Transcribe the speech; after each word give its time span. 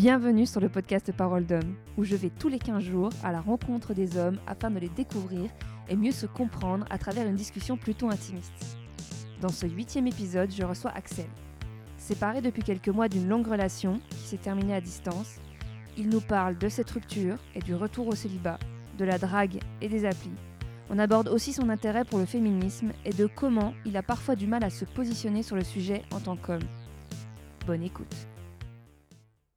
Bienvenue 0.00 0.46
sur 0.46 0.62
le 0.62 0.70
podcast 0.70 1.12
Parole 1.12 1.44
d'homme, 1.44 1.74
où 1.98 2.04
je 2.04 2.16
vais 2.16 2.30
tous 2.30 2.48
les 2.48 2.58
15 2.58 2.82
jours 2.82 3.10
à 3.22 3.32
la 3.32 3.42
rencontre 3.42 3.92
des 3.92 4.16
hommes 4.16 4.38
afin 4.46 4.70
de 4.70 4.78
les 4.78 4.88
découvrir 4.88 5.50
et 5.90 5.94
mieux 5.94 6.10
se 6.10 6.24
comprendre 6.24 6.86
à 6.88 6.96
travers 6.96 7.26
une 7.26 7.36
discussion 7.36 7.76
plutôt 7.76 8.08
intimiste. 8.08 8.78
Dans 9.42 9.50
ce 9.50 9.66
huitième 9.66 10.06
épisode, 10.06 10.50
je 10.50 10.62
reçois 10.62 10.92
Axel. 10.92 11.26
Séparé 11.98 12.40
depuis 12.40 12.62
quelques 12.62 12.88
mois 12.88 13.10
d'une 13.10 13.28
longue 13.28 13.46
relation 13.46 14.00
qui 14.08 14.26
s'est 14.26 14.38
terminée 14.38 14.74
à 14.74 14.80
distance, 14.80 15.38
il 15.98 16.08
nous 16.08 16.22
parle 16.22 16.56
de 16.56 16.70
cette 16.70 16.90
rupture 16.92 17.36
et 17.54 17.60
du 17.60 17.74
retour 17.74 18.08
au 18.08 18.14
célibat, 18.14 18.58
de 18.96 19.04
la 19.04 19.18
drague 19.18 19.60
et 19.82 19.90
des 19.90 20.06
applis. 20.06 20.30
On 20.88 20.98
aborde 20.98 21.28
aussi 21.28 21.52
son 21.52 21.68
intérêt 21.68 22.06
pour 22.06 22.18
le 22.18 22.24
féminisme 22.24 22.92
et 23.04 23.12
de 23.12 23.26
comment 23.26 23.74
il 23.84 23.98
a 23.98 24.02
parfois 24.02 24.34
du 24.34 24.46
mal 24.46 24.64
à 24.64 24.70
se 24.70 24.86
positionner 24.86 25.42
sur 25.42 25.56
le 25.56 25.64
sujet 25.64 26.04
en 26.10 26.20
tant 26.20 26.36
qu'homme. 26.36 26.64
Bonne 27.66 27.82
écoute. 27.82 28.16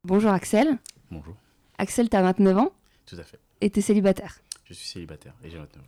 Bonjour 0.06 0.32
Axel. 0.32 0.78
Bonjour. 1.12 1.34
Axel, 1.78 2.10
tu 2.10 2.18
as 2.18 2.22
29 2.22 2.58
ans 2.58 2.72
Tout 3.06 3.16
à 3.18 3.24
fait. 3.24 3.40
et 3.62 3.70
tu 3.70 3.80
es 3.80 3.82
célibataire. 3.82 4.38
Je 4.66 4.74
suis 4.74 4.88
célibataire 4.88 5.34
et 5.44 5.50
j'ai 5.50 5.58
29 5.58 5.82
ans. 5.82 5.86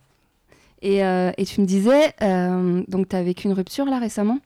Et, 0.82 1.04
euh, 1.04 1.32
et 1.36 1.44
tu 1.44 1.60
me 1.60 1.66
disais, 1.66 2.14
euh, 2.22 2.82
donc 2.88 3.08
tu 3.10 3.16
as 3.16 3.22
vécu 3.22 3.46
une 3.46 3.52
rupture 3.52 3.84
là 3.84 3.98
récemment? 3.98 4.38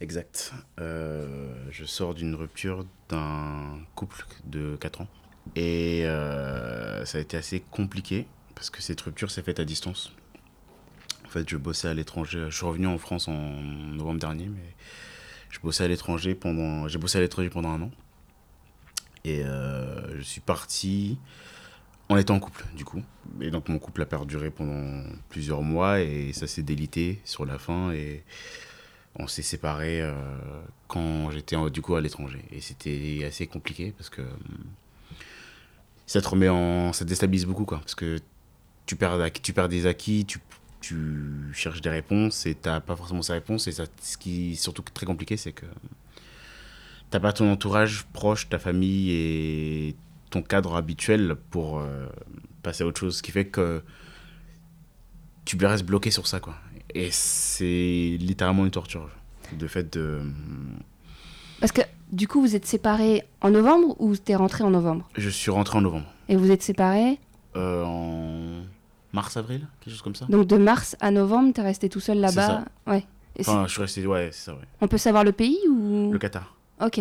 Exact. 0.00 0.52
Euh, 0.80 1.52
je 1.70 1.84
sors 1.84 2.14
d'une 2.14 2.34
rupture 2.36 2.86
d'un 3.08 3.78
couple 3.96 4.24
de 4.44 4.76
4 4.80 5.00
ans. 5.02 5.08
Et 5.56 6.02
ça 7.04 7.18
a 7.18 7.20
été 7.20 7.36
assez 7.36 7.60
compliqué 7.60 8.26
parce 8.54 8.70
que 8.70 8.80
cette 8.80 9.00
rupture 9.00 9.30
s'est 9.32 9.42
faite 9.42 9.58
à 9.58 9.64
distance. 9.64 10.12
En 11.26 11.28
fait, 11.28 11.48
je 11.48 11.56
bossais 11.56 11.88
à 11.88 11.94
l'étranger. 11.94 12.46
Je 12.48 12.56
suis 12.56 12.66
revenu 12.66 12.86
en 12.86 12.98
France 12.98 13.26
en 13.26 13.34
novembre 13.34 14.20
dernier, 14.20 14.46
mais 14.46 14.74
je 15.50 15.58
bossais 15.60 15.82
à 15.84 15.88
l'étranger 15.88 16.34
pendant. 16.36 16.86
J'ai 16.88 16.98
bossé 16.98 17.18
à 17.18 17.20
l'étranger 17.20 17.50
pendant 17.50 17.70
un 17.70 17.82
an. 17.82 17.90
Et 19.24 19.42
euh, 19.44 20.16
je 20.18 20.22
suis 20.22 20.40
parti 20.40 21.18
en 22.08 22.16
étant 22.16 22.34
en 22.34 22.40
couple, 22.40 22.64
du 22.74 22.84
coup. 22.84 23.02
Et 23.40 23.50
donc, 23.50 23.68
mon 23.68 23.78
couple 23.78 24.02
a 24.02 24.06
perduré 24.06 24.50
pendant 24.50 25.04
plusieurs 25.28 25.62
mois 25.62 26.00
et 26.00 26.32
ça 26.32 26.46
s'est 26.46 26.62
délité 26.62 27.20
sur 27.24 27.44
la 27.44 27.58
fin. 27.58 27.92
Et 27.92 28.24
on 29.16 29.26
s'est 29.26 29.42
séparés 29.42 30.00
euh, 30.02 30.12
quand 30.88 31.30
j'étais 31.30 31.56
du 31.70 31.82
coup 31.82 31.94
à 31.94 32.00
l'étranger. 32.00 32.42
Et 32.52 32.60
c'était 32.60 33.24
assez 33.26 33.46
compliqué 33.46 33.92
parce 33.96 34.10
que 34.10 34.22
ça 36.06 36.20
te 36.20 36.28
remet 36.28 36.48
en. 36.48 36.92
ça 36.92 37.04
te 37.04 37.08
déstabilise 37.08 37.46
beaucoup, 37.46 37.64
quoi. 37.64 37.78
Parce 37.78 37.94
que 37.94 38.18
tu 38.86 38.96
perds, 38.96 39.30
tu 39.42 39.52
perds 39.52 39.68
des 39.68 39.86
acquis, 39.86 40.24
tu, 40.24 40.40
tu 40.80 41.52
cherches 41.52 41.80
des 41.80 41.90
réponses 41.90 42.46
et 42.46 42.54
t'as 42.54 42.80
pas 42.80 42.96
forcément 42.96 43.22
ces 43.22 43.34
réponses. 43.34 43.68
Et 43.68 43.72
ça, 43.72 43.84
ce 44.02 44.16
qui 44.16 44.52
est 44.52 44.54
surtout 44.56 44.82
très 44.82 45.06
compliqué, 45.06 45.36
c'est 45.36 45.52
que 45.52 45.66
t'as 47.10 47.20
pas 47.20 47.32
ton 47.32 47.50
entourage 47.52 48.04
proche, 48.12 48.48
ta 48.48 48.58
famille 48.58 49.10
et 49.10 49.96
ton 50.30 50.42
cadre 50.42 50.76
habituel 50.76 51.36
pour 51.50 51.78
euh, 51.80 52.06
passer 52.62 52.84
à 52.84 52.86
autre 52.86 53.00
chose. 53.00 53.16
Ce 53.18 53.22
qui 53.22 53.32
fait 53.32 53.46
que 53.46 53.82
tu 55.44 55.56
restes 55.64 55.84
bloqué 55.84 56.10
sur 56.10 56.26
ça, 56.26 56.40
quoi. 56.40 56.54
Et 56.94 57.08
c'est 57.10 58.16
littéralement 58.20 58.64
une 58.64 58.70
torture. 58.70 59.08
De 59.58 59.66
fait 59.66 59.92
de. 59.92 60.20
Parce 61.60 61.72
que 61.72 61.80
du 62.12 62.28
coup, 62.28 62.40
vous 62.40 62.54
êtes 62.56 62.66
séparés 62.66 63.24
en 63.40 63.50
novembre 63.50 63.96
ou 64.00 64.16
t'es 64.16 64.34
rentré 64.36 64.62
en 64.64 64.70
novembre? 64.70 65.08
Je 65.16 65.28
suis 65.28 65.50
rentré 65.50 65.78
en 65.78 65.80
novembre. 65.80 66.06
Et 66.28 66.36
vous 66.36 66.50
êtes 66.50 66.62
séparés, 66.62 67.18
Euh, 67.56 67.82
en 67.84 68.62
mars-avril, 69.12 69.66
quelque 69.80 69.92
chose 69.92 70.02
comme 70.02 70.14
ça. 70.14 70.26
donc 70.26 70.46
de 70.46 70.56
mars 70.56 70.96
à 71.00 71.10
novembre, 71.10 71.52
t'es 71.52 71.62
resté 71.62 71.88
tout 71.88 71.98
seul 71.98 72.18
là-bas? 72.18 72.64
Ouais. 72.86 73.04
Et 73.36 73.40
Enfin, 73.40 73.64
je 73.66 73.72
suis 73.72 73.80
resté. 73.82 74.06
Ouais, 74.06 74.30
c'est 74.32 74.44
ça, 74.46 74.52
ouais. 74.54 74.60
on 74.80 74.86
peut 74.88 74.98
savoir 74.98 75.24
le 75.24 75.32
pays 75.32 75.58
ou? 75.68 76.10
Le 76.12 76.18
Qatar. 76.18 76.54
Ok. 76.80 77.00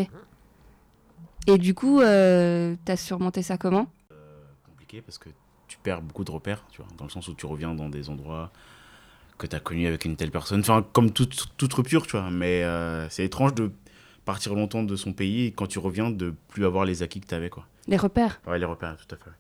Et 1.47 1.57
du 1.57 1.73
coup, 1.73 2.01
euh, 2.01 2.75
t'as 2.85 2.97
surmonté 2.97 3.41
ça 3.41 3.57
comment 3.57 3.87
compliqué 4.65 5.01
parce 5.01 5.17
que 5.17 5.29
tu 5.67 5.77
perds 5.77 6.01
beaucoup 6.01 6.23
de 6.23 6.31
repères, 6.31 6.65
tu 6.71 6.81
vois, 6.81 6.91
dans 6.97 7.05
le 7.05 7.09
sens 7.09 7.27
où 7.27 7.33
tu 7.33 7.45
reviens 7.45 7.73
dans 7.73 7.89
des 7.89 8.09
endroits 8.09 8.51
que 9.37 9.47
tu 9.47 9.55
as 9.55 9.59
connus 9.59 9.87
avec 9.87 10.05
une 10.05 10.15
telle 10.15 10.31
personne. 10.31 10.59
Enfin, 10.59 10.85
comme 10.93 11.11
toute, 11.11 11.47
toute 11.57 11.73
rupture, 11.73 12.05
tu 12.05 12.17
vois. 12.17 12.29
Mais 12.29 12.63
euh, 12.63 13.07
c'est 13.09 13.23
étrange 13.23 13.53
de 13.55 13.71
partir 14.25 14.53
longtemps 14.53 14.83
de 14.83 14.95
son 14.95 15.13
pays 15.13 15.45
et 15.45 15.51
quand 15.51 15.67
tu 15.67 15.79
reviens 15.79 16.11
de 16.11 16.33
plus 16.49 16.65
avoir 16.65 16.85
les 16.85 17.01
acquis 17.03 17.21
que 17.21 17.27
tu 17.27 17.35
avais, 17.35 17.49
quoi. 17.49 17.65
Les 17.87 17.97
repères 17.97 18.41
Ouais, 18.45 18.59
les 18.59 18.65
repères, 18.65 18.97
tout 18.97 19.15
à 19.15 19.17
fait. 19.17 19.31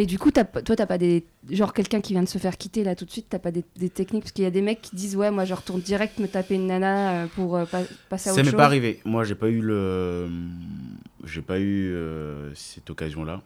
Mais 0.00 0.06
du 0.06 0.18
coup, 0.18 0.30
pas- 0.30 0.44
toi, 0.62 0.76
t'as 0.76 0.86
pas 0.86 0.96
des. 0.96 1.26
Genre, 1.50 1.74
quelqu'un 1.74 2.00
qui 2.00 2.14
vient 2.14 2.22
de 2.22 2.28
se 2.28 2.38
faire 2.38 2.56
quitter 2.56 2.84
là 2.84 2.94
tout 2.94 3.04
de 3.04 3.10
suite, 3.10 3.26
t'as 3.28 3.38
pas 3.38 3.50
des, 3.50 3.64
des 3.76 3.90
techniques? 3.90 4.22
Parce 4.22 4.32
qu'il 4.32 4.44
y 4.44 4.46
a 4.46 4.50
des 4.50 4.62
mecs 4.62 4.80
qui 4.80 4.96
disent, 4.96 5.14
ouais, 5.14 5.30
moi 5.30 5.44
je 5.44 5.52
retourne 5.52 5.82
direct 5.82 6.18
me 6.20 6.26
taper 6.26 6.54
une 6.54 6.68
nana 6.68 7.10
euh, 7.10 7.26
pour 7.34 7.54
euh, 7.54 7.66
pas- 7.66 7.82
passer 8.08 8.30
à 8.30 8.32
Ça 8.32 8.40
autre 8.40 8.44
m'est 8.46 8.50
chose. 8.52 8.56
pas 8.56 8.64
arrivé. 8.64 9.00
Moi, 9.04 9.24
j'ai 9.24 9.34
pas 9.34 9.50
eu 9.50 9.60
le, 9.60 10.26
j'ai 11.24 11.42
pas 11.42 11.58
eu 11.60 11.92
euh, 11.92 12.50
cette 12.54 12.88
occasion-là. 12.88 13.42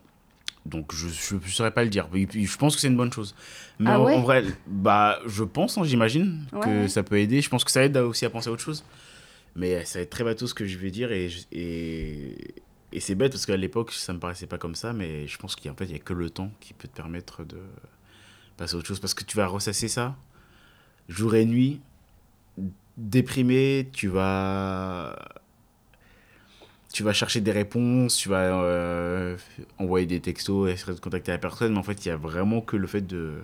Donc, 0.64 0.94
je 0.94 1.06
ne 1.34 1.40
saurais 1.48 1.72
pas 1.72 1.82
le 1.82 1.90
dire. 1.90 2.08
Je 2.12 2.56
pense 2.56 2.76
que 2.76 2.80
c'est 2.80 2.86
une 2.86 2.96
bonne 2.96 3.12
chose. 3.12 3.34
Mais 3.80 3.90
Ah 3.90 3.98
en, 3.98 4.04
ouais? 4.04 4.14
en 4.14 4.20
vrai, 4.22 4.44
bah, 4.68 5.18
je 5.26 5.42
pense, 5.42 5.76
hein, 5.76 5.82
j'imagine 5.82 6.44
Ouais, 6.52 6.60
que 6.60 6.82
ouais. 6.82 6.88
ça 6.88 7.02
peut 7.02 7.18
aider. 7.18 7.40
Je 7.40 7.50
pense 7.50 7.64
que 7.64 7.72
ça 7.72 7.84
aide 7.84 7.96
aussi 7.96 8.24
à 8.26 8.30
penser 8.30 8.48
à 8.48 8.52
autre 8.52 8.62
chose. 8.62 8.84
Mais 9.56 9.84
ça 9.84 9.98
va 9.98 10.04
être 10.04 10.10
très 10.10 10.22
bateau 10.22 10.46
ce 10.46 10.54
que 10.54 10.66
je 10.66 10.78
vais 10.78 10.92
dire. 10.92 11.10
Et, 11.10 11.30
et 12.94 13.00
c'est 13.00 13.14
bête 13.14 13.32
parce 13.32 13.44
qu'à 13.44 13.56
l'époque, 13.56 13.92
ça 13.92 14.12
me 14.12 14.18
paraissait 14.20 14.46
pas 14.46 14.58
comme 14.58 14.74
ça. 14.74 14.92
Mais 14.92 15.26
je 15.26 15.36
pense 15.36 15.56
qu'en 15.56 15.74
fait, 15.74 15.84
il 15.84 15.90
n'y 15.90 15.96
a 15.96 15.98
que 15.98 16.14
le 16.14 16.30
temps 16.30 16.50
qui 16.60 16.72
peut 16.74 16.88
te 16.88 16.96
permettre 16.96 17.44
de 17.44 17.58
passer 18.56 18.76
à 18.76 18.78
autre 18.78 18.86
chose. 18.86 19.00
Parce 19.00 19.14
que 19.14 19.24
tu 19.24 19.36
vas 19.36 19.46
ressasser 19.46 19.88
ça 19.88 20.16
jour 21.08 21.34
et 21.34 21.44
nuit, 21.44 21.80
déprimé, 22.96 23.88
tu 23.92 24.08
vas 24.08 25.16
tu 26.92 27.02
vas 27.02 27.12
chercher 27.12 27.40
des 27.40 27.50
réponses, 27.50 28.16
tu 28.16 28.28
vas 28.28 28.56
euh, 28.62 29.36
envoyer 29.78 30.06
des 30.06 30.20
textos, 30.20 30.70
essayer 30.70 30.94
de 30.94 31.00
contacter 31.00 31.32
la 31.32 31.38
personne, 31.38 31.72
mais 31.72 31.78
en 31.78 31.82
fait, 31.82 32.06
il 32.06 32.08
y 32.08 32.12
a 32.12 32.16
vraiment 32.16 32.60
que 32.60 32.76
le 32.76 32.86
fait 32.86 33.00
de 33.00 33.42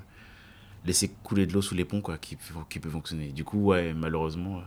laisser 0.84 1.10
couler 1.24 1.46
de 1.46 1.52
l'eau 1.52 1.60
sous 1.60 1.74
les 1.74 1.84
ponts 1.84 2.00
quoi, 2.00 2.16
qui, 2.16 2.38
qui 2.68 2.78
peut 2.78 2.88
fonctionner. 2.88 3.32
Du 3.32 3.42
coup, 3.42 3.58
ouais, 3.58 3.92
malheureusement, 3.92 4.62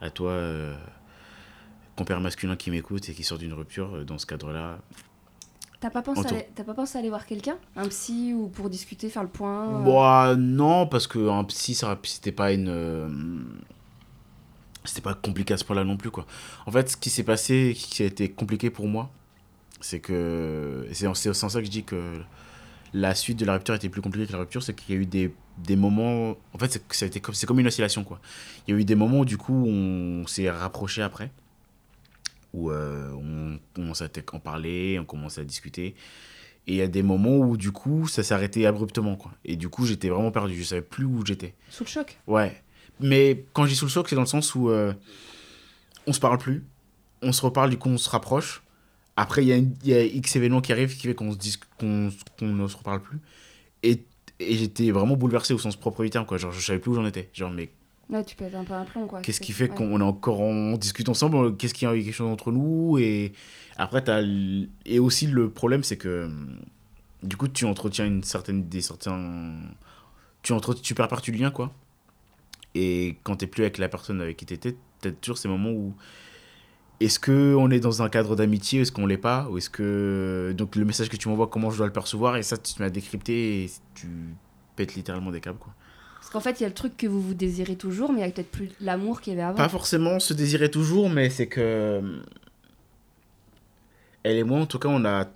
à 0.00 0.10
toi, 0.10 0.32
euh, 0.32 0.76
compère 1.96 2.20
masculin 2.20 2.56
qui 2.56 2.70
m'écoute 2.70 3.08
et 3.08 3.14
qui 3.14 3.24
sort 3.24 3.38
d'une 3.38 3.52
rupture, 3.52 3.96
euh, 3.96 4.04
dans 4.04 4.18
ce 4.18 4.26
cadre-là, 4.26 4.78
T'as 5.78 5.90
pas, 5.90 6.00
pensé 6.02 6.26
aller- 6.26 6.48
t'as 6.54 6.64
pas 6.64 6.72
pensé 6.74 6.96
aller 6.98 7.10
voir 7.10 7.26
quelqu'un? 7.26 7.56
Un 7.76 7.86
psy 7.88 8.32
ou 8.34 8.48
pour 8.48 8.70
discuter, 8.70 9.10
faire 9.10 9.22
le 9.22 9.28
point 9.28 9.68
euh, 9.68 9.84
Bah, 9.84 10.34
non, 10.36 10.86
parce 10.86 11.06
que 11.06 11.28
un 11.28 11.44
psy, 11.44 11.74
ça, 11.74 11.98
c'était 12.04 12.32
pas 12.32 12.52
une. 12.52 12.68
euh, 12.68 13.08
c'était 14.84 15.02
pas 15.02 15.14
compliqué 15.14 15.54
à 15.54 15.56
ce 15.56 15.64
point-là 15.64 15.84
non 15.84 15.96
plus, 15.96 16.10
quoi. 16.10 16.26
En 16.66 16.70
fait, 16.70 16.88
ce 16.90 16.96
qui 16.96 17.10
s'est 17.10 17.24
passé, 17.24 17.74
qui 17.76 18.02
a 18.02 18.06
été 18.06 18.30
compliqué 18.30 18.70
pour 18.70 18.86
moi, 18.88 19.10
c'est 19.80 20.00
que. 20.00 20.86
C'est 20.92 21.12
c'est 21.14 21.28
en 21.44 21.48
ça 21.48 21.58
que 21.60 21.66
je 21.66 21.70
dis 21.70 21.84
que 21.84 22.20
la 22.94 23.14
suite 23.14 23.38
de 23.38 23.44
la 23.44 23.54
rupture 23.54 23.74
était 23.74 23.88
plus 23.90 24.00
compliquée 24.00 24.26
que 24.26 24.32
la 24.32 24.38
rupture, 24.38 24.62
c'est 24.62 24.74
qu'il 24.74 24.94
y 24.94 24.98
a 24.98 25.00
eu 25.00 25.06
des, 25.06 25.34
des 25.58 25.76
moments. 25.76 26.36
En 26.54 26.58
fait, 26.58 26.80
c'est, 26.90 27.20
comme, 27.20 27.34
c'est 27.34 27.46
comme 27.46 27.60
une 27.60 27.66
oscillation, 27.66 28.02
quoi. 28.04 28.18
Il 28.66 28.74
y 28.74 28.76
a 28.76 28.80
eu 28.80 28.84
des 28.84 28.94
moments 28.94 29.20
où, 29.20 29.24
du 29.24 29.36
coup, 29.36 29.66
on 29.66 30.26
s'est 30.26 30.50
rapproché 30.50 31.02
après, 31.02 31.30
où 32.56 32.70
euh, 32.70 33.12
on 33.12 33.58
commence 33.74 34.02
à 34.02 34.08
en 34.32 34.40
parler, 34.40 34.98
on 34.98 35.04
commence 35.04 35.38
à 35.38 35.44
discuter. 35.44 35.94
Et 36.66 36.72
il 36.72 36.76
y 36.76 36.82
a 36.82 36.88
des 36.88 37.02
moments 37.02 37.36
où, 37.36 37.56
du 37.56 37.70
coup, 37.70 38.08
ça 38.08 38.24
s'est 38.24 38.34
arrêté 38.34 38.66
abruptement, 38.66 39.14
quoi. 39.14 39.30
Et 39.44 39.54
du 39.54 39.68
coup, 39.68 39.86
j'étais 39.86 40.08
vraiment 40.08 40.32
perdu. 40.32 40.56
Je 40.56 40.64
savais 40.64 40.82
plus 40.82 41.04
où 41.04 41.24
j'étais. 41.24 41.54
Sous 41.70 41.84
le 41.84 41.88
choc? 41.88 42.18
Ouais. 42.26 42.60
Mais 42.98 43.44
quand 43.52 43.66
je 43.66 43.70
dis 43.70 43.76
sous 43.76 43.84
le 43.84 43.90
choc, 43.90 44.08
c'est 44.08 44.16
dans 44.16 44.22
le 44.22 44.26
sens 44.26 44.54
où 44.54 44.70
euh, 44.70 44.92
on 46.06 46.12
se 46.12 46.18
parle 46.18 46.38
plus. 46.38 46.64
On 47.22 47.30
se 47.32 47.42
reparle, 47.42 47.70
du 47.70 47.78
coup, 47.78 47.88
on 47.88 47.98
se 47.98 48.10
rapproche. 48.10 48.62
Après, 49.16 49.44
il 49.44 49.48
y, 49.84 49.92
a 49.94 50.02
y 50.02 50.16
X 50.16 50.36
événements 50.36 50.60
qui 50.60 50.72
arrivent 50.72 50.94
qui 50.96 51.06
fait 51.06 51.14
qu'on 51.14 51.32
se 51.32 51.38
ne 52.44 52.68
se 52.68 52.76
reparle 52.76 53.00
plus. 53.00 53.18
Et, 53.82 54.02
et 54.40 54.56
j'étais 54.56 54.90
vraiment 54.90 55.16
bouleversé 55.16 55.54
au 55.54 55.58
sens 55.58 55.76
propre 55.76 56.02
du 56.02 56.10
terme, 56.10 56.26
quoi. 56.26 56.36
Genre, 56.36 56.52
je 56.52 56.60
savais 56.60 56.80
plus 56.80 56.90
où 56.90 56.94
j'en 56.94 57.06
étais. 57.06 57.30
Genre, 57.32 57.50
mais 57.50 57.70
Ouais, 58.08 58.24
tu 58.24 58.36
pètes 58.36 58.54
un 58.54 58.64
peu 58.64 58.74
un 58.74 58.84
plomb, 58.84 59.06
quoi. 59.06 59.20
Qu'est-ce 59.20 59.40
qui 59.40 59.52
fait 59.52 59.68
ouais. 59.68 59.74
qu'on 59.74 60.00
est 60.00 60.04
encore 60.04 60.40
en 60.40 60.76
discute 60.76 61.08
ensemble 61.08 61.56
Qu'est-ce 61.56 61.74
qu'il 61.74 61.88
y 61.88 61.90
a 61.90 61.96
eu 61.96 62.04
quelque 62.04 62.14
chose 62.14 62.30
entre 62.30 62.52
nous 62.52 62.98
Et 62.98 63.32
après, 63.76 64.04
l- 64.08 64.68
et 64.84 64.98
aussi 65.00 65.26
le 65.26 65.50
problème, 65.50 65.82
c'est 65.82 65.96
que 65.96 66.26
hum, 66.26 66.60
du 67.22 67.36
coup, 67.36 67.48
tu 67.48 67.64
entretiens 67.64 68.06
une 68.06 68.22
certaine 68.22 68.68
des 68.68 68.80
certains 68.80 69.54
tu 70.42 70.52
entre 70.52 70.74
tu 70.74 70.94
perds 70.94 71.08
partout 71.08 71.32
du 71.32 71.38
lien 71.38 71.50
quoi. 71.50 71.72
Et 72.76 73.16
quand 73.24 73.36
t'es 73.36 73.46
plus 73.48 73.62
avec 73.62 73.78
la 73.78 73.88
personne 73.88 74.20
avec 74.20 74.36
qui 74.36 74.46
t'étais, 74.46 74.76
t'as 75.00 75.10
toujours 75.10 75.38
ces 75.38 75.48
moments 75.48 75.70
où 75.72 75.94
est-ce 77.00 77.18
que 77.18 77.54
on 77.58 77.70
est 77.70 77.80
dans 77.80 78.02
un 78.02 78.08
cadre 78.08 78.36
d'amitié, 78.36 78.80
est-ce 78.82 78.92
qu'on 78.92 79.06
l'est 79.06 79.18
pas, 79.18 79.48
ou 79.50 79.58
est-ce 79.58 79.68
que 79.70 80.54
donc 80.56 80.76
le 80.76 80.84
message 80.84 81.08
que 81.08 81.16
tu 81.16 81.28
m'envoies, 81.28 81.48
comment 81.48 81.70
je 81.70 81.76
dois 81.78 81.86
le 81.86 81.92
percevoir, 81.92 82.36
et 82.36 82.42
ça 82.42 82.56
tu 82.56 82.74
m'as 82.80 82.88
décrypté 82.90 83.64
et 83.64 83.70
tu 83.94 84.06
pètes 84.76 84.94
littéralement 84.94 85.30
des 85.30 85.40
câbles 85.40 85.58
quoi. 85.58 85.74
Qu'en 86.36 86.42
fait, 86.42 86.60
il 86.60 86.64
y 86.64 86.66
a 86.66 86.68
le 86.68 86.74
truc 86.74 86.98
que 86.98 87.06
vous 87.06 87.22
vous 87.22 87.32
désirez 87.32 87.76
toujours, 87.76 88.12
mais 88.12 88.18
il 88.20 88.26
y 88.26 88.28
a 88.28 88.30
peut-être 88.30 88.50
plus 88.50 88.68
l'amour 88.82 89.22
qu'il 89.22 89.32
y 89.32 89.36
avait 89.36 89.42
avant. 89.46 89.56
Pas 89.56 89.70
forcément 89.70 90.20
se 90.20 90.34
désirer 90.34 90.70
toujours, 90.70 91.08
mais 91.08 91.30
c'est 91.30 91.46
que. 91.46 92.20
Elle 94.22 94.36
et 94.36 94.44
moi, 94.44 94.60
en 94.60 94.66
tout 94.66 94.78
cas, 94.78 94.88
on 94.90 95.02
a, 95.06 95.26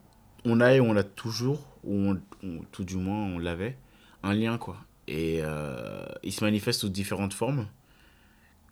on 0.44 0.60
a 0.60 0.74
et 0.74 0.80
on 0.82 0.94
a 0.96 1.02
toujours, 1.02 1.66
ou 1.84 1.94
on- 1.94 2.20
on- 2.42 2.60
tout 2.70 2.84
du 2.84 2.96
moins, 2.96 3.16
on 3.34 3.38
l'avait, 3.38 3.78
un 4.22 4.34
lien, 4.34 4.58
quoi. 4.58 4.76
Et 5.08 5.40
euh, 5.42 6.04
il 6.22 6.32
se 6.32 6.44
manifeste 6.44 6.80
sous 6.80 6.90
différentes 6.90 7.32
formes, 7.32 7.66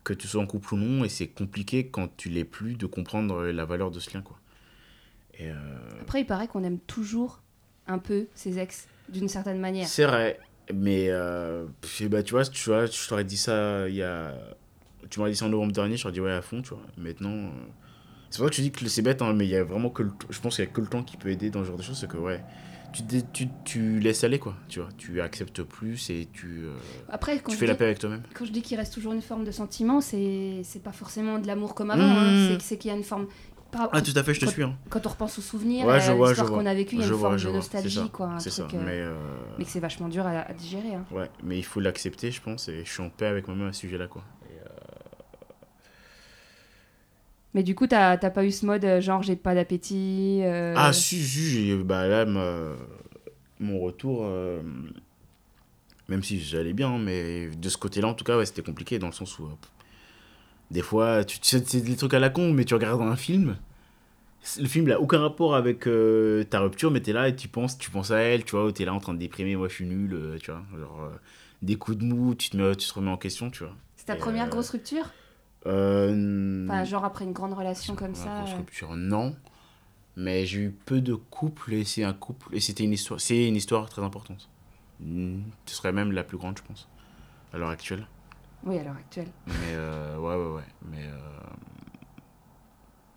que 0.04 0.12
tu 0.12 0.28
sois 0.28 0.42
en 0.42 0.46
couple 0.46 0.74
ou 0.74 0.76
non, 0.76 1.04
et 1.04 1.08
c'est 1.08 1.28
compliqué 1.28 1.86
quand 1.88 2.14
tu 2.18 2.28
l'es 2.28 2.44
plus 2.44 2.74
de 2.74 2.84
comprendre 2.84 3.44
la 3.46 3.64
valeur 3.64 3.90
de 3.90 4.00
ce 4.00 4.12
lien, 4.12 4.20
quoi. 4.20 4.38
Et, 5.38 5.48
euh, 5.50 5.54
Après, 6.02 6.20
il 6.20 6.26
paraît 6.26 6.46
qu'on 6.46 6.62
aime 6.62 6.78
toujours 6.80 7.40
un 7.86 7.98
peu 7.98 8.26
ses 8.34 8.58
ex, 8.58 8.86
d'une 9.08 9.28
certaine 9.28 9.60
manière. 9.60 9.88
C'est 9.88 10.04
vrai, 10.04 10.38
mais 10.74 11.06
euh, 11.08 11.66
bah, 12.10 12.22
tu 12.22 12.32
vois, 12.32 12.44
tu 12.44 12.68
vois, 12.68 12.86
je 12.86 13.08
t'aurais 13.08 13.24
dit 13.24 13.36
ça 13.36 13.88
il 13.88 13.94
y 13.94 14.02
a. 14.02 14.34
Tu 15.10 15.18
m'aurais 15.18 15.30
dit 15.30 15.36
ça 15.36 15.46
en 15.46 15.48
novembre 15.48 15.72
dernier, 15.72 15.96
je 15.96 16.02
t'aurais 16.02 16.12
dit 16.12 16.20
ouais 16.20 16.32
à 16.32 16.42
fond, 16.42 16.60
tu 16.62 16.70
vois. 16.70 16.82
Maintenant, 16.96 17.30
euh, 17.30 17.50
c'est 18.30 18.38
pour 18.38 18.46
ça 18.46 18.50
que 18.50 18.56
je 18.56 18.62
dis 18.62 18.70
que 18.70 18.86
c'est 18.88 19.02
bête, 19.02 19.22
hein, 19.22 19.32
mais 19.32 19.46
il 19.46 19.50
y 19.50 19.56
a 19.56 19.64
vraiment 19.64 19.90
que 19.90 20.02
le... 20.02 20.10
je 20.28 20.40
pense 20.40 20.56
qu'il 20.56 20.64
y 20.64 20.68
a 20.68 20.70
que 20.70 20.80
le 20.80 20.86
temps 20.86 21.02
qui 21.02 21.16
peut 21.16 21.30
aider 21.30 21.50
dans 21.50 21.60
ce 21.60 21.68
genre 21.68 21.76
de 21.76 21.82
choses, 21.82 21.98
c'est 21.98 22.08
que 22.08 22.18
ouais, 22.18 22.42
tu, 22.92 23.02
tu, 23.32 23.48
tu 23.64 24.00
laisses 24.00 24.24
aller 24.24 24.38
quoi, 24.38 24.54
tu 24.68 24.80
vois, 24.80 24.88
tu 24.96 25.20
acceptes 25.20 25.62
plus 25.62 26.10
et 26.10 26.28
tu, 26.32 26.64
euh, 26.64 26.74
Après, 27.08 27.38
quand 27.38 27.52
tu 27.52 27.56
fais 27.56 27.66
la 27.66 27.74
paix 27.74 27.84
avec 27.84 27.98
toi-même. 27.98 28.22
quand 28.34 28.44
je 28.44 28.52
dis 28.52 28.62
qu'il 28.62 28.76
reste 28.76 28.92
toujours 28.92 29.12
une 29.12 29.22
forme 29.22 29.44
de 29.44 29.50
sentiment, 29.50 30.00
c'est 30.00 30.60
c'est 30.62 30.82
pas 30.82 30.92
forcément 30.92 31.38
de 31.38 31.46
l'amour 31.46 31.74
comme 31.74 31.90
avant. 31.90 32.02
Mmh. 32.02 32.52
hein. 32.52 32.58
C'est 32.60 32.76
qu'il 32.76 32.90
y 32.90 32.94
a 32.94 32.96
une 32.96 33.04
forme. 33.04 33.26
Par- 33.70 33.88
Ah 33.92 34.00
tout 34.02 34.12
à 34.16 34.22
fait, 34.22 34.34
je 34.34 34.40
te 34.40 34.44
Quand- 34.46 34.50
suis. 34.52 34.62
Hein. 34.62 34.76
Quand 34.90 35.06
on 35.06 35.10
repense 35.10 35.38
aux 35.38 35.42
souvenirs, 35.42 35.86
Ouais, 35.86 35.94
à 35.94 35.98
je 35.98 36.12
vois, 36.12 36.26
je 36.28 36.32
l'histoire 36.32 36.48
vois. 36.50 36.58
qu'on 36.60 36.66
a 36.66 36.74
vécue, 36.74 36.94
il 36.96 37.00
y 37.00 37.02
a 37.02 37.06
Je 37.06 37.12
une 37.12 37.18
vois, 37.18 37.30
forme 37.38 37.42
de 37.52 37.56
nostalgie, 37.56 37.94
ça, 37.96 38.08
quoi. 38.12 38.26
un 38.26 38.38
C'est 38.40 38.50
ça, 38.50 38.64
truc, 38.64 38.74
euh, 38.80 38.82
mais 38.84 39.00
euh, 39.00 39.14
mais 39.58 39.64
que 39.64 39.70
c'est 39.70 39.80
vachement 39.80 40.08
dur 40.08 40.26
à, 40.26 40.30
à 40.40 40.52
digérer. 40.52 40.94
hein. 40.94 41.04
ouais, 41.10 41.30
mais 41.42 41.58
il 41.58 41.64
faut 41.64 41.80
l'accepter, 41.80 42.30
je 42.30 42.40
pense, 42.40 42.68
et 42.68 42.84
je 42.84 42.90
suis 42.90 43.02
en 43.02 43.10
paix 43.10 43.26
avec 43.26 43.46
moi-même 43.48 43.68
à 43.68 43.72
ce 43.72 43.80
sujet-là 43.80 44.06
quoi. 44.08 44.22
Et, 44.50 44.54
euh, 44.54 44.68
Mais 47.54 47.62
du 47.62 47.74
coup, 47.74 47.86
t'as 47.86 48.16
t'as 48.18 48.30
pas 48.30 48.44
eu 48.44 48.50
ce 48.52 48.66
mode 48.66 48.84
euh, 48.84 49.00
genre 49.00 49.22
j'ai 49.22 49.36
pas 49.36 49.54
d'appétit. 49.54 50.40
euh, 50.42 50.74
Ah 50.76 50.92
si, 50.92 51.22
si, 51.22 51.66
j'ai- 51.66 51.76
bah 51.76 52.06
là, 52.06 52.24
ma- 52.26 52.74
mon 53.60 53.80
retour, 53.80 54.20
euh, 54.22 54.62
même 56.08 56.22
si 56.22 56.40
j'allais 56.40 56.72
bien, 56.74 56.88
hein, 56.90 56.98
mais 56.98 57.48
de 57.48 57.68
ce 57.68 57.76
côté-là, 57.76 58.08
en 58.08 58.14
tout 58.14 58.24
cas, 58.24 58.36
ouais, 58.38 58.46
c'était 58.46 58.62
compliqué 58.62 58.98
dans 58.98 59.08
le 59.08 59.12
sens 59.12 59.38
où, 59.38 59.44
euh, 59.46 59.48
des 60.70 60.82
fois, 60.82 61.24
tu, 61.24 61.38
tu 61.40 61.48
sais, 61.48 61.64
c'est 61.66 61.80
des 61.80 61.96
trucs 61.96 62.14
à 62.14 62.18
la 62.18 62.30
con, 62.30 62.52
mais 62.52 62.64
tu 62.64 62.74
regardes 62.74 63.02
un 63.02 63.16
film, 63.16 63.56
le 64.58 64.66
film 64.66 64.86
n'a 64.86 65.00
aucun 65.00 65.18
rapport 65.18 65.54
avec 65.54 65.86
euh, 65.86 66.44
ta 66.44 66.60
rupture, 66.60 66.90
mais 66.90 67.00
t'es 67.00 67.12
là 67.12 67.28
et 67.28 67.36
tu 67.36 67.48
penses, 67.48 67.78
tu 67.78 67.90
penses 67.90 68.10
à 68.10 68.18
elle, 68.18 68.44
tu 68.44 68.52
vois, 68.52 68.66
ou 68.66 68.72
t'es 68.72 68.84
là 68.84 68.94
en 68.94 69.00
train 69.00 69.14
de 69.14 69.18
déprimer, 69.18 69.56
moi 69.56 69.68
je 69.68 69.74
suis 69.74 69.86
nul, 69.86 70.14
euh, 70.14 70.38
tu 70.38 70.50
vois, 70.50 70.62
genre 70.78 71.02
euh, 71.02 71.16
des 71.62 71.76
coups 71.76 71.98
de 71.98 72.04
mou, 72.04 72.34
tu 72.34 72.50
te, 72.50 72.56
mets, 72.56 72.74
tu 72.76 72.88
te 72.88 72.94
remets 72.94 73.10
en 73.10 73.16
question, 73.16 73.50
tu 73.50 73.64
vois. 73.64 73.74
C'est 73.96 74.06
ta 74.06 74.14
et, 74.14 74.18
première 74.18 74.48
grosse 74.48 74.70
rupture? 74.70 75.12
Enfin, 75.66 76.84
genre 76.84 77.04
après 77.04 77.24
une 77.24 77.32
grande 77.32 77.52
relation 77.52 77.94
comme 77.94 78.14
ça. 78.14 78.42
grosse 78.42 78.54
rupture, 78.54 78.96
non. 78.96 79.36
Mais 80.16 80.46
j'ai 80.46 80.60
eu 80.60 80.70
peu 80.70 81.00
de 81.00 81.14
couples 81.14 81.74
et 81.74 81.84
c'est 81.84 82.02
un 82.02 82.12
couple 82.12 82.48
et 82.52 82.60
c'était 82.60 82.84
une 82.84 82.92
histoire, 82.92 83.20
c'est 83.20 83.46
une 83.46 83.54
histoire 83.54 83.88
très 83.88 84.02
importante. 84.02 84.48
Ce 85.00 85.74
serait 85.74 85.92
même 85.92 86.10
la 86.10 86.24
plus 86.24 86.38
grande, 86.38 86.58
je 86.58 86.62
pense, 86.62 86.88
à 87.52 87.58
l'heure 87.58 87.68
actuelle. 87.68 88.06
Oui, 88.64 88.78
à 88.78 88.82
l'heure 88.84 88.96
actuelle. 88.96 89.28
Mais 89.46 89.54
euh, 89.74 90.16
ouais, 90.18 90.34
ouais, 90.36 90.56
ouais. 90.56 90.68
Mais 90.90 91.04
euh, 91.06 91.18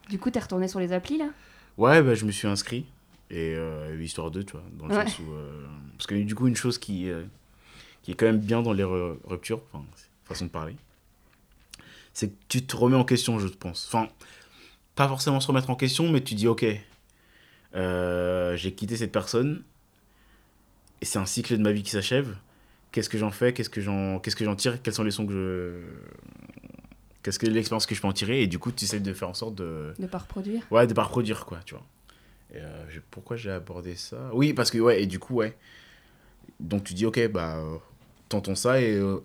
Du 0.10 0.20
coup, 0.20 0.30
t'es 0.32 0.40
retourné 0.40 0.68
sur 0.68 0.80
les 0.80 0.94
applis 0.94 1.18
là? 1.18 1.30
Ouais, 1.78 2.02
bah, 2.02 2.16
je 2.16 2.26
me 2.26 2.32
suis 2.32 2.48
inscrit 2.48 2.86
et 3.30 3.56
euh, 3.56 3.98
histoire 4.02 4.30
2, 4.30 4.44
tu 4.44 4.54
vois, 4.54 4.64
dans 4.74 4.88
le 4.88 4.96
Ouais. 4.96 5.06
sens 5.08 5.20
où 5.20 5.24
parce 5.98 6.06
que 6.08 6.16
du 6.16 6.36
coup 6.36 6.48
une 6.48 6.56
chose 6.56 6.78
qui 6.78 7.10
qui 8.02 8.12
est 8.12 8.16
quand 8.16 8.26
même 8.26 8.40
bien 8.40 8.62
dans 8.62 8.74
les 8.74 8.84
re- 8.84 9.18
ruptures, 9.24 9.62
enfin 9.72 9.86
façon 10.26 10.46
de 10.46 10.50
parler, 10.50 10.76
c'est 12.14 12.30
que 12.30 12.36
tu 12.50 12.66
te 12.66 12.76
remets 12.76 12.98
en 12.98 13.06
question, 13.06 13.38
je 13.40 13.48
pense. 13.48 13.88
Enfin, 13.88 14.10
pas 14.96 15.08
forcément 15.08 15.40
se 15.40 15.48
remettre 15.48 15.70
en 15.70 15.76
question, 15.76 16.10
mais 16.12 16.22
tu 16.22 16.34
dis 16.36 16.48
ok, 16.48 16.66
j'ai 17.74 18.74
quitté 18.76 18.98
cette 18.98 19.12
personne 19.12 19.64
et 21.02 21.06
c'est 21.06 21.20
un 21.20 21.26
cycle 21.26 21.56
de 21.58 21.62
ma 21.64 21.72
vie 21.72 21.84
qui 21.84 21.92
s'achève. 21.92 22.36
Qu'est-ce 22.92 23.10
que 23.10 23.18
j'en 23.18 23.32
fais 23.32 23.54
Qu'est-ce 23.54 23.70
que 23.70 23.80
j'en 23.82 24.20
qu'est-ce 24.20 24.36
que 24.36 24.44
j'en 24.46 24.56
tire 24.56 24.82
Quelles 24.82 24.94
sont 24.94 25.04
les 25.04 25.12
sons 25.12 25.26
que 25.26 25.34
je 25.34 25.80
Qu'est-ce 27.24 27.38
que 27.40 27.46
l'expérience 27.46 27.86
que 27.86 27.94
je 27.96 28.02
peux 28.02 28.08
en 28.08 28.14
tirer 28.14 28.42
Et 28.42 28.48
du 28.48 28.58
coup, 28.60 28.72
tu 28.72 28.86
essaies 28.86 29.00
de 29.00 29.14
faire 29.14 29.30
en 29.30 29.34
sorte 29.34 29.56
de 29.56 29.94
de 29.98 30.08
pas 30.08 30.18
reproduire 30.18 30.64
Ouais, 30.72 30.88
de 30.88 30.94
pas 30.94 31.04
reproduire, 31.04 31.46
quoi, 31.46 31.60
tu 31.66 31.76
vois. 31.76 31.84
Et 32.54 32.58
euh, 32.58 32.86
pourquoi 33.12 33.38
j'ai 33.38 33.52
abordé 33.52 33.96
ça? 33.96 34.30
Oui, 34.34 34.54
parce 34.54 34.72
que, 34.72 34.80
ouais, 34.80 35.04
et 35.04 35.06
du 35.06 35.20
coup, 35.20 35.36
ouais. 35.36 35.56
Donc 36.60 36.84
tu 36.84 36.94
dis, 36.94 37.06
ok, 37.06 37.28
bah, 37.32 37.58
euh, 37.58 37.78
tentons 38.28 38.56
ça 38.56 38.82
et 38.82 38.96
euh, 38.96 39.20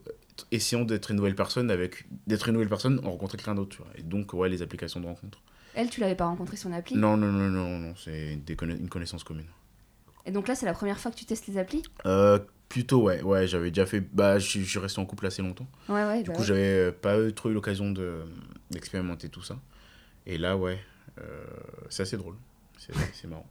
essayons 0.52 0.84
d'être 0.84 1.10
une 1.10 1.16
nouvelle 1.16 1.34
personne 1.34 1.70
avec. 1.70 2.04
D'être 2.26 2.48
une 2.48 2.54
nouvelle 2.54 2.68
personne 2.68 2.98
en 3.00 3.10
rencontrant 3.12 3.36
quelqu'un 3.36 3.54
d'autre, 3.54 3.76
tu 3.76 3.82
vois. 3.82 3.90
Et 3.96 4.02
donc, 4.02 4.32
ouais, 4.34 4.48
les 4.48 4.62
applications 4.62 5.00
de 5.00 5.06
rencontre. 5.06 5.40
Elle, 5.74 5.90
tu 5.90 6.00
l'avais 6.00 6.14
pas 6.14 6.26
rencontrée 6.26 6.56
sur 6.56 6.68
une 6.68 6.74
appli? 6.76 6.96
Non, 6.96 7.16
non, 7.16 7.32
non, 7.32 7.48
non, 7.48 7.78
non, 7.78 7.94
c'est 7.96 8.38
conna- 8.56 8.76
une 8.78 8.88
connaissance 8.88 9.24
commune. 9.24 9.46
Et 10.24 10.30
donc 10.30 10.48
là, 10.48 10.54
c'est 10.54 10.66
la 10.66 10.72
première 10.72 10.98
fois 10.98 11.10
que 11.10 11.16
tu 11.16 11.24
testes 11.24 11.46
les 11.46 11.58
applis? 11.58 11.82
Euh, 12.06 12.38
plutôt, 12.68 13.02
ouais, 13.02 13.22
ouais, 13.22 13.46
j'avais 13.46 13.70
déjà 13.70 13.86
fait. 13.86 14.00
Bah, 14.00 14.38
je 14.38 14.46
suis- 14.64 14.78
resté 14.78 15.00
en 15.00 15.06
couple 15.06 15.26
assez 15.26 15.42
longtemps. 15.42 15.68
Ouais, 15.88 16.04
ouais. 16.04 16.22
Du 16.22 16.30
bah 16.30 16.34
coup, 16.34 16.40
ouais. 16.42 16.46
j'avais 16.46 16.88
euh, 16.88 16.92
pas 16.92 17.30
trop 17.32 17.50
eu 17.50 17.54
l'occasion 17.54 17.90
de, 17.90 18.24
d'expérimenter 18.70 19.28
tout 19.28 19.42
ça. 19.42 19.58
Et 20.26 20.38
là, 20.38 20.56
ouais, 20.56 20.78
euh, 21.20 21.44
c'est 21.88 22.02
assez 22.02 22.16
drôle. 22.16 22.36
C'est, 22.78 22.92
c'est 23.12 23.28
marrant. 23.28 23.46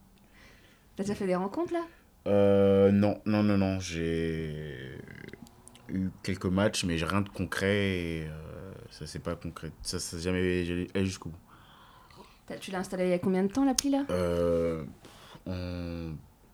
T'as 0.96 1.02
déjà 1.02 1.14
fait 1.14 1.26
des 1.26 1.36
rencontres 1.36 1.72
là? 1.72 1.84
Euh, 2.26 2.90
non, 2.90 3.20
non, 3.26 3.42
non, 3.42 3.56
non. 3.58 3.80
J'ai 3.80 4.98
eu 5.88 6.10
quelques 6.22 6.46
matchs, 6.46 6.84
mais 6.84 6.98
j'ai 6.98 7.06
rien 7.06 7.20
de 7.22 7.28
concret. 7.28 7.98
Et, 7.98 8.26
euh, 8.28 8.72
ça, 8.90 9.06
c'est 9.06 9.18
pas 9.18 9.36
concret. 9.36 9.72
Ça, 9.82 9.98
ça 9.98 10.18
jamais 10.18 10.88
allé 10.94 11.06
jusqu'au 11.06 11.30
bout. 11.30 11.38
Tu 12.60 12.70
l'as 12.70 12.78
installé 12.78 13.04
il 13.04 13.10
y 13.10 13.12
a 13.14 13.18
combien 13.18 13.42
de 13.42 13.52
temps 13.52 13.64
l'appli 13.64 13.90
là? 13.90 14.04
Euh, 14.10 14.84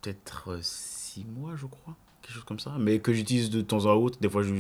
peut-être 0.01 0.59
6 0.63 1.25
mois, 1.25 1.55
je 1.57 1.67
crois. 1.67 1.97
Quelque 2.23 2.35
chose 2.35 2.45
comme 2.45 2.61
ça. 2.61 2.73
Mais 2.79 2.99
que 3.01 3.13
j'utilise 3.13 3.51
de 3.51 3.61
temps 3.63 3.85
à 3.87 3.95
autre. 3.95 4.19
Des 4.21 4.29
fois, 4.31 4.43
je, 4.43 4.51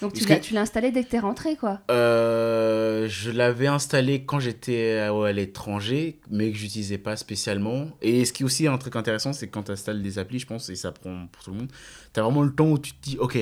Donc 0.00 0.12
tu 0.12 0.24
l'as, 0.26 0.36
que- 0.36 0.42
tu 0.44 0.54
l'as 0.54 0.62
installé 0.62 0.90
dès 0.90 1.04
que 1.04 1.08
t'es 1.10 1.18
rentré 1.20 1.56
quoi 1.56 1.80
Euh, 1.90 3.06
je 3.08 3.30
l'avais 3.30 3.66
installé 3.68 4.24
quand 4.24 4.40
j'étais 4.40 4.98
à, 4.98 5.12
à 5.12 5.32
l'étranger, 5.32 6.18
mais 6.30 6.50
que 6.50 6.58
j'utilisais 6.58 6.98
pas 6.98 7.16
spécialement. 7.16 7.88
Et 8.00 8.24
ce 8.24 8.32
qui 8.32 8.42
est 8.42 8.46
aussi 8.46 8.66
un 8.66 8.76
truc 8.78 8.96
intéressant, 8.96 9.32
c'est 9.32 9.46
que 9.46 9.52
quand 9.52 9.62
tu 9.64 9.72
installes 9.72 10.02
des 10.02 10.18
applis, 10.18 10.38
je 10.40 10.46
pense, 10.46 10.68
et 10.68 10.74
ça 10.76 10.92
prend 10.92 11.26
pour 11.30 11.42
tout 11.44 11.50
le 11.52 11.58
monde, 11.58 11.68
tu 12.12 12.20
as 12.20 12.22
vraiment 12.22 12.42
le 12.42 12.52
temps 12.52 12.68
où 12.68 12.78
tu 12.78 12.92
te 12.92 13.02
dis, 13.02 13.18
ok, 13.18 13.38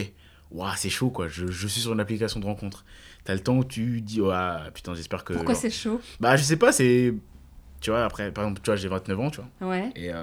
waouh, 0.50 0.70
c'est 0.76 0.90
chaud 0.90 1.10
quoi, 1.10 1.28
je, 1.28 1.46
je 1.46 1.66
suis 1.66 1.80
sur 1.80 1.92
une 1.92 2.00
application 2.00 2.40
de 2.40 2.44
rencontre. 2.46 2.84
Tu 3.24 3.30
as 3.30 3.34
le 3.34 3.40
temps 3.40 3.56
où 3.56 3.64
tu 3.64 4.00
dis, 4.00 4.20
ouais, 4.20 4.56
putain, 4.74 4.94
j'espère 4.94 5.24
que. 5.24 5.32
Pourquoi 5.34 5.54
genre- 5.54 5.60
c'est 5.62 5.70
chaud? 5.70 6.00
Bah, 6.20 6.36
je 6.36 6.42
sais 6.42 6.56
pas, 6.56 6.72
c'est. 6.72 7.14
Tu 7.80 7.90
vois, 7.90 8.04
après, 8.04 8.30
par 8.30 8.44
exemple, 8.44 8.60
tu 8.62 8.66
vois, 8.70 8.76
j'ai 8.76 8.88
29 8.88 9.18
ans, 9.20 9.30
tu 9.30 9.40
vois. 9.58 9.70
Ouais. 9.70 9.90
Et 9.96 10.10
euh, 10.12 10.22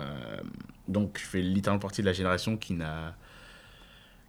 donc, 0.87 1.17
je 1.19 1.25
fais 1.25 1.41
littéralement 1.41 1.79
partie 1.79 2.01
de 2.01 2.05
la 2.05 2.13
génération 2.13 2.55
qui 2.55 2.73
n'a 2.73 3.15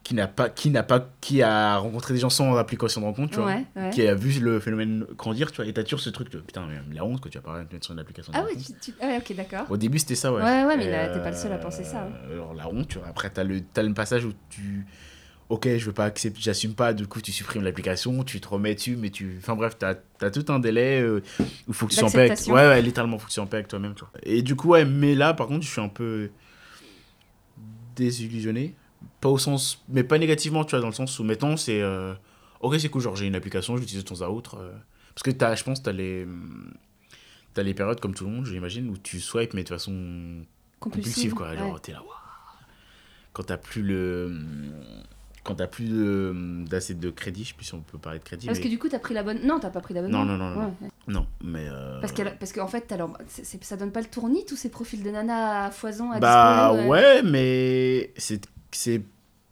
qui 0.08 0.14
n'a 0.14 0.26
pas 0.26 0.48
qui 0.48 0.70
n'a 0.70 0.82
pas 0.82 1.06
qui 1.20 1.42
a 1.42 1.76
rencontré 1.76 2.14
des 2.14 2.20
gens 2.20 2.30
sans 2.30 2.56
application 2.56 3.02
de 3.02 3.06
rencontre 3.06 3.34
tu 3.34 3.40
vois. 3.40 3.52
Ouais, 3.76 3.90
qui 3.92 4.06
a 4.08 4.14
vu 4.14 4.40
le 4.40 4.58
phénomène 4.58 5.04
grandir 5.18 5.52
tu 5.52 5.56
vois. 5.56 5.66
Et 5.66 5.74
t'as 5.74 5.82
toujours 5.82 6.00
ce 6.00 6.08
truc 6.08 6.32
de 6.32 6.38
putain 6.38 6.66
mais 6.66 6.78
la 6.94 7.04
honte 7.04 7.20
que 7.20 7.28
tu 7.28 7.38
pas 7.40 7.62
te 7.62 7.74
mettre 7.74 7.84
sur 7.84 7.92
une 7.92 8.00
application 8.00 8.32
de 8.32 8.38
Ah 8.38 8.42
ouais, 8.42 8.56
tu, 8.56 8.72
tu- 8.80 8.94
ah 9.02 9.06
ouais, 9.06 9.18
ok, 9.18 9.36
d'accord. 9.36 9.66
au 9.70 9.76
début 9.76 9.98
c'était 9.98 10.14
ça 10.14 10.32
ouais. 10.32 10.42
Ouais, 10.42 10.64
ouais, 10.64 10.78
mais 10.78 10.90
là, 10.90 11.08
t'es 11.08 11.20
pas 11.20 11.30
le 11.30 11.36
seul 11.36 11.52
à 11.52 11.58
penser 11.58 11.84
ça, 11.84 12.04
hein. 12.04 12.12
alors 12.32 12.54
la 12.54 12.70
honte 12.70 12.88
tu 12.88 12.96
vois. 12.98 13.06
Après 13.06 13.28
t'as 13.28 13.44
le 13.44 13.60
t'as 13.60 13.82
le 13.82 13.92
passage 13.92 14.24
où 14.24 14.32
tu 14.48 14.86
ok 15.50 15.68
je 15.76 15.84
veux 15.84 15.92
pas 15.92 16.06
accepter 16.06 16.40
j'assume 16.40 16.72
pas 16.72 16.94
du 16.94 17.06
coup 17.06 17.20
tu 17.20 17.30
supprimes 17.30 17.62
l'application 17.62 18.24
tu 18.24 18.40
te 18.40 18.48
remets 18.48 18.76
dessus 18.76 18.96
mais 18.96 19.10
tu 19.10 19.36
enfin 19.42 19.56
bref 19.56 19.76
t'as 19.78 19.94
as 20.22 20.30
tout 20.30 20.50
un 20.50 20.58
délai 20.58 21.02
euh, 21.02 21.20
où 21.66 21.72
il 21.72 21.74
faut 21.74 21.84
que 21.86 21.92
tu 21.92 21.98
sois 21.98 22.08
en 22.08 22.10
paix. 22.10 22.30
Avec... 22.30 22.46
Ouais 22.46 22.66
ouais 22.66 22.80
littéralement 22.80 23.18
faut 23.18 23.24
que 23.26 23.30
tu 23.30 23.34
sois 23.34 23.44
en 23.44 23.46
paix 23.46 23.58
avec 23.58 23.68
toi-même 23.68 23.92
tu 23.94 24.00
vois. 24.00 24.10
Et 24.22 24.40
du 24.40 24.56
coup 24.56 24.68
ouais 24.70 24.86
mais 24.86 25.14
là 25.14 25.34
par 25.34 25.48
contre 25.48 25.64
je 25.66 25.70
suis 25.70 25.82
un 25.82 25.88
peu 25.88 26.30
désillusionné 27.94 28.74
pas 29.20 29.28
au 29.28 29.38
sens 29.38 29.84
mais 29.88 30.04
pas 30.04 30.18
négativement 30.18 30.64
tu 30.64 30.70
vois 30.70 30.80
dans 30.80 30.86
le 30.88 30.92
sens 30.94 31.18
où 31.18 31.24
maintenant 31.24 31.56
c'est 31.56 31.80
euh, 31.82 32.14
ok 32.60 32.76
c'est 32.78 32.88
cool 32.88 33.02
genre 33.02 33.16
j'ai 33.16 33.26
une 33.26 33.34
application 33.36 33.76
je 33.76 33.80
l'utilise 33.80 34.04
de 34.04 34.08
temps 34.08 34.22
à 34.22 34.28
autre 34.28 34.58
euh, 34.58 34.72
parce 35.14 35.22
que 35.22 35.30
t'as 35.30 35.54
je 35.54 35.64
pense 35.64 35.82
t'as 35.82 35.92
les 35.92 36.26
t'as 37.54 37.62
les 37.62 37.74
périodes 37.74 38.00
comme 38.00 38.14
tout 38.14 38.24
le 38.24 38.30
monde 38.30 38.46
j'imagine 38.46 38.88
où 38.90 38.96
tu 38.96 39.20
swipes 39.20 39.54
mais 39.54 39.64
de 39.64 39.68
façon 39.68 40.44
compulsive 40.80 41.34
quoi 41.34 41.56
genre 41.56 41.74
ouais. 41.74 41.80
t'es 41.80 41.92
là 41.92 42.00
waouh. 42.02 42.10
quand 43.32 43.44
t'as 43.44 43.56
plus 43.56 43.82
le 43.82 44.36
quand 45.44 45.54
t'as 45.54 45.66
plus 45.66 45.88
de- 45.88 46.64
d'assez 46.68 46.94
de 46.94 47.08
crédit 47.10 47.42
je 47.44 47.48
sais 47.48 47.54
plus 47.54 47.64
si 47.64 47.74
on 47.74 47.80
peut 47.80 47.96
parler 47.96 48.18
de 48.18 48.24
crédit 48.24 48.46
Parce 48.46 48.58
mais- 48.58 48.64
que 48.64 48.68
du 48.68 48.78
coup, 48.78 48.90
t'as 48.90 48.98
pris 48.98 49.14
l'abonnement. 49.14 49.46
Non, 49.46 49.58
t'as 49.60 49.70
pas 49.70 49.80
pris 49.80 49.94
l'abonnement. 49.94 50.22
Non, 50.26 50.36
non, 50.36 50.50
non, 50.50 50.50
non. 50.54 50.60
Ouais, 50.66 50.72
ouais. 50.82 50.88
non 51.06 51.26
mais 51.42 51.66
euh, 51.70 52.00
Parce 52.02 52.12
qu'elle- 52.12 52.36
parce 52.38 52.52
qu'en 52.52 52.66
fait, 52.66 52.92
c'est- 53.28 53.64
ça 53.64 53.78
donne 53.78 53.90
pas 53.90 54.02
le 54.02 54.08
tournis, 54.08 54.44
tous 54.44 54.56
ces 54.56 54.68
profils 54.68 55.02
de 55.02 55.08
nana 55.10 55.64
à 55.64 55.70
foison, 55.70 56.10
à 56.10 56.18
bah 56.20 56.72
dispo, 56.74 56.88
ouais 56.90 57.22
mais 57.22 58.12
c'est 58.18 58.42
c'est 58.70 59.02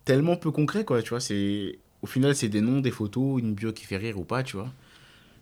tellement 0.04 0.36
peu 0.36 0.50
concret 0.50 0.84
quoi 0.84 1.02
tu 1.02 1.10
vois 1.10 1.20
c'est 1.20 1.78
au 2.02 2.06
final 2.06 2.34
c'est 2.36 2.48
des 2.48 2.60
noms 2.60 2.80
des 2.80 2.90
photos 2.90 3.40
une 3.40 3.54
bio 3.54 3.72
qui 3.72 3.84
fait 3.84 3.96
rire 3.96 4.18
ou 4.18 4.24
pas 4.24 4.42
tu 4.42 4.56
vois. 4.56 4.68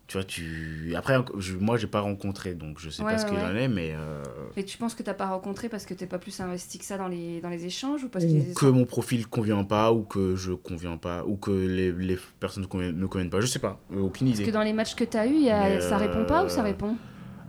Tu 0.07 0.19
vois 0.19 0.25
tu 0.25 0.95
après 0.97 1.17
je- 1.39 1.57
moi 1.57 1.77
j'ai 1.79 1.87
pas 1.87 2.01
rencontré 2.01 2.55
donc 2.55 2.79
je 2.79 2.91
sais 2.91 3.03
Ouais, 3.05 3.11
pas 3.11 3.19
ce 3.19 3.27
qu'il 3.27 3.43
en 3.43 3.57
est 3.57 3.69
mais 3.69 3.93
euh, 3.95 4.23
Mais 4.57 4.65
tu 4.65 4.77
penses 4.79 4.95
que 4.95 5.03
t'as 5.03 5.15
pas 5.15 5.27
rencontré 5.27 5.69
parce 5.69 5.87
que 5.87 5.95
t'es 5.95 6.07
pas 6.07 6.19
plus 6.19 6.39
investi 6.41 6.79
que 6.79 6.85
ça 6.85 6.99
dans 6.99 7.09
les, 7.09 7.41
dans 7.41 7.49
les 7.49 7.65
échanges 7.67 8.05
ou 8.05 8.09
parce 8.09 8.25
que, 8.25 8.31
ou 8.31 8.39
les- 8.39 8.55
que 8.55 8.67
mon 8.67 8.85
profil 8.85 9.27
convient 9.27 9.65
pas 9.65 9.93
ou 9.93 10.03
que 10.03 10.37
je 10.37 10.53
conviens 10.53 10.97
pas 10.99 11.25
ou 11.25 11.37
que 11.37 11.51
les, 11.51 11.91
les 11.93 12.19
personnes 12.39 12.63
ne 12.65 12.69
conviennent, 12.69 12.97
me 12.97 13.09
conviennent 13.09 13.31
pas 13.31 13.41
je 13.41 13.47
sais 13.47 13.59
pas 13.59 13.81
euh, 13.93 14.01
aucune 14.01 14.29
parce 14.29 14.41
idée. 14.41 14.47
que 14.47 14.51
dans 14.53 14.63
les 14.63 14.73
matchs 14.73 14.95
que 14.95 15.05
t'as 15.05 15.27
eu, 15.27 15.35
y 15.37 15.51
a- 15.51 15.77
Mais, 15.77 15.81
ça 15.81 15.97
répond 15.97 16.25
pas 16.25 16.45
ou 16.45 16.49
ça 16.49 16.61
euh, 16.61 16.65
répond? 16.65 16.97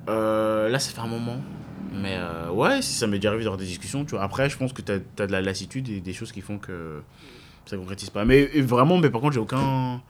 Euh, 0.10 0.70
là, 0.70 0.80
ça 0.80 0.92
fait 0.92 1.02
un 1.02 1.08
moment. 1.08 1.38
Mais 1.96 2.16
euh, 2.18 2.50
ouais, 2.52 2.82
si 2.82 2.94
ça 2.94 3.08
m'est 3.08 3.18
déjà 3.18 3.30
arrivé 3.30 3.44
d'avoir 3.44 3.58
des 3.58 3.66
discussions, 3.66 4.06
tu 4.06 4.12
vois. 4.12 4.24
Après, 4.24 4.50
je 4.50 4.58
pense 4.58 4.74
que 4.74 4.82
tu 4.82 4.92
as, 4.92 5.28
de 5.28 5.32
la 5.32 5.42
lassitude 5.42 5.90
et 5.90 6.02
des 6.02 6.14
choses 6.14 6.32
qui 6.32 6.42
font 6.42 6.58
que 6.58 7.02
ça 7.66 7.78
concrétise 7.78 8.10
pas. 8.10 8.26
Mais 8.26 8.46
vraiment, 8.62 8.98
mais 8.98 9.10
par 9.10 9.22
contre, 9.22 9.34
j'ai 9.34 9.40
aucun 9.40 10.02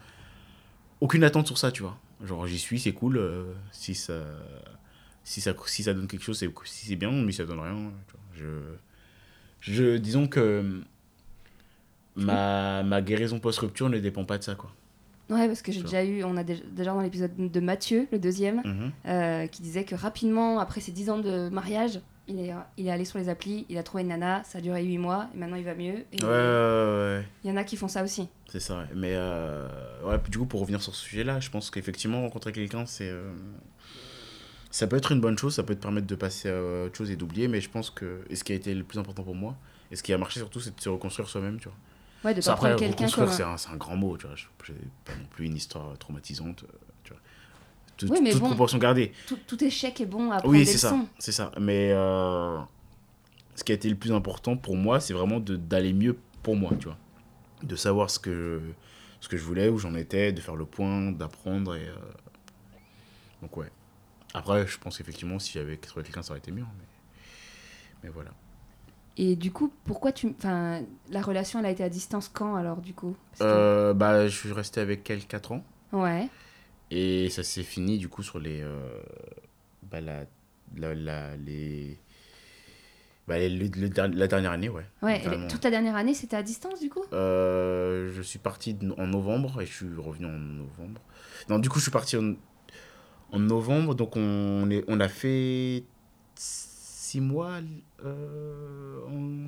aucune 1.01 1.23
attente 1.23 1.47
sur 1.47 1.57
ça, 1.57 1.71
tu 1.71 1.83
vois. 1.83 1.97
Genre, 2.23 2.47
j'y 2.47 2.59
suis, 2.59 2.79
c'est 2.79 2.93
cool. 2.93 3.17
euh, 3.17 3.53
si 3.71 3.95
ça 3.95 4.21
Si 5.23 5.41
ça, 5.41 5.53
si 5.65 5.83
ça 5.83 5.93
donne 5.93 6.07
quelque 6.07 6.23
chose, 6.23 6.37
c'est 6.39 6.49
si 6.65 6.87
c'est 6.87 6.95
bien, 6.95 7.11
mais 7.11 7.31
si 7.31 7.37
ça 7.37 7.45
donne 7.45 7.59
rien, 7.59 7.91
tu 8.07 8.13
vois, 8.13 8.21
je, 8.35 9.73
je, 9.73 9.97
disons 9.97 10.27
que 10.27 10.81
ma, 12.15 12.83
ma 12.83 13.01
guérison 13.01 13.39
post-rupture 13.39 13.89
ne 13.89 13.99
dépend 13.99 14.25
pas 14.25 14.37
de 14.37 14.43
ça, 14.43 14.55
quoi. 14.55 14.71
Ouais, 15.29 15.47
parce 15.47 15.61
que 15.63 15.71
j'ai 15.71 15.81
déjà 15.81 16.03
eu, 16.05 16.23
on 16.23 16.37
a 16.37 16.43
déjà 16.43 16.93
dans 16.93 17.01
l'épisode 17.01 17.31
de 17.35 17.59
Mathieu, 17.59 18.07
le 18.11 18.19
deuxième, 18.19 18.57
Mhm. 18.63 18.91
euh, 19.07 19.47
qui 19.47 19.61
disait 19.63 19.83
que 19.83 19.95
rapidement, 19.95 20.59
après 20.59 20.81
ses 20.81 20.91
10 20.91 21.09
ans 21.09 21.17
de 21.17 21.49
mariage, 21.49 21.99
il 22.27 22.39
est, 22.39 22.53
il 22.77 22.87
est 22.87 22.91
allé 22.91 23.05
sur 23.05 23.17
les 23.19 23.27
applis, 23.29 23.65
il 23.69 23.77
a 23.77 23.83
trouvé 23.83 24.03
une 24.03 24.09
nana, 24.09 24.43
ça 24.43 24.59
a 24.59 24.61
duré 24.61 24.83
8 24.83 24.97
mois, 24.99 25.27
et 25.33 25.37
maintenant 25.37 25.57
il 25.57 25.63
va 25.63 25.73
mieux. 25.75 26.05
Et 26.13 26.21
Ouais, 26.21 26.27
ouais, 26.27 26.27
ouais. 26.29 27.25
Il 27.43 27.49
y 27.49 27.53
en 27.53 27.57
a 27.57 27.63
qui 27.63 27.75
font 27.75 27.87
ça 27.87 28.03
aussi. 28.03 28.27
C'est 28.47 28.59
ça, 28.59 28.77
ouais. 28.79 28.85
Mais 28.95 29.13
euh, 29.15 29.67
ouais, 30.03 30.17
du 30.29 30.37
coup, 30.37 30.45
pour 30.45 30.59
revenir 30.61 30.81
sur 30.81 30.93
ce 30.93 31.03
sujet-là, 31.03 31.39
je 31.39 31.49
pense 31.49 31.71
qu'effectivement, 31.71 32.21
rencontrer 32.21 32.51
quelqu'un, 32.51 32.85
c'est. 32.85 33.09
euh, 33.09 33.31
ça 34.71 34.87
peut 34.87 34.97
être 34.97 35.11
une 35.11 35.21
bonne 35.21 35.37
chose, 35.37 35.55
ça 35.55 35.63
peut 35.63 35.75
te 35.75 35.81
permettre 35.81 36.07
de 36.07 36.15
passer 36.15 36.49
à 36.49 36.85
autre 36.85 36.95
chose 36.97 37.09
et 37.09 37.15
d'oublier, 37.15 37.47
mais 37.47 37.61
je 37.61 37.69
pense 37.69 37.89
que. 37.89 38.21
Et 38.29 38.35
ce 38.35 38.43
qui 38.43 38.51
a 38.51 38.55
été 38.55 38.73
le 38.75 38.83
plus 38.83 38.99
important 38.99 39.23
pour 39.23 39.35
moi, 39.35 39.55
et 39.91 39.95
ce 39.95 40.03
qui 40.03 40.11
a 40.13 40.17
marché 40.17 40.39
surtout, 40.39 40.59
c'est 40.59 40.75
de 40.75 40.81
se 40.81 40.89
reconstruire 40.89 41.29
soi-même, 41.29 41.57
tu 41.59 41.65
vois. 41.69 41.77
Ouais, 42.25 42.33
de 42.33 42.41
pas 42.41 42.55
prendre 42.55 42.73
après, 42.73 42.85
quelqu'un 42.87 43.05
reconstruire, 43.05 43.27
comme. 43.47 43.57
c'est 43.57 43.69
un- 43.69 43.73
un, 43.73 43.77
grand 43.77 43.95
mot, 43.95 44.17
tu 44.17 44.25
vois. 44.27 44.35
Je- 44.35 44.45
J'ai 44.65 44.73
pas 45.05 45.13
non 45.15 45.25
plus 45.29 45.45
une 45.45 45.55
histoire 45.55 45.95
traumatisante, 45.99 46.63
euh, 46.63 46.67
tu 47.03 47.13
vois. 47.13 47.21
Tout- 47.97 48.07
Oui, 48.11 48.19
mais 48.21 48.31
toute 48.31 48.41
bon. 48.41 48.47
proportion 48.47 48.77
gardée. 48.79 49.13
Tout, 49.27 49.37
tout 49.47 49.63
échec 49.63 50.01
est 50.01 50.05
bon 50.05 50.31
à 50.31 50.39
prendre 50.39 50.49
Oui, 50.53 50.65
c'est 50.65 50.77
ça, 50.79 50.97
c'est 51.19 51.31
ça. 51.31 51.51
Mais 51.61 51.91
euh, 51.93 52.57
ce 53.55 53.63
qui 53.63 53.71
a 53.71 53.75
été 53.75 53.87
le 53.89 53.95
plus 53.95 54.11
important 54.11 54.57
pour 54.57 54.75
moi, 54.75 54.99
c'est 54.99 55.13
vraiment 55.13 55.39
d'aller 55.39 55.93
mieux 55.93 56.17
pour 56.43 56.55
moi, 56.55 56.71
tu 56.79 56.87
vois. 56.87 56.97
De 57.63 57.75
savoir 57.75 58.09
ce 58.09 58.17
que, 58.19 58.59
ce 59.21 59.29
que 59.29 59.37
je 59.37 59.43
voulais, 59.43 59.69
où 59.69 59.77
j'en 59.77 59.93
étais, 59.95 60.33
de 60.33 60.41
faire 60.41 60.55
le 60.55 60.65
point, 60.65 61.11
d'apprendre. 61.11 61.75
Et, 61.75 61.87
euh, 61.87 61.95
Donc 63.41 63.55
ouais. 63.57 63.71
Après, 64.33 64.65
je 64.67 64.77
pense 64.79 64.97
qu'effectivement, 64.97 65.37
si 65.39 65.53
j'avais 65.53 65.77
trouvé 65.77 66.03
quelqu'un, 66.03 66.23
ça 66.23 66.31
aurait 66.31 66.39
été 66.39 66.51
mieux. 66.51 66.63
hein, 66.63 66.73
Mais, 66.79 66.85
mais 68.03 68.09
voilà. 68.09 68.31
Et 69.17 69.35
du 69.35 69.51
coup, 69.51 69.71
pourquoi 69.85 70.11
tu. 70.11 70.27
Enfin, 70.37 70.81
la 71.09 71.21
relation, 71.21 71.59
elle 71.59 71.65
a 71.67 71.71
été 71.71 71.83
à 71.83 71.89
distance 71.89 72.27
quand 72.27 72.55
alors, 72.55 72.81
du 72.81 72.93
coup? 72.93 73.15
Que- 73.39 73.43
Euh, 73.43 73.93
bah, 73.93 74.27
je 74.27 74.35
suis 74.35 74.51
resté 74.51 74.81
avec 74.81 75.09
elle 75.09 75.25
4 75.25 75.51
ans. 75.53 75.63
Ouais. 75.93 76.27
Et 76.91 77.29
ça 77.29 77.41
s'est 77.43 77.63
fini 77.63 77.97
du 77.97 78.09
coup 78.09 78.23
sur 78.23 78.39
les. 78.39 78.61
euh, 78.61 79.01
bah, 79.89 80.01
la, 80.01 80.25
la, 80.75 80.93
la- 80.93 81.37
les. 81.37 81.97
Bah, 83.27 83.39
le- 83.39 83.47
le 83.67 83.89
la 84.17 84.27
dernière 84.27 84.51
année, 84.51 84.69
ouais. 84.69 84.85
Ouais, 85.01 85.19
Vraiment. 85.19 85.47
toute 85.47 85.63
la 85.63 85.71
dernière 85.71 85.95
année, 85.95 86.13
c'était 86.13 86.35
à 86.35 86.43
distance, 86.43 86.79
du 86.79 86.89
coup? 86.89 87.03
Euh, 87.11 88.11
je 88.13 88.21
suis 88.21 88.37
parti 88.37 88.77
en 88.99 89.07
novembre 89.07 89.61
et 89.61 89.65
je 89.65 89.73
suis 89.73 89.87
revenu 89.97 90.27
en 90.27 90.37
novembre. 90.37 91.01
Non, 91.49 91.57
du 91.57 91.67
coup, 91.69 91.79
je 91.79 91.83
suis 91.83 91.91
parti 91.91 92.17
en, 92.17 92.33
en 93.31 93.39
novembre, 93.39 93.95
donc 93.95 94.15
on, 94.15 94.69
est, 94.69 94.83
on 94.87 94.99
a 94.99 95.07
fait 95.07 95.85
six 96.35 97.19
mois, 97.19 97.61
en- 98.07 99.47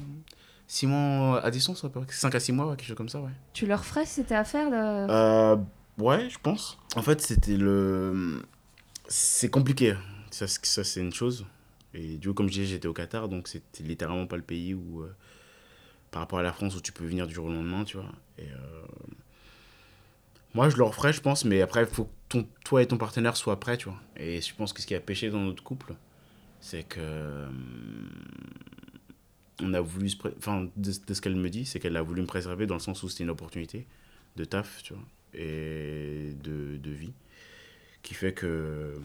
six 0.68 0.86
mois 0.88 1.42
à 1.44 1.50
distance, 1.52 1.84
à 1.84 1.90
peu 1.90 2.02
près, 2.02 2.12
5 2.14 2.34
à 2.36 2.40
6 2.40 2.52
mois, 2.52 2.68
ouais, 2.68 2.76
quelque 2.76 2.88
chose 2.88 2.98
comme 2.98 3.10
ça, 3.10 3.20
ouais. 3.22 3.32
Tu 3.54 3.66
leur 3.66 3.86
ferais 3.86 4.06
si 4.06 4.16
c'était 4.16 4.36
à 4.36 4.44
faire 4.44 4.70
de... 4.70 5.12
Euh, 5.12 5.56
ouais, 5.98 6.30
je 6.30 6.38
pense. 6.40 6.78
En 6.96 7.02
fait, 7.02 7.22
c'était 7.22 7.58
le. 7.58 8.42
C'est 9.08 9.50
compliqué. 9.50 9.96
Ça, 10.32 10.48
c'est- 10.48 10.66
ça 10.66 10.84
c'est 10.84 11.00
une 11.02 11.14
chose. 11.14 11.46
Et 11.94 12.18
du 12.18 12.28
coup, 12.30 12.34
comme 12.34 12.48
je 12.48 12.54
disais, 12.54 12.66
j'étais 12.66 12.88
au 12.88 12.94
Qatar, 12.94 13.30
donc 13.30 13.48
c'était 13.48 13.84
littéralement 13.84 14.28
pas 14.28 14.36
le 14.38 14.44
pays 14.44 14.74
où. 14.74 15.02
euh, 15.04 15.16
par 16.12 16.22
rapport 16.22 16.40
à 16.40 16.44
la 16.44 16.54
France, 16.54 16.76
où 16.76 16.82
tu 16.82 16.92
peux 16.94 17.06
venir 17.06 17.28
du 17.28 17.34
jour 17.34 17.48
au 17.48 17.52
lendemain, 17.52 17.84
tu 17.84 17.98
vois. 17.98 18.10
Et. 18.38 18.44
euh, 18.50 18.86
moi, 20.54 20.70
je 20.70 20.78
le 20.78 20.84
referais, 20.84 21.14
je 21.14 21.22
pense, 21.22 21.46
mais 21.46 21.62
après, 21.62 21.82
il 21.82 21.88
faut 21.88 22.06
que 22.06 22.10
ton, 22.30 22.48
toi 22.66 22.82
et 22.82 22.88
ton 22.88 22.98
partenaire 22.98 23.38
soient 23.38 23.60
prêts, 23.60 23.78
tu 23.78 23.90
vois. 23.90 24.00
Et 24.16 24.42
je 24.42 24.56
pense 24.56 24.74
que 24.74 24.82
ce 24.82 24.88
qui 24.88 24.96
a 24.96 25.00
pêché 25.00 25.30
dans 25.30 25.40
notre 25.42 25.62
couple, 25.64 25.94
c'est 26.60 26.84
que. 26.84 27.00
euh, 27.00 27.50
on 29.62 29.74
a 29.74 29.82
voulu. 29.82 30.12
Enfin, 30.38 30.68
de, 30.76 30.92
ce 30.92 31.22
qu'elle 31.22 31.36
me 31.36 31.50
dit, 31.50 31.66
c'est 31.66 31.80
qu'elle 31.80 31.98
a 31.98 32.02
voulu 32.02 32.22
me 32.22 32.28
préserver 32.28 32.68
dans 32.68 32.76
le 32.76 32.80
sens 32.80 33.02
où 33.04 33.10
c'était 33.10 33.24
une 33.24 33.30
opportunité 33.32 33.86
de 34.36 34.46
taf, 34.46 34.84
tu 34.84 34.94
vois, 34.94 35.04
et 35.34 36.34
de, 36.44 36.78
de 36.78 36.92
vie, 36.92 37.14
qui 38.04 38.14
fait 38.14 38.34
que 38.34 39.00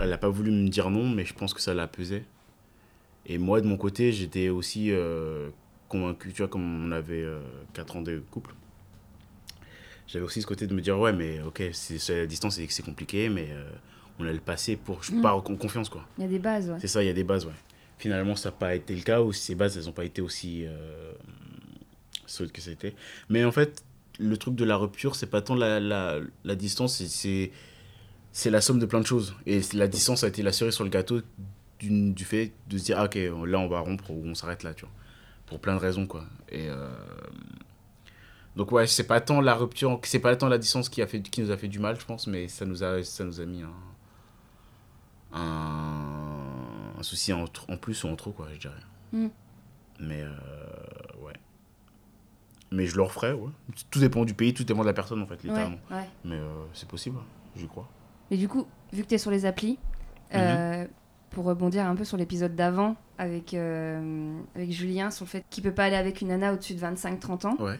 elle 0.00 0.10
n'a 0.10 0.18
pas 0.18 0.28
voulu 0.28 0.50
me 0.52 0.68
dire 0.68 0.90
non, 0.90 1.08
mais 1.08 1.24
je 1.24 1.34
pense 1.34 1.52
que 1.54 1.60
ça 1.60 1.74
l'a 1.74 1.88
pesé. 1.88 2.24
Et 3.26 3.38
moi, 3.38 3.60
de 3.60 3.66
mon 3.66 3.76
côté, 3.76 4.12
j'étais 4.12 4.48
aussi 4.48 4.90
euh, 4.92 5.50
convaincu, 5.88 6.32
tu 6.32 6.42
vois, 6.42 6.48
comme 6.48 6.86
on 6.86 6.92
avait 6.92 7.26
4 7.74 7.96
ans 7.96 8.02
de 8.02 8.22
couple, 8.30 8.54
j'avais 10.08 10.24
aussi 10.24 10.40
ce 10.40 10.46
côté 10.46 10.66
de 10.66 10.74
me 10.74 10.80
dire, 10.80 10.98
ouais, 10.98 11.12
mais 11.12 11.40
ok, 11.42 11.62
c'est 11.72 12.20
la 12.20 12.26
distance, 12.26 12.58
c'est 12.68 12.84
compliqué, 12.84 13.28
mais 13.28 13.48
euh, 13.50 13.70
on 14.18 14.26
a 14.26 14.32
le 14.32 14.40
passé 14.40 14.76
pour, 14.76 15.02
je 15.02 15.12
Mm. 15.12 15.22
pars 15.22 15.36
en 15.36 15.40
confiance, 15.42 15.88
quoi. 15.88 16.04
Il 16.18 16.22
y 16.22 16.26
a 16.26 16.28
des 16.28 16.38
bases, 16.38 16.68
ouais. 16.70 16.76
C'est 16.80 16.88
ça, 16.88 17.02
il 17.02 17.06
y 17.06 17.10
a 17.10 17.12
des 17.12 17.24
bases, 17.24 17.46
ouais. 17.46 17.52
Finalement, 17.98 18.36
ça 18.36 18.48
n'a 18.50 18.56
pas 18.56 18.74
été 18.74 18.94
le 18.94 19.02
cas, 19.02 19.20
ou 19.22 19.32
ces 19.32 19.54
bases, 19.54 19.76
elles 19.76 19.84
n'ont 19.86 19.92
pas 19.92 20.04
été 20.04 20.20
aussi 20.22 20.64
euh, 20.66 21.12
solides 22.26 22.52
que 22.52 22.60
c'était. 22.60 22.94
Mais 23.28 23.44
en 23.44 23.52
fait, 23.52 23.82
le 24.18 24.36
truc 24.36 24.54
de 24.54 24.64
la 24.64 24.76
rupture, 24.76 25.14
c'est 25.16 25.26
pas 25.26 25.40
tant 25.42 25.54
la, 25.54 25.80
la, 25.80 26.18
la 26.44 26.54
distance, 26.54 27.02
c'est- 27.04 27.50
c'est 28.32 28.50
la 28.50 28.60
somme 28.60 28.78
de 28.78 28.86
plein 28.86 29.00
de 29.00 29.06
choses. 29.06 29.34
Et 29.46 29.60
la 29.74 29.88
distance 29.88 30.22
a 30.24 30.28
été 30.28 30.42
la 30.42 30.52
cerise 30.52 30.74
sur 30.74 30.84
le 30.84 30.90
gâteau 30.90 31.20
du 31.80 32.24
fait 32.24 32.52
de 32.68 32.78
se 32.78 32.84
dire, 32.84 32.98
ah, 32.98 33.04
ok, 33.04 33.14
là, 33.46 33.58
on 33.58 33.68
va 33.68 33.80
rompre 33.80 34.10
ou 34.10 34.22
on 34.26 34.34
s'arrête 34.34 34.62
là, 34.64 34.74
tu 34.74 34.82
vois. 34.84 34.92
Pour 35.46 35.60
plein 35.60 35.74
de 35.74 35.80
raisons, 35.80 36.06
quoi. 36.06 36.24
Et. 36.50 36.68
euh, 36.68 36.88
Donc 38.56 38.72
ouais, 38.72 38.86
c'est 38.88 39.04
pas 39.06 39.20
tant 39.20 39.40
la 39.40 39.54
rupture, 39.54 40.00
c'est 40.02 40.18
pas 40.18 40.34
tant 40.34 40.48
la 40.48 40.58
distance 40.58 40.88
qui, 40.88 41.00
a 41.02 41.06
fait, 41.06 41.20
qui 41.22 41.40
nous 41.40 41.50
a 41.52 41.56
fait 41.56 41.68
du 41.68 41.78
mal, 41.78 41.98
je 41.98 42.04
pense, 42.04 42.26
mais 42.26 42.48
ça 42.48 42.64
nous 42.66 42.82
a, 42.82 43.02
ça 43.04 43.22
nous 43.24 43.40
a 43.40 43.44
mis 43.46 43.62
un, 43.62 43.70
un, 45.32 46.92
un 46.98 47.02
souci 47.02 47.32
en, 47.32 47.44
en 47.68 47.76
plus 47.76 48.04
ou 48.04 48.08
en 48.08 48.16
trop, 48.16 48.32
quoi, 48.32 48.48
je 48.54 48.58
dirais. 48.58 48.74
Mm. 49.12 49.26
Mais 50.00 50.22
euh, 50.22 50.30
ouais. 51.24 51.32
Mais 52.70 52.86
je 52.86 52.96
le 52.96 53.02
referais, 53.02 53.32
ouais. 53.32 53.50
Tout 53.90 53.98
dépend 54.00 54.24
du 54.24 54.34
pays, 54.34 54.52
tout 54.54 54.64
dépend 54.64 54.82
de 54.82 54.86
la 54.86 54.92
personne, 54.92 55.22
en 55.22 55.26
fait, 55.26 55.42
littéralement. 55.42 55.78
ouais. 55.90 56.08
Mais 56.24 56.36
euh, 56.36 56.64
c'est 56.74 56.88
possible, 56.88 57.18
j'y 57.56 57.66
crois. 57.66 57.88
Mais 58.30 58.36
du 58.36 58.48
coup, 58.48 58.66
vu 58.92 59.02
que 59.02 59.08
tu 59.08 59.14
es 59.14 59.18
sur 59.18 59.30
les 59.30 59.46
applis, 59.46 59.78
Mhm. 60.30 60.40
euh, 60.40 60.86
pour 61.30 61.46
rebondir 61.46 61.86
un 61.86 61.94
peu 61.96 62.04
sur 62.04 62.18
l'épisode 62.18 62.54
d'avant 62.54 62.96
avec, 63.16 63.54
avec 63.54 64.70
Julien, 64.72 65.10
sur 65.10 65.24
le 65.24 65.30
fait 65.30 65.44
qu'il 65.48 65.62
peut 65.64 65.72
pas 65.72 65.84
aller 65.84 65.96
avec 65.96 66.20
une 66.20 66.28
nana 66.28 66.52
au-dessus 66.52 66.74
de 66.74 66.80
25-30 66.80 67.46
ans, 67.46 67.56
Ouais. 67.58 67.78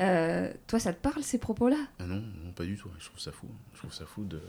Euh, 0.00 0.52
toi, 0.66 0.78
ça 0.78 0.92
te 0.92 1.00
parle 1.00 1.22
ces 1.22 1.38
propos-là? 1.38 1.76
Ah 1.98 2.06
non, 2.06 2.22
non, 2.44 2.52
pas 2.52 2.64
du 2.64 2.76
tout. 2.76 2.88
Je 2.98 3.06
trouve 3.06 3.18
ça 3.20 3.32
fou. 3.32 3.48
Je 3.74 3.78
trouve 3.78 3.92
ça 3.92 4.06
fou 4.06 4.24
de. 4.24 4.40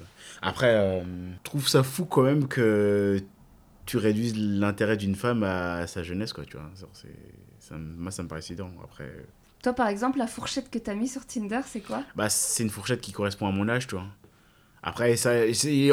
Après, 0.41 0.75
euh, 0.75 1.01
je 1.03 1.43
trouve 1.43 1.67
ça 1.67 1.83
fou 1.83 2.05
quand 2.05 2.23
même 2.23 2.47
que 2.47 3.19
tu 3.85 3.97
réduises 3.97 4.37
l'intérêt 4.37 4.97
d'une 4.97 5.15
femme 5.15 5.43
à 5.43 5.87
sa 5.87 6.03
jeunesse, 6.03 6.33
quoi, 6.33 6.45
tu 6.45 6.57
vois. 6.57 6.69
Ça 7.59 7.75
moi, 7.77 8.11
ça 8.11 8.23
me 8.23 8.27
paraît 8.27 8.41
évident. 8.41 8.71
Après, 8.83 9.11
Toi, 9.63 9.73
par 9.73 9.87
exemple, 9.87 10.19
la 10.19 10.27
fourchette 10.27 10.69
que 10.69 10.77
tu 10.77 10.89
as 10.89 10.95
mis 10.95 11.07
sur 11.07 11.25
Tinder, 11.25 11.61
c'est 11.65 11.81
quoi? 11.81 12.03
Bah, 12.15 12.29
c'est 12.29 12.63
une 12.63 12.69
fourchette 12.69 13.01
qui 13.01 13.11
correspond 13.11 13.47
à 13.47 13.51
mon 13.51 13.67
âge, 13.67 13.87
tu 13.87 13.95
vois. 13.95 14.05
Après, 14.83 15.17
ça, 15.17 15.31
en 15.31 15.33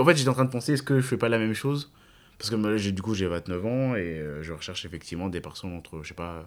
fait, 0.04 0.16
j'étais 0.16 0.28
en 0.28 0.34
train 0.34 0.44
de 0.44 0.50
penser, 0.50 0.74
est-ce 0.74 0.82
que 0.82 1.00
je 1.00 1.06
fais 1.06 1.16
pas 1.16 1.28
la 1.28 1.38
même 1.38 1.54
chose? 1.54 1.92
Parce 2.38 2.50
que 2.50 2.76
j'ai- 2.76 2.92
du 2.92 3.02
coup, 3.02 3.14
j'ai 3.14 3.26
29 3.26 3.64
ans 3.64 3.96
et 3.96 4.20
euh, 4.20 4.42
je 4.42 4.52
recherche 4.52 4.84
effectivement 4.84 5.28
des 5.28 5.40
personnes 5.40 5.74
entre, 5.74 6.02
je 6.02 6.08
sais 6.08 6.14
pas, 6.14 6.44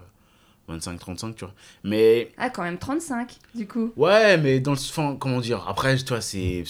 25-35, 0.68 1.34
tu 1.34 1.44
vois. 1.44 1.54
Mais 1.84 2.32
Ah, 2.36 2.50
quand 2.50 2.62
même 2.62 2.78
35, 2.78 3.38
du 3.54 3.66
coup. 3.66 3.92
Ouais, 3.96 4.36
mais 4.38 4.60
dans 4.60 4.72
le 4.72 5.16
comment 5.18 5.40
dire, 5.40 5.66
après, 5.68 5.96
tu 5.96 6.04
vois, 6.08 6.20
c'est 6.20 6.64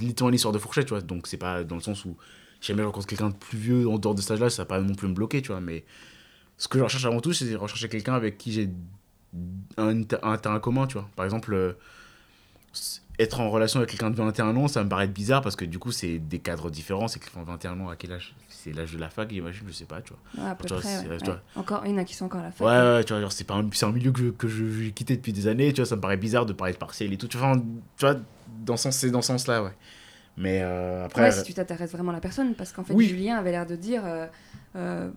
littéralement 0.00 0.28
une 0.28 0.34
histoire 0.34 0.52
de 0.52 0.58
fourchette, 0.58 0.86
tu 0.86 0.90
vois, 0.94 1.00
donc 1.00 1.26
c'est 1.26 1.36
pas 1.36 1.64
dans 1.64 1.76
le 1.76 1.80
sens 1.82 2.04
où 2.04 2.16
si 2.60 2.68
jamais 2.68 2.82
je 2.82 2.86
rencontre 2.86 3.06
quelqu'un 3.08 3.30
de 3.30 3.34
plus 3.34 3.58
vieux 3.58 3.88
en 3.88 3.98
dehors 3.98 4.14
de 4.14 4.20
cet 4.20 4.32
âge-là, 4.32 4.48
ça 4.50 4.62
va 4.62 4.66
pas 4.66 4.80
non 4.80 4.94
plus 4.94 5.08
me 5.08 5.14
bloquer, 5.14 5.42
tu 5.42 5.48
vois, 5.48 5.60
mais 5.60 5.84
ce 6.58 6.68
que 6.68 6.78
je 6.78 6.84
recherche 6.84 7.04
avant 7.04 7.20
tout, 7.20 7.32
c'est 7.32 7.50
de 7.50 7.56
rechercher 7.56 7.88
quelqu'un 7.88 8.14
avec 8.14 8.38
qui 8.38 8.52
j'ai 8.52 8.70
un, 9.76 10.02
un 10.22 10.36
terrain 10.36 10.60
commun, 10.60 10.86
tu 10.86 10.94
vois. 10.94 11.08
Par 11.16 11.24
exemple, 11.24 11.52
euh, 11.54 11.72
être 13.22 13.40
en 13.40 13.50
relation 13.50 13.78
avec 13.80 13.90
quelqu'un 13.90 14.10
de 14.10 14.16
21 14.16 14.54
ans, 14.56 14.68
ça 14.68 14.82
me 14.84 14.88
paraît 14.88 15.08
bizarre 15.08 15.40
parce 15.42 15.56
que 15.56 15.64
du 15.64 15.78
coup, 15.78 15.92
c'est 15.92 16.18
des 16.18 16.38
cadres 16.38 16.70
différents, 16.70 17.08
c'est 17.08 17.18
quelqu'un 17.20 17.40
de 17.40 17.46
21 17.46 17.80
ans 17.80 17.88
à 17.88 17.96
quel 17.96 18.12
âge? 18.12 18.34
C'est 18.48 18.72
l'âge 18.72 18.92
de 18.92 18.98
la 18.98 19.08
fac, 19.08 19.30
j'imagine, 19.30 19.62
je 19.66 19.72
sais 19.72 19.84
pas, 19.84 20.00
tu 20.02 20.12
vois. 20.34 20.44
Ouais, 20.44 20.50
à 20.50 20.54
peu 20.54 20.66
Tu 20.66 20.72
vois, 20.74 20.82
près. 20.82 20.88
c'est- 20.88 21.08
ouais, 21.08 21.18
tu 21.18 21.24
ouais. 21.30 21.36
vois. 21.54 21.60
Encore, 21.62 21.82
il 21.86 21.92
y 21.92 21.94
en 21.94 21.98
a 21.98 22.04
qui 22.04 22.14
sont 22.14 22.26
encore 22.26 22.40
à 22.40 22.44
la 22.44 22.52
fac. 22.52 22.66
Ouais, 22.66 22.78
ouais, 22.96 23.04
tu 23.04 23.14
vois, 23.14 23.30
c'est 23.30 23.44
pas 23.44 23.54
un, 23.54 23.68
c'est 23.72 23.86
un 23.86 23.92
milieu 23.92 24.12
que 24.12 24.30
que 24.30 24.48
je 24.48 24.88
quitté 24.90 25.16
depuis 25.16 25.32
des 25.32 25.46
années, 25.48 25.72
tu 25.72 25.80
vois, 25.80 25.86
ça 25.88 25.96
me 25.96 26.00
paraît 26.00 26.16
bizarre 26.16 26.46
de 26.46 26.52
parler 26.52 26.72
de 26.74 26.78
partiel 26.78 27.12
et 27.12 27.16
tout. 27.16 27.28
Tu 27.28 27.36
vois, 27.38 27.56
tu 27.56 28.04
vois 28.06 28.16
dans 28.46 28.76
ce 28.76 28.84
sens, 28.84 28.96
c'est 28.96 29.10
dans 29.10 29.22
ce 29.22 29.28
sens-là, 29.28 29.62
ouais. 29.64 29.72
Mais 30.36 30.60
euh, 30.62 31.04
après. 31.04 31.22
Ouais, 31.24 31.32
si 31.32 31.42
tu 31.42 31.54
t'intéresses 31.54 31.92
vraiment 31.92 32.10
à 32.10 32.14
la 32.14 32.20
personne, 32.20 32.54
parce 32.54 32.72
qu'en 32.72 32.84
fait, 32.84 32.94
Oui. 32.94 33.06
Julien 33.08 33.36
avait 33.36 33.50
l'air 33.50 33.66
de 33.66 33.76
dire 33.76 34.02
euh, 34.06 34.26
euh, 34.76 35.10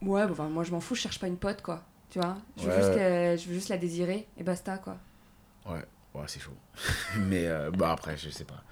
Ouais, 0.00 0.22
enfin, 0.22 0.48
moi 0.48 0.62
je 0.64 0.70
m'en 0.70 0.80
fous, 0.80 0.94
je 0.94 1.00
cherche 1.00 1.18
pas 1.18 1.26
une 1.26 1.36
pote, 1.36 1.60
quoi. 1.62 1.82
Tu 2.10 2.20
vois? 2.20 2.36
Je 2.56 2.62
veux, 2.62 2.68
Ouais. 2.70 3.36
juste 3.36 3.42
je 3.44 3.48
veux 3.48 3.54
juste 3.54 3.68
la 3.68 3.76
désirer, 3.78 4.26
et 4.38 4.44
basta, 4.44 4.78
quoi. 4.78 4.96
Ouais, 5.68 5.82
ouais, 6.16 6.24
c'est 6.26 6.40
chaud. 6.40 6.56
Mais 7.28 7.46
euh, 7.46 7.70
bah 7.70 7.92
après, 7.92 8.16
je 8.16 8.28
sais 8.30 8.44
pas. 8.44 8.62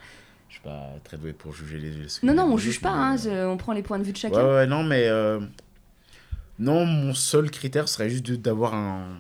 Je 0.49 0.55
suis 0.55 0.63
pas 0.63 0.93
très 1.05 1.17
doué 1.17 1.33
pour 1.33 1.53
juger 1.55 1.79
les. 1.79 1.91
que 2.07 2.27
Non, 2.27 2.35
non, 2.35 2.47
les 2.49 2.53
on 2.55 2.57
juge 2.59 2.81
pas, 2.81 2.91
hein, 2.93 3.17
je- 3.17 3.47
on 3.47 3.57
prend 3.57 3.73
les 3.73 3.83
points 3.83 3.99
de 3.99 4.05
vue 4.05 4.13
de 4.13 4.17
Ouais, 4.17 4.23
chacun. 4.23 4.45
ouais, 4.55 4.67
non, 4.67 4.83
mais. 4.85 5.09
euh, 5.09 5.41
Non, 6.59 6.87
mon 6.87 7.15
seul 7.15 7.51
critère 7.51 7.89
serait 7.89 8.09
juste 8.11 8.27
de- 8.27 8.37
d'avoir 8.37 8.75
un, 8.75 9.19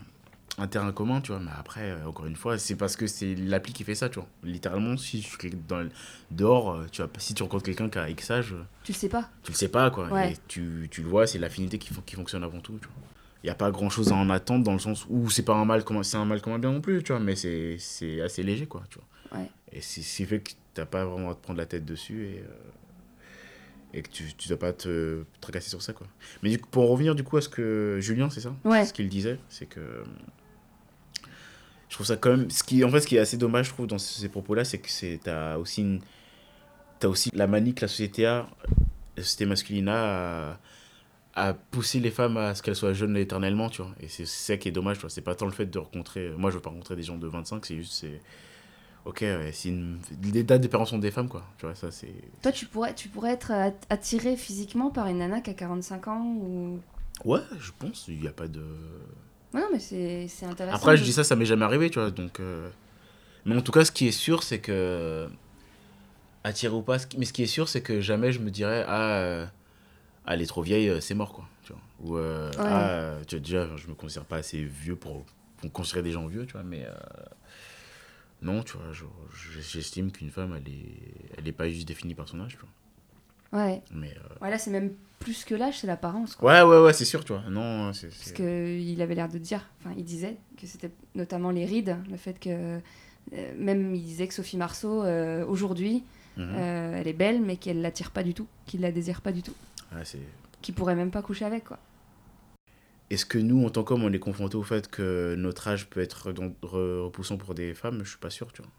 un 0.58 0.66
terrain 0.68 0.92
commun, 0.92 1.20
tu 1.20 1.32
vois. 1.32 1.40
Mais 1.40 1.50
après, 1.58 1.90
euh, 1.90 2.06
encore 2.06 2.26
une 2.26 2.36
fois, 2.36 2.58
c'est 2.58 2.76
parce 2.76 2.94
que 2.94 3.08
c'est 3.08 3.34
l'appli 3.34 3.72
qui 3.72 3.82
fait 3.82 3.96
ça, 3.96 4.08
tu 4.08 4.20
vois. 4.20 4.28
Littéralement, 4.44 4.96
si 4.96 5.20
tu 5.20 5.36
cliques 5.36 5.66
dans 5.66 5.80
le- 5.80 5.90
dehors, 6.30 6.70
euh, 6.76 6.86
tu 6.92 7.02
vois, 7.02 7.10
si 7.18 7.34
tu 7.34 7.42
rencontres 7.42 7.64
quelqu'un 7.64 7.88
qui 7.88 7.98
a 7.98 8.08
X 8.08 8.30
âge, 8.30 8.52
euh, 8.52 8.62
Tu 8.84 8.92
le 8.92 8.96
sais 8.96 9.08
pas. 9.08 9.28
tu 9.42 9.50
le 9.50 9.56
sais 9.56 9.66
pas, 9.68 9.90
quoi. 9.90 10.08
Ouais. 10.10 10.32
Et 10.32 10.36
tu, 10.46 10.86
tu 10.92 11.02
le 11.02 11.08
vois, 11.08 11.26
c'est 11.26 11.40
l'affinité 11.40 11.78
qui, 11.78 11.92
fon- 11.92 12.02
qui 12.06 12.14
fonctionne 12.14 12.44
avant 12.44 12.60
tout, 12.60 12.78
tu 12.80 12.86
vois. 12.86 13.08
Il 13.44 13.48
n'y 13.48 13.50
a 13.50 13.54
pas 13.54 13.70
grand 13.70 13.90
chose 13.90 14.10
à 14.10 14.14
en 14.14 14.30
attendre 14.30 14.64
dans 14.64 14.72
le 14.72 14.78
sens 14.78 15.04
où 15.10 15.28
c'est 15.28 15.42
pas 15.42 15.52
un 15.52 15.66
mal 15.66 15.84
comme 15.84 16.02
c'est 16.02 16.16
un 16.16 16.24
mal 16.24 16.40
comme 16.40 16.54
un 16.54 16.58
bien 16.58 16.72
non 16.72 16.80
plus, 16.80 17.02
tu 17.02 17.12
vois, 17.12 17.20
mais 17.20 17.36
c'est 17.36 17.76
c'est 17.78 18.22
assez 18.22 18.42
léger, 18.42 18.64
quoi, 18.64 18.82
tu 18.88 18.98
vois. 18.98 19.38
Ouais. 19.38 19.50
Et 19.70 19.82
c'est 19.82 20.00
ce 20.00 20.16
qui 20.16 20.24
fait 20.24 20.40
que 20.40 20.52
t'as 20.72 20.86
pas 20.86 21.04
vraiment 21.04 21.30
à 21.30 21.34
te 21.34 21.42
prendre 21.42 21.58
la 21.58 21.66
tête 21.66 21.84
dessus 21.84 22.24
et, 22.24 22.38
euh, 22.38 23.98
et 23.98 24.00
que 24.00 24.08
tu, 24.08 24.32
tu 24.32 24.48
dois 24.48 24.58
pas 24.58 24.72
te 24.72 25.24
tracasser 25.42 25.68
sur 25.68 25.82
ça, 25.82 25.92
quoi. 25.92 26.06
Mais 26.42 26.48
du 26.48 26.58
coup, 26.58 26.70
pour 26.70 26.84
en 26.84 26.86
revenir, 26.86 27.14
du 27.14 27.22
coup, 27.22 27.36
à 27.36 27.42
ce 27.42 27.50
que 27.50 27.98
Julien, 28.00 28.30
c'est 28.30 28.40
ça? 28.40 28.54
Ouais. 28.64 28.86
Ce 28.86 28.94
qu'il 28.94 29.10
disait, 29.10 29.38
c'est 29.50 29.66
que. 29.66 30.04
Je 31.90 31.96
trouve 31.96 32.06
ça 32.06 32.16
quand 32.16 32.30
même. 32.30 32.48
Ce 32.48 32.62
qui, 32.62 32.82
en 32.82 32.88
fait, 32.88 33.00
ce 33.00 33.06
qui 33.06 33.16
est 33.16 33.20
assez 33.20 33.36
dommage, 33.36 33.66
je 33.66 33.72
trouve, 33.74 33.86
dans 33.86 33.98
ces 33.98 34.30
propos-là, 34.30 34.64
c'est 34.64 34.78
que 34.78 34.88
c'est 34.88 35.20
t'as 35.22 35.58
aussi 35.58 35.82
une. 35.82 36.00
T'as 36.98 37.08
aussi 37.08 37.30
la 37.34 37.46
manie 37.46 37.74
que 37.74 37.82
la 37.82 37.88
société 37.88 38.24
a, 38.24 38.46
la 39.18 39.22
société 39.22 39.44
masculine 39.44 39.88
a, 39.88 40.52
à, 40.52 40.60
à 41.36 41.52
pousser 41.54 41.98
les 42.00 42.10
femmes 42.10 42.36
à 42.36 42.54
ce 42.54 42.62
qu'elles 42.62 42.76
soient 42.76 42.92
jeunes 42.92 43.16
éternellement, 43.16 43.68
tu 43.68 43.82
vois. 43.82 43.90
Et 44.00 44.08
c'est 44.08 44.26
ça 44.26 44.56
qui 44.56 44.68
est 44.68 44.72
dommage, 44.72 44.96
tu 44.98 45.00
vois. 45.02 45.10
C'est 45.10 45.20
pas 45.20 45.34
tant 45.34 45.46
le 45.46 45.52
fait 45.52 45.66
de 45.66 45.78
rencontrer. 45.78 46.30
Moi, 46.36 46.50
je 46.50 46.56
veux 46.56 46.62
pas 46.62 46.70
rencontrer 46.70 46.96
des 46.96 47.02
gens 47.02 47.16
de 47.18 47.26
25, 47.26 47.64
c'est 47.66 47.76
juste. 47.76 47.92
c'est 47.92 48.20
Ok, 49.04 49.18
ouais, 49.20 49.50
c'est 49.52 49.68
une. 49.68 49.98
Les 50.32 50.42
dates 50.44 50.62
d'épérance 50.62 50.90
sont 50.90 50.98
des 50.98 51.10
femmes, 51.10 51.28
quoi. 51.28 51.44
Tu 51.58 51.66
vois, 51.66 51.74
ça, 51.74 51.90
c'est. 51.90 52.14
Toi, 52.42 52.52
tu 52.52 52.64
pourrais, 52.66 52.94
tu 52.94 53.08
pourrais 53.08 53.32
être 53.32 53.50
at- 53.50 53.72
attiré 53.90 54.36
physiquement 54.36 54.90
par 54.90 55.06
une 55.08 55.18
nana 55.18 55.40
qui 55.40 55.50
a 55.50 55.54
45 55.54 56.08
ans 56.08 56.24
ou. 56.24 56.80
Ouais, 57.24 57.40
je 57.60 57.70
pense, 57.78 58.06
il 58.08 58.20
n'y 58.20 58.28
a 58.28 58.32
pas 58.32 58.48
de. 58.48 58.60
Ouais, 59.52 59.60
non, 59.60 59.66
mais 59.72 59.78
c'est 59.78 60.26
c'est 60.28 60.46
intéressant. 60.46 60.76
Après, 60.76 60.96
je 60.96 61.02
de- 61.02 61.06
dis 61.06 61.12
ça, 61.12 61.22
ça 61.22 61.36
m'est 61.36 61.44
jamais 61.46 61.64
arrivé, 61.66 61.90
tu 61.90 61.98
vois. 61.98 62.10
Donc, 62.10 62.40
euh, 62.40 62.70
Mais 63.44 63.54
en 63.56 63.60
tout 63.60 63.72
cas, 63.72 63.84
ce 63.84 63.92
qui 63.92 64.06
est 64.08 64.12
sûr, 64.12 64.42
c'est 64.42 64.60
que. 64.60 65.28
Attiré 66.46 66.74
ou 66.74 66.82
pas, 66.82 66.98
mais 67.18 67.24
ce 67.24 67.32
qui 67.32 67.42
est 67.42 67.46
sûr, 67.46 67.68
c'est 67.68 67.80
que 67.80 68.00
jamais 68.02 68.30
je 68.32 68.38
me 68.38 68.50
dirais, 68.50 68.84
ah, 68.86 69.16
euh, 69.18 69.46
ah, 70.26 70.34
elle 70.34 70.42
est 70.42 70.46
trop 70.46 70.62
vieille, 70.62 70.88
euh, 70.88 71.00
c'est 71.00 71.14
mort, 71.14 71.32
quoi. 71.32 71.46
Tu 71.64 71.72
vois. 71.72 71.82
Ou, 72.00 72.16
euh, 72.18 72.50
Ouais. 72.50 72.56
ah, 72.58 73.16
tu 73.26 73.36
vois, 73.36 73.40
déjà, 73.44 73.76
je 73.76 73.86
me 73.88 73.94
considère 73.94 74.24
pas 74.24 74.36
assez 74.36 74.62
vieux 74.64 74.96
pour, 74.96 75.24
pour 75.58 75.72
considérer 75.72 76.02
des 76.02 76.12
gens 76.12 76.26
vieux, 76.26 76.46
tu 76.46 76.52
vois, 76.52 76.62
mais. 76.62 76.84
euh, 76.84 76.92
Non, 78.42 78.62
tu 78.62 78.76
vois, 78.76 78.86
j'estime 79.72 80.10
qu'une 80.12 80.30
femme, 80.30 80.54
elle 80.56 80.70
est, 80.72 81.38
elle 81.38 81.48
est 81.48 81.52
pas 81.52 81.68
juste 81.70 81.88
définie 81.88 82.14
par 82.14 82.28
son 82.28 82.40
âge, 82.40 82.52
tu 82.52 82.58
vois. 82.58 83.60
Ouais. 83.64 83.82
Mais. 83.92 84.10
euh, 84.12 84.44
ouais, 84.44 84.50
là, 84.50 84.58
c'est 84.58 84.70
même 84.70 84.92
plus 85.20 85.44
que 85.44 85.54
l'âge, 85.54 85.78
c'est 85.80 85.86
l'apparence. 85.86 86.34
quoi. 86.36 86.52
Ouais, 86.52 86.62
ouais, 86.62 86.84
ouais, 86.84 86.92
c'est 86.92 87.04
sûr, 87.06 87.24
tu 87.24 87.32
vois. 87.32 87.42
Non, 87.48 87.92
c'est. 87.94 88.08
Parce 88.08 88.32
qu'il 88.32 89.00
avait 89.00 89.14
l'air 89.14 89.28
de 89.28 89.38
dire, 89.38 89.66
enfin, 89.80 89.94
il 89.96 90.04
disait 90.04 90.36
que 90.60 90.66
c'était 90.66 90.90
notamment 91.14 91.50
les 91.50 91.64
rides, 91.64 91.96
le 92.10 92.16
fait 92.16 92.38
que. 92.38 92.80
même 93.56 93.94
il 93.94 94.02
disait 94.02 94.28
que 94.28 94.34
Sophie 94.34 94.56
Marceau, 94.58 95.04
aujourd'hui, 95.48 96.02
Mhm. 96.36 96.54
elle 96.56 97.06
est 97.08 97.12
belle, 97.14 97.40
mais 97.40 97.56
qu'elle 97.56 97.80
l'attire 97.80 98.10
pas 98.10 98.24
du 98.24 98.34
tout, 98.34 98.46
qu'il 98.66 98.80
la 98.80 98.90
désire 98.92 99.20
pas 99.22 99.30
du 99.32 99.42
tout, 99.42 99.54
Qu'il 100.62 100.74
pourrait 100.74 100.94
même 100.96 101.10
pas 101.10 101.22
coucher 101.22 101.44
avec, 101.44 101.64
quoi. 101.64 101.78
Est-ce 103.10 103.26
que 103.26 103.38
nous, 103.38 103.64
en 103.66 103.70
tant 103.70 103.84
qu'hommes, 103.84 104.02
on 104.04 104.12
est 104.12 104.18
confrontés 104.18 104.56
au 104.56 104.62
fait 104.62 104.88
que 104.88 105.34
notre 105.36 105.68
âge 105.68 105.88
peut 105.90 106.00
être 106.00 106.32
repoussant 106.62 107.36
pour 107.36 107.54
des 107.54 107.74
femmes? 107.74 108.00
Je 108.02 108.08
suis 108.10 108.18
pas 108.18 108.30
sûr, 108.30 108.50
tu 108.52 108.62
vois. 108.62 108.70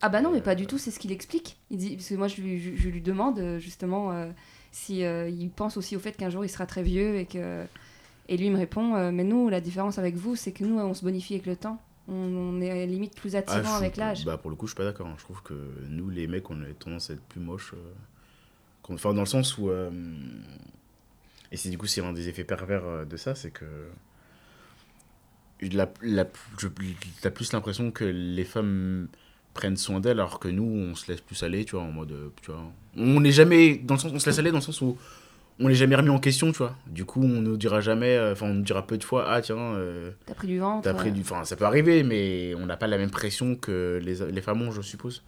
Ah 0.00 0.08
bah 0.08 0.20
non, 0.20 0.30
mais 0.32 0.38
Euh, 0.38 0.42
pas 0.42 0.54
du 0.54 0.66
tout, 0.66 0.78
c'est 0.78 0.90
ce 0.90 0.98
qu'il 0.98 1.12
explique. 1.12 1.58
Il 1.70 1.78
dit, 1.78 1.96
parce 1.96 2.08
que 2.08 2.14
moi, 2.14 2.28
je 2.28 2.40
lui, 2.42 2.58
je, 2.58 2.74
je 2.76 2.88
lui 2.88 3.00
demande 3.00 3.38
euh, 3.38 3.58
justement 3.58 4.12
euh, 4.12 4.30
si 4.72 5.04
euh, 5.04 5.28
il 5.28 5.48
pense 5.50 5.76
aussi 5.76 5.96
au 5.96 6.00
fait 6.00 6.12
qu'un 6.12 6.30
jour 6.30 6.44
il 6.44 6.48
sera 6.48 6.66
très 6.66 6.82
vieux 6.82 7.16
et 7.16 7.26
que. 7.26 7.64
Et 8.28 8.36
lui 8.36 8.50
me 8.50 8.58
répond, 8.58 8.94
euh, 8.94 9.10
mais 9.10 9.24
nous, 9.24 9.48
la 9.48 9.60
différence 9.62 9.98
avec 9.98 10.14
vous, 10.16 10.36
c'est 10.36 10.52
que 10.52 10.62
nous, 10.64 10.78
on 10.78 10.92
se 10.92 11.02
bonifie 11.02 11.34
avec 11.34 11.46
le 11.46 11.56
temps. 11.56 11.80
On, 12.08 12.12
on 12.14 12.60
est 12.60 12.86
limite 12.86 13.14
plus 13.16 13.34
Ah, 13.36 13.38
attirant 13.38 13.74
avec 13.74 13.96
l'âge. 13.96 14.24
Bah, 14.24 14.36
pour 14.36 14.50
le 14.50 14.56
coup, 14.56 14.66
je 14.66 14.72
suis 14.72 14.76
pas 14.76 14.84
d'accord. 14.84 15.06
hein. 15.06 15.14
Je 15.18 15.24
trouve 15.24 15.42
que 15.42 15.54
nous, 15.88 16.10
les 16.10 16.26
mecs, 16.26 16.50
on 16.50 16.60
a 16.62 16.66
tendance 16.78 17.08
à 17.10 17.14
être 17.14 17.22
plus 17.22 17.40
moches. 17.40 17.74
Enfin, 18.90 19.14
dans 19.14 19.20
le 19.22 19.26
sens 19.26 19.58
où. 19.58 19.70
euh, 19.70 19.90
Et 21.52 21.56
c'est 21.56 21.70
du 21.70 21.78
coup, 21.78 21.86
c'est 21.86 22.02
un 22.02 22.12
des 22.12 22.28
effets 22.28 22.44
pervers 22.44 22.84
euh, 22.84 23.04
de 23.04 23.16
ça, 23.16 23.34
c'est 23.34 23.50
que. 23.50 23.64
La, 25.60 25.92
la, 26.02 26.24
t'as 27.20 27.30
plus 27.30 27.52
l'impression 27.52 27.90
que 27.90 28.04
les 28.04 28.44
femmes 28.44 29.08
prennent 29.54 29.76
soin 29.76 29.98
d'elles 29.98 30.20
alors 30.20 30.38
que 30.38 30.46
nous 30.46 30.62
on 30.62 30.94
se 30.94 31.10
laisse 31.10 31.20
plus 31.20 31.42
aller 31.42 31.64
tu 31.64 31.74
vois 31.74 31.84
en 31.84 31.90
mode 31.90 32.12
euh, 32.12 32.28
tu 32.42 32.52
vois 32.52 32.62
on 32.96 33.20
n'est 33.20 33.32
jamais 33.32 33.76
dans 33.76 33.94
le 33.94 33.98
sens 34.00 34.12
on 34.14 34.20
se 34.20 34.26
laisse 34.30 34.38
aller 34.38 34.52
dans 34.52 34.58
le 34.58 34.62
sens 34.62 34.80
où 34.82 34.96
on 35.58 35.66
n'est 35.66 35.74
jamais 35.74 35.96
remis 35.96 36.10
en 36.10 36.20
question 36.20 36.52
tu 36.52 36.58
vois 36.58 36.76
du 36.86 37.04
coup 37.04 37.20
on 37.24 37.40
ne 37.40 37.56
dira 37.56 37.80
jamais 37.80 38.16
enfin 38.30 38.46
on 38.46 38.54
nous 38.54 38.62
dira 38.62 38.86
peu 38.86 38.98
de 38.98 39.02
fois 39.02 39.24
ah 39.28 39.40
tiens 39.42 39.56
euh, 39.58 40.12
T'as 40.26 40.34
pris 40.34 40.46
du 40.46 40.60
ventre. 40.60 40.82
T'as 40.84 40.94
pris 40.94 41.10
du... 41.10 41.22
Enfin, 41.22 41.44
ça 41.44 41.56
peut 41.56 41.64
arriver, 41.64 42.04
mais 42.04 42.54
on 42.54 42.66
n'a 42.66 42.76
pas 42.76 42.86
la 42.86 42.96
même 42.98 43.10
pression 43.10 43.56
que 43.56 44.00
les, 44.00 44.30
les 44.30 44.40
femmes 44.42 44.62
ont, 44.62 44.70
je 44.70 44.80
suppose. 44.80 45.24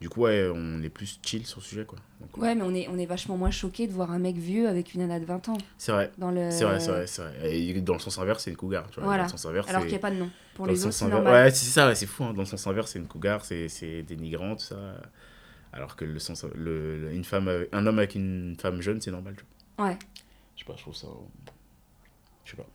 Du 0.00 0.08
coup, 0.08 0.22
ouais, 0.22 0.50
on 0.54 0.82
est 0.82 0.88
plus 0.88 1.18
chill 1.22 1.44
sur 1.46 1.60
le 1.60 1.64
sujet, 1.64 1.84
quoi. 1.84 1.98
Donc, 2.20 2.34
Ouais, 2.38 2.54
mais 2.54 2.62
on 2.62 2.74
est, 2.74 2.88
on 2.88 2.98
est 2.98 3.04
vachement 3.04 3.36
moins 3.36 3.50
choqué 3.50 3.86
de 3.86 3.92
voir 3.92 4.10
un 4.10 4.18
mec 4.18 4.36
vieux 4.36 4.66
avec 4.66 4.94
une 4.94 5.00
nana 5.00 5.20
de 5.20 5.26
20 5.26 5.46
ans. 5.50 5.58
C'est 5.76 5.92
vrai, 5.92 6.10
Dans 6.16 6.30
le... 6.30 6.50
c'est 6.50 6.64
vrai, 6.64 6.80
c'est 6.80 6.90
vrai, 6.90 7.06
c'est 7.06 7.22
vrai. 7.22 7.54
Et 7.54 7.80
dans 7.82 7.92
le 7.94 7.98
sens 7.98 8.18
inverse, 8.18 8.44
c'est 8.44 8.50
une 8.50 8.56
cougar, 8.56 8.88
tu 8.90 8.94
vois. 8.96 9.04
Voilà. 9.04 9.24
Dans 9.24 9.26
le 9.26 9.30
sens 9.32 9.44
inverse, 9.44 9.68
Alors 9.68 9.82
qu'il 9.82 9.90
n'y 9.90 9.96
a 9.96 10.00
pas 10.00 10.10
de 10.10 10.16
nom. 10.16 10.30
Pour 10.54 10.64
dans 10.66 10.72
le 10.72 10.76
les 10.78 10.84
autres, 10.86 10.94
c'est 10.94 11.06
normal. 11.08 11.32
Ouais, 11.44 11.50
c'est 11.50 11.66
ça, 11.66 11.86
ouais, 11.88 11.94
c'est 11.94 12.06
fou. 12.06 12.24
hein. 12.24 12.32
Dans 12.32 12.40
le 12.40 12.46
sens 12.46 12.66
inverse, 12.66 12.90
c'est 12.92 12.98
une 12.98 13.08
cougar, 13.08 13.44
c'est, 13.44 13.68
c'est 13.68 14.02
dénigrant, 14.02 14.56
tout 14.56 14.64
ça. 14.64 14.76
Alors 15.72 15.96
que 15.96 16.06
le 16.06 16.18
sens... 16.18 16.44
Le, 16.54 16.98
le- 16.98 17.12
une 17.12 17.24
femme, 17.24 17.48
avec- 17.48 17.68
un 17.72 17.86
homme 17.86 17.98
avec 17.98 18.14
une 18.14 18.56
femme 18.58 18.80
jeune, 18.80 19.00
c'est 19.02 19.10
normal, 19.10 19.34
tu 19.36 19.44
vois. 19.76 19.88
Ouais. 19.88 19.98
Je 20.56 20.60
sais 20.60 20.64
pas, 20.66 20.74
je 20.76 20.82
trouve 20.82 20.94
ça... 20.96 21.08
Je 22.46 22.50
sais 22.52 22.56
pas. 22.56 22.66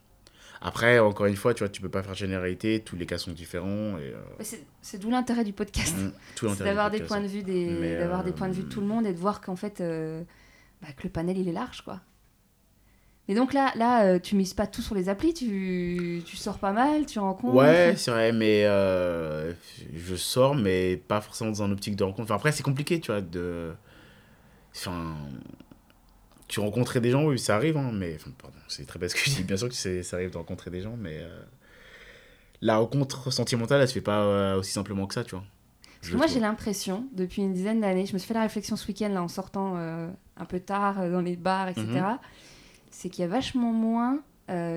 Après, 0.67 0.97
encore 0.97 1.27
une 1.27 1.35
fois, 1.35 1.53
tu 1.53 1.59
vois, 1.59 1.69
tu 1.69 1.79
peux 1.79 1.89
pas 1.89 2.01
faire 2.01 2.15
généralité, 2.15 2.79
tous 2.79 2.95
les 2.95 3.05
cas 3.05 3.19
sont 3.19 3.31
différents, 3.31 3.97
et... 3.99 4.13
euh, 4.13 4.15
c'est- 4.39 4.65
C'est 4.81 4.97
d'où 4.97 5.11
l'intérêt 5.11 5.43
du 5.43 5.53
podcast. 5.53 5.95
mm, 5.95 6.11
C'est 6.35 6.47
du 6.57 6.63
d'avoir 6.63 6.89
des 6.89 7.01
points 7.01 7.21
de 7.21 7.27
vue 7.27 7.43
des 7.43 7.97
d'avoir 7.99 8.23
des 8.23 8.31
euh, 8.31 8.33
points 8.33 8.49
de 8.49 8.53
vue 8.53 8.63
de 8.63 8.69
tout 8.69 8.81
le 8.81 8.87
monde 8.87 9.05
et 9.05 9.13
de 9.13 9.19
voir 9.19 9.41
qu'en 9.41 9.55
fait 9.55 9.79
euh, 9.79 10.23
bah, 10.81 10.87
que 10.97 11.03
le 11.03 11.09
panel 11.09 11.37
il 11.37 11.47
est 11.47 11.51
large 11.53 11.81
quoi. 11.83 12.01
Mais 13.27 13.35
donc 13.35 13.53
là 13.53 13.71
là 13.75 14.05
euh, 14.05 14.19
tu 14.19 14.35
mises 14.35 14.53
pas 14.55 14.65
tout 14.67 14.81
sur 14.81 14.95
les 14.95 15.07
applis, 15.09 15.33
tu, 15.35 16.21
tu 16.25 16.35
sors 16.35 16.57
pas 16.59 16.71
mal, 16.73 17.05
tu 17.05 17.19
rencontres. 17.19 17.55
Ouais, 17.55 17.93
c'est 17.95 18.11
vrai, 18.11 18.31
mais 18.31 18.65
euh, 18.65 19.53
je 19.95 20.15
sors, 20.15 20.55
mais 20.55 20.97
pas 20.97 21.21
forcément 21.21 21.51
dans 21.51 21.61
un 21.63 21.71
optique 21.71 21.95
de 21.95 22.03
rencontre. 22.03 22.23
Enfin, 22.23 22.35
après, 22.35 22.51
c'est 22.51 22.63
compliqué, 22.63 22.99
tu 22.99 23.11
vois, 23.11 23.21
de... 23.21 23.71
Enfin... 24.75 25.15
Tu 26.47 26.59
rencontrais 26.59 27.01
des 27.01 27.09
gens, 27.11 27.25
oui, 27.25 27.39
ça 27.39 27.55
arrive, 27.55 27.75
hein, 27.77 27.91
mais... 27.93 28.15
Enfin, 28.15 28.31
pardon, 28.41 28.57
c'est 28.67 28.85
très 28.85 29.09
ce 29.09 29.15
que 29.15 29.21
je 29.29 29.35
dis. 29.35 29.43
Bien 29.43 29.57
sûr 29.57 29.67
que 29.69 29.73
ça 30.03 30.15
arrive 30.15 30.31
de 30.31 30.37
rencontrer 30.37 30.69
des 30.71 30.81
gens, 30.81 30.95
mais... 30.97 31.17
euh, 31.21 31.41
La 32.61 32.77
rencontre 32.77 33.31
sentimentale, 33.31 33.81
elle 33.81 33.87
se 33.87 33.93
fait 33.93 34.01
pas 34.01 34.21
euh, 34.23 34.59
aussi 34.59 34.71
simplement 34.71 35.07
que 35.07 35.13
ça, 35.13 35.23
tu 35.23 35.31
vois. 35.31 35.43
Parce 36.01 36.07
Je 36.07 36.11
que 36.11 36.17
moi 36.17 36.27
j'ai 36.27 36.39
l'impression 36.39 37.05
depuis 37.13 37.41
une 37.41 37.53
dizaine 37.53 37.81
d'années, 37.81 38.05
je 38.05 38.13
me 38.13 38.19
suis 38.19 38.27
fait 38.27 38.35
la 38.35 38.41
réflexion 38.43 38.75
ce 38.75 38.87
week-end 38.87 39.09
là 39.09 39.23
en 39.23 39.27
sortant 39.27 39.73
euh, 39.77 40.07
un 40.37 40.45
peu 40.45 40.59
tard 40.59 41.01
euh, 41.01 41.11
dans 41.11 41.21
les 41.21 41.35
bars 41.35 41.67
etc. 41.67 41.87
Mhm. 41.87 42.17
C'est 42.91 43.09
qu'il 43.09 43.21
y 43.23 43.25
a 43.25 43.27
vachement 43.27 43.71
moins, 43.73 44.19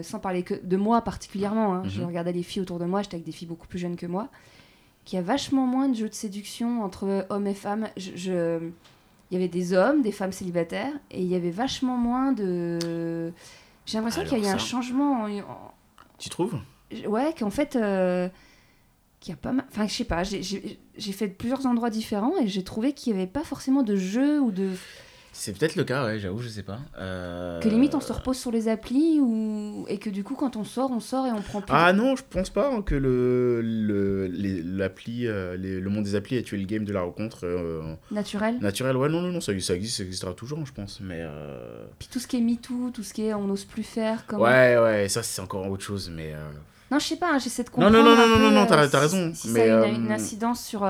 sans 0.02 0.18
parler 0.20 0.42
que 0.42 0.54
de 0.54 0.76
moi 0.78 1.02
particulièrement, 1.02 1.74
hein, 1.74 1.82
je 1.86 2.00
Mhm. 2.00 2.06
regardais 2.06 2.32
les 2.32 2.42
filles 2.42 2.62
autour 2.62 2.78
de 2.78 2.86
moi, 2.86 3.02
j'étais 3.02 3.16
avec 3.16 3.26
des 3.26 3.32
filles 3.32 3.46
beaucoup 3.46 3.66
plus 3.68 3.78
jeunes 3.78 3.96
que 3.96 4.06
moi, 4.06 4.28
qu'il 5.04 5.16
y 5.18 5.20
a 5.20 5.22
vachement 5.22 5.66
moins 5.66 5.88
de 5.90 5.94
jeux 5.96 6.08
de 6.08 6.14
séduction 6.14 6.82
entre 6.82 7.26
hommes 7.28 7.46
et 7.46 7.54
femmes. 7.54 7.88
Je, 7.98 8.10
je- 8.16 8.70
Il 9.30 9.34
y 9.34 9.36
avait 9.36 9.48
des 9.48 9.72
hommes, 9.74 10.02
des 10.02 10.12
femmes 10.12 10.32
célibataires, 10.32 10.92
et 11.10 11.20
il 11.22 11.28
y 11.28 11.34
avait 11.34 11.50
vachement 11.50 11.96
moins 11.96 12.32
de... 12.32 13.32
J'ai 13.86 13.98
l'impression 13.98 14.22
qu'il 14.24 14.38
y 14.38 14.40
a 14.40 14.44
eu 14.44 14.46
un 14.46 14.58
changement. 14.58 15.24
en- 15.24 15.72
Tu 16.18 16.28
trouves? 16.30 16.58
Ouais, 17.06 17.34
qu'en 17.38 17.50
fait, 17.50 17.76
euh, 17.76 18.28
qu'il 19.20 19.30
y 19.32 19.34
a 19.34 19.36
pas 19.36 19.52
mal. 19.52 19.66
Enfin, 19.70 19.86
je 19.86 19.92
sais 19.94 20.04
pas, 20.04 20.22
j'ai 20.22 21.12
fait 21.12 21.28
plusieurs 21.28 21.66
endroits 21.66 21.90
différents 21.90 22.36
et 22.40 22.48
j'ai 22.48 22.64
trouvé 22.64 22.92
qu'il 22.94 23.12
n'y 23.14 23.18
avait 23.20 23.28
pas 23.30 23.44
forcément 23.44 23.82
de 23.82 23.96
jeu 23.96 24.40
ou 24.40 24.50
de. 24.50 24.70
C'est 25.40 25.56
peut-être 25.56 25.76
le 25.76 25.84
cas, 25.84 26.04
ouais, 26.04 26.18
j'avoue, 26.18 26.40
je 26.40 26.48
sais 26.48 26.64
pas. 26.64 26.80
Euh, 26.98 27.60
Que 27.60 27.68
limite 27.68 27.94
on 27.94 28.00
se 28.00 28.12
repose 28.12 28.36
sur 28.36 28.50
les 28.50 28.66
applis 28.66 29.20
ou. 29.20 29.86
Et 29.88 29.98
que 29.98 30.10
du 30.10 30.24
coup, 30.24 30.34
quand 30.34 30.56
on 30.56 30.64
sort, 30.64 30.90
on 30.90 30.98
sort 30.98 31.26
et 31.26 31.30
on 31.30 31.40
prend 31.40 31.60
plus. 31.60 31.72
Ah 31.72 31.92
non, 31.92 32.16
je 32.16 32.24
pense 32.28 32.50
pas 32.50 32.68
hein, 32.74 32.82
que 32.82 32.96
le 32.96 33.60
le- 33.62 34.26
l'appli, 34.76 35.28
euh, 35.28 35.56
les- 35.56 35.78
le 35.80 35.90
monde 35.90 36.02
des 36.04 36.16
applis 36.16 36.36
a 36.38 36.42
tué 36.42 36.56
le 36.58 36.66
game 36.66 36.84
de 36.84 36.92
la 36.92 37.02
rencontre 37.02 37.44
euh, 37.46 37.94
naturel. 38.10 38.58
naturelle. 38.60 38.96
Ouais, 38.96 39.08
non, 39.08 39.20
non, 39.20 39.28
non, 39.30 39.40
ça, 39.40 39.52
ça 39.60 39.74
existe, 39.76 39.98
ça 39.98 40.02
existera 40.02 40.32
toujours, 40.34 40.66
je 40.66 40.72
pense. 40.72 40.98
Mais 41.00 41.20
euh, 41.20 41.84
Puis 42.00 42.08
tout 42.10 42.18
ce 42.18 42.26
qui 42.26 42.36
est 42.36 42.40
MeToo, 42.40 42.90
tout 42.92 43.04
ce 43.04 43.14
qui 43.14 43.22
est 43.26 43.32
on 43.34 43.44
n'ose 43.46 43.64
plus 43.64 43.84
faire. 43.84 44.26
Comme... 44.26 44.40
ouais, 44.40 44.76
ouais, 44.76 45.08
ça 45.08 45.22
c'est 45.22 45.40
encore 45.40 45.70
autre 45.70 45.84
chose, 45.84 46.10
mais 46.12 46.32
euh, 46.34 46.38
Non, 46.90 46.98
je 46.98 47.06
sais 47.06 47.16
pas, 47.16 47.34
hein, 47.34 47.38
j'essaie 47.38 47.62
de 47.62 47.68
Non, 47.68 47.86
comprendre. 47.86 47.96
non, 47.98 48.02
non, 48.02 48.10
un 48.10 48.26
non, 48.26 48.34
peu, 48.36 48.42
non, 48.42 48.50
non, 48.50 48.62
euh, 48.62 48.88
t'as- 48.88 48.98
raison, 49.00 49.30
Si 49.34 49.50
mais, 49.50 49.68
ça 49.68 49.82
a 49.82 49.86
une, 49.86 50.06
une 50.06 50.10
incidence 50.12 50.64
sur, 50.64 50.82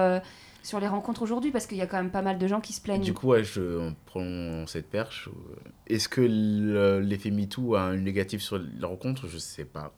sur 0.69 0.81
les 0.81 0.87
rencontres 0.89 1.23
aujourd'hui 1.23 1.51
parce 1.51 1.67
qu'il 1.67 1.79
y 1.79 1.83
a 1.83 1.87
quand 1.87 1.97
même 1.97 2.11
pas 2.11 2.23
mal 2.23 2.39
de 2.39 2.47
gens 2.47 2.61
qui 2.61 2.73
se 2.73 2.81
plaignent. 2.81 3.03
du 3.03 3.15
coup, 3.15 3.29
ouais, 3.29 3.43
je 3.45 3.91
prends 4.07 4.67
cette 4.67 4.89
perche. 4.91 5.29
euh, 5.29 5.57
Est-ce 5.87 6.09
que 6.09 6.21
le- 6.21 7.01
l'effet 7.01 7.31
MeToo 7.31 7.75
a 7.75 7.83
un 7.83 7.97
négatif 7.97 8.43
sur 8.43 8.61
la 8.79 8.87
rencontre 8.87 9.27
Je 9.29 9.39
sais 9.39 9.65
pas. 9.65 9.95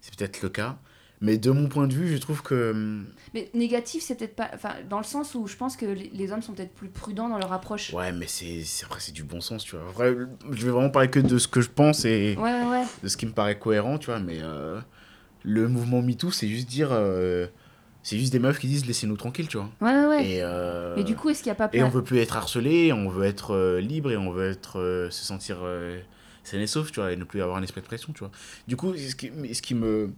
C'est 0.00 0.14
peut-être 0.14 0.42
le 0.42 0.48
cas. 0.48 0.78
Mais 1.24 1.38
de 1.38 1.52
mon 1.52 1.68
point 1.68 1.86
de 1.86 1.94
vue, 1.94 2.08
je 2.08 2.16
trouve 2.18 2.42
que. 2.42 3.00
Mais 3.32 3.48
négatif, 3.54 4.02
c'est 4.02 4.16
peut-être 4.16 4.34
pas. 4.34 4.50
Enfin, 4.54 4.74
dans 4.90 4.98
le 4.98 5.04
sens 5.04 5.36
où 5.36 5.46
je 5.46 5.56
pense 5.56 5.76
que 5.76 5.86
les, 5.86 6.10
les 6.12 6.32
hommes 6.32 6.42
sont 6.42 6.52
peut-être 6.52 6.74
plus 6.74 6.88
prudents 6.88 7.28
dans 7.28 7.38
leur 7.38 7.52
approche. 7.52 7.92
Ouais, 7.94 8.10
mais 8.10 8.26
c'est 8.26 8.64
c'est- 8.64 8.84
après, 8.84 8.98
c'est 8.98 9.12
du 9.12 9.22
bon 9.22 9.40
sens, 9.40 9.62
tu 9.62 9.76
vois. 9.76 9.88
Après, 9.88 10.12
je 10.50 10.64
vais 10.66 10.72
vraiment 10.72 10.90
parler 10.90 11.10
que 11.10 11.20
de 11.20 11.38
ce 11.38 11.46
que 11.46 11.60
je 11.60 11.70
pense 11.70 12.04
et 12.04 12.34
Ouais, 12.36 12.42
ouais, 12.64 12.68
ouais. 12.70 12.84
de 13.04 13.08
ce 13.08 13.16
qui 13.16 13.26
me 13.26 13.30
paraît 13.32 13.56
cohérent, 13.56 13.98
tu 13.98 14.06
vois. 14.06 14.18
Mais 14.18 14.38
euh, 14.42 14.80
le 15.44 15.68
mouvement 15.68 16.02
MeToo, 16.02 16.32
c'est 16.32 16.48
juste 16.48 16.68
dire. 16.68 16.88
euh, 16.90 17.46
c'est 18.02 18.18
juste 18.18 18.32
des 18.32 18.38
meufs 18.38 18.58
qui 18.58 18.66
disent 18.66 18.86
laissez-nous 18.86 19.16
tranquilles, 19.16 19.48
tu 19.48 19.56
vois. 19.58 19.68
Ouais, 19.80 19.92
ouais, 19.94 20.06
ouais. 20.06 20.26
Et, 20.28 20.38
euh, 20.42 20.94
Mais 20.96 21.04
du 21.04 21.14
coup, 21.16 21.28
est-ce 21.30 21.42
qu'il 21.42 21.50
n'y 21.50 21.56
a 21.58 21.68
pas 21.68 21.70
et 21.72 21.82
on 21.82 21.88
veut 21.88 22.02
plus 22.02 22.18
être 22.18 22.36
harcelé, 22.36 22.92
on 22.92 23.08
veut 23.08 23.24
être 23.24 23.52
euh, 23.54 23.80
libre 23.80 24.10
et 24.10 24.16
on 24.16 24.30
veut 24.30 24.50
être 24.50 24.78
euh, 24.80 25.10
se 25.10 25.24
sentir 25.24 25.58
sain 26.44 26.58
et 26.58 26.66
sauf, 26.66 26.90
tu 26.90 27.00
vois, 27.00 27.12
et 27.12 27.16
ne 27.16 27.24
plus 27.24 27.40
avoir 27.42 27.56
un 27.58 27.62
esprit 27.62 27.80
de 27.80 27.86
pression, 27.86 28.12
tu 28.12 28.20
vois. 28.20 28.30
Du 28.66 28.76
coup, 28.76 28.94
ce 28.96 29.14
qui, 29.14 29.30
ce 29.54 29.62
qui 29.62 29.74
me. 29.74 30.10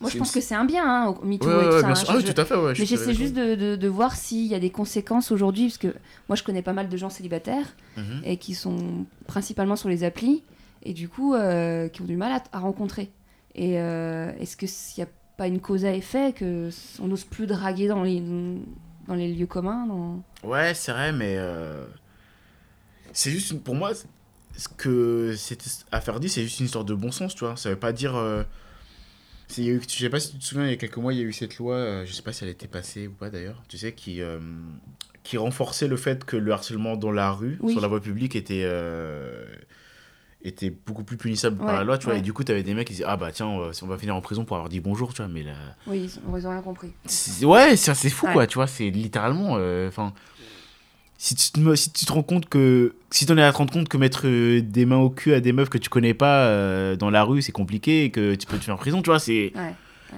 Moi, 0.00 0.10
je 0.10 0.18
pense 0.18 0.32
que 0.32 0.40
c'est 0.40 0.56
un 0.56 0.64
bien, 0.64 0.84
hein, 0.84 1.06
au 1.22 1.24
MeToo 1.24 1.46
Ouais, 1.48 1.54
et 1.54 1.68
tout 1.68 1.74
ouais, 1.76 1.80
ça. 1.80 1.80
bien 1.82 1.90
hein. 1.90 1.94
sûr. 1.94 2.08
Ah 2.10 2.16
oui, 2.16 2.24
je- 2.26 2.32
tout 2.32 2.40
à 2.40 2.44
fait, 2.44 2.56
ouais. 2.56 2.72
Mais 2.78 2.84
j'essaie 2.84 3.14
juste 3.14 3.32
de, 3.34 3.54
de, 3.54 3.76
de 3.76 3.88
voir 3.88 4.14
s'il 4.16 4.44
y 4.46 4.54
a 4.54 4.58
des 4.58 4.70
conséquences 4.70 5.30
aujourd'hui, 5.30 5.66
parce 5.68 5.78
que 5.78 5.94
moi, 6.28 6.34
je 6.36 6.42
connais 6.42 6.62
pas 6.62 6.72
mal 6.72 6.88
de 6.88 6.96
gens 6.96 7.10
célibataires 7.10 7.66
Mhm. 7.96 8.22
et 8.24 8.36
qui 8.38 8.54
sont 8.54 9.06
principalement 9.28 9.76
sur 9.76 9.88
les 9.88 10.02
applis 10.02 10.42
et 10.82 10.92
du 10.92 11.08
coup 11.08 11.34
qui 11.92 12.02
ont 12.02 12.04
du 12.04 12.16
mal 12.16 12.32
à, 12.32 12.42
à 12.56 12.58
rencontrer. 12.58 13.10
Et 13.54 13.74
est-ce 13.74 14.56
que 14.56 14.66
s'il 14.66 15.02
n'y 15.04 15.08
a 15.08 15.12
pas 15.36 15.46
une 15.48 15.60
cause 15.60 15.84
à 15.84 15.92
effet 15.94 16.32
que 16.32 16.70
on 17.00 17.08
n'ose 17.08 17.24
plus 17.24 17.46
draguer 17.46 17.88
dans 17.88 18.02
les 18.02 18.22
dans 19.06 19.14
les 19.14 19.34
lieux 19.34 19.46
communs 19.46 19.86
dans... 19.86 20.22
Ouais, 20.48 20.72
c'est 20.74 20.92
vrai, 20.92 21.12
mais 21.12 21.34
euh, 21.36 21.84
c'est 23.12 23.30
juste 23.30 23.50
une- 23.50 23.60
pour 23.60 23.74
moi 23.74 23.92
ce 24.56 24.68
que 24.68 25.34
cette 25.36 25.64
affaire 25.92 26.20
dit, 26.20 26.28
c'est 26.28 26.42
juste 26.42 26.60
une 26.60 26.66
histoire 26.66 26.84
de 26.84 26.94
bon 26.94 27.10
sens, 27.10 27.34
tu 27.34 27.44
vois. 27.44 27.56
Ça 27.56 27.68
veut 27.70 27.76
pas 27.78 27.92
dire. 27.92 28.14
euh, 28.16 28.44
eu- 29.58 29.80
je 29.86 29.94
sais 29.98 30.08
pas 30.08 30.20
si 30.20 30.32
tu 30.32 30.38
te 30.38 30.44
souviens, 30.44 30.64
il 30.66 30.70
y 30.70 30.72
a 30.72 30.76
quelques 30.76 30.96
mois, 30.96 31.12
il 31.12 31.18
y 31.18 31.22
a 31.22 31.24
eu 31.24 31.32
cette 31.32 31.58
loi, 31.58 31.74
euh, 31.74 32.06
je 32.06 32.12
sais 32.12 32.22
pas 32.22 32.32
si 32.32 32.44
elle 32.44 32.50
était 32.50 32.66
passée 32.68 33.08
ou 33.08 33.12
pas 33.12 33.28
d'ailleurs, 33.30 33.62
tu 33.68 33.76
sais, 33.78 33.92
qui, 33.92 34.22
euh, 34.22 34.38
qui 35.22 35.36
renforçait 35.36 35.88
le 35.88 35.96
fait 35.96 36.24
que 36.24 36.36
le 36.36 36.52
harcèlement 36.52 36.96
dans 36.96 37.10
la 37.12 37.30
rue, 37.32 37.58
Oui. 37.60 37.72
sur 37.72 37.80
la 37.82 37.88
voie 37.88 38.00
publique, 38.00 38.36
était, 38.36 38.62
euh, 38.64 39.44
était 40.44 40.70
beaucoup 40.70 41.04
plus 41.04 41.16
punissable 41.16 41.56
par 41.56 41.72
la 41.74 41.84
loi, 41.84 41.96
tu 41.98 42.04
vois. 42.04 42.14
ouais. 42.14 42.18
Et 42.20 42.22
du 42.22 42.32
coup, 42.32 42.44
tu 42.44 42.52
avais 42.52 42.62
des 42.62 42.74
mecs 42.74 42.86
qui 42.86 42.92
disaient 42.94 43.04
Ah 43.08 43.16
bah 43.16 43.32
tiens, 43.32 43.46
on 43.46 43.58
va, 43.58 43.70
on 43.82 43.86
va 43.86 43.98
finir 43.98 44.14
en 44.14 44.20
prison 44.20 44.44
pour 44.44 44.56
avoir 44.56 44.68
dit 44.68 44.80
bonjour, 44.80 45.14
tu 45.14 45.22
vois. 45.22 45.30
Mais 45.32 45.42
là. 45.42 45.52
Oui, 45.86 46.10
ils 46.12 46.30
ont, 46.30 46.36
ils 46.36 46.46
ont 46.46 46.50
rien 46.50 46.60
compris. 46.62 46.92
Ouais, 47.42 47.76
c'est 47.76 47.94
c'est 47.94 48.10
fou, 48.10 48.26
Ouais. 48.26 48.32
quoi, 48.32 48.46
tu 48.46 48.54
vois, 48.56 48.66
c'est 48.66 48.90
littéralement... 48.90 49.56
euh, 49.58 49.88
Enfin, 49.88 50.12
si, 51.16 51.34
tu 51.34 51.50
te, 51.52 51.74
si 51.74 51.90
tu 51.92 52.04
te 52.04 52.12
rends 52.12 52.22
compte 52.22 52.48
que... 52.48 52.94
Si 53.10 53.24
t'en 53.26 53.38
es 53.38 53.42
à 53.42 53.52
te 53.52 53.56
rendre 53.58 53.72
compte 53.72 53.88
que 53.88 53.96
mettre 53.96 54.22
euh, 54.26 54.60
des 54.60 54.84
mains 54.84 54.98
au 54.98 55.08
cul 55.10 55.32
à 55.32 55.40
des 55.40 55.52
meufs 55.52 55.70
que 55.70 55.78
tu 55.78 55.88
connais 55.88 56.12
pas 56.14 56.46
euh, 56.46 56.96
dans 56.96 57.08
la 57.10 57.22
rue, 57.24 57.40
c'est 57.40 57.52
compliqué 57.52 58.04
et 58.04 58.10
que 58.10 58.34
tu 58.34 58.46
peux 58.46 58.58
te 58.58 58.64
faire 58.64 58.74
en 58.74 58.78
prison, 58.78 59.00
tu 59.02 59.10
vois, 59.10 59.18
c'est... 59.20 59.52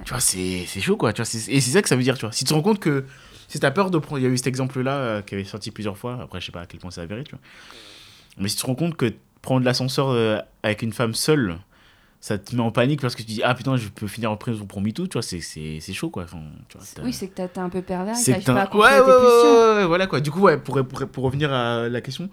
Tu 0.05 0.09
vois, 0.11 0.19
c'est 0.19 0.65
chaud, 0.81 0.97
quoi, 0.97 1.13
tu 1.13 1.21
vois, 1.23 1.31
et 1.47 1.61
c'est 1.61 1.71
ça 1.71 1.81
que 1.81 1.87
ça 1.89 1.95
veut 1.95 2.03
dire, 2.03 2.15
tu 2.17 2.25
vois. 2.25 2.31
Si 2.33 2.43
tu 2.43 2.49
te 2.49 2.53
rends 2.53 2.61
compte 2.61 2.79
que... 2.79 3.05
Si 3.47 3.59
t'as 3.61 3.71
peur 3.71 3.89
de 3.91 3.97
prendre... 3.97 4.19
Il 4.19 4.23
y 4.23 4.27
a 4.27 4.29
eu 4.29 4.35
cet 4.37 4.47
exemple-là 4.47 5.21
qui 5.21 5.35
avait 5.35 5.45
sorti 5.45 5.71
plusieurs 5.71 5.97
fois, 5.97 6.19
après, 6.21 6.41
je 6.41 6.45
sais 6.47 6.51
pas 6.51 6.61
à 6.61 6.65
quel 6.65 6.79
point 6.81 6.91
c'est 6.91 6.99
avéré, 7.01 7.23
tu 7.23 7.31
vois. 7.31 7.39
Mais 8.37 8.49
si 8.49 8.57
tu 8.57 8.61
te 8.63 8.67
rends 8.67 8.75
compte 8.75 8.95
que 8.97 9.13
prendre 9.47 9.63
l'ascenseur 9.65 10.09
euh, 10.09 10.39
avec 10.61 10.81
une 10.81 10.91
femme 10.91 11.13
seule, 11.13 11.57
ça 12.19 12.37
te 12.37 12.53
met 12.53 12.61
en 12.61 12.69
panique 12.69 12.99
parce 12.99 13.15
que 13.15 13.21
tu 13.21 13.27
dis 13.27 13.41
ah 13.45 13.55
putain 13.55 13.77
je 13.77 13.87
peux 13.87 14.07
finir 14.07 14.29
en 14.29 14.35
prison 14.35 14.65
pour 14.65 14.81
MeToo 14.81 15.07
tu 15.07 15.13
vois 15.13 15.21
c'est 15.21 15.39
c'est 15.39 15.77
c'est 15.79 15.93
chaud 15.93 16.09
quoi 16.09 16.23
enfin, 16.23 16.41
tu 16.67 16.77
vois, 16.77 17.05
Oui, 17.05 17.13
c'est 17.13 17.29
que 17.29 17.41
t'es 17.41 17.57
un 17.57 17.69
peu 17.69 17.81
pervers, 17.81 18.13
c'est 18.13 18.43
pas 18.43 18.63
à 18.63 18.75
ouais, 18.75 18.99
ouais, 18.99 19.07
ouais, 19.07 19.75
ouais, 19.77 19.85
voilà 19.85 20.05
quoi. 20.07 20.19
Du 20.19 20.31
coup, 20.31 20.41
ouais, 20.41 20.57
pour, 20.57 20.85
pour, 20.85 21.07
pour 21.07 21.23
revenir 21.23 21.53
à 21.53 21.87
la 21.87 22.01
question, 22.01 22.29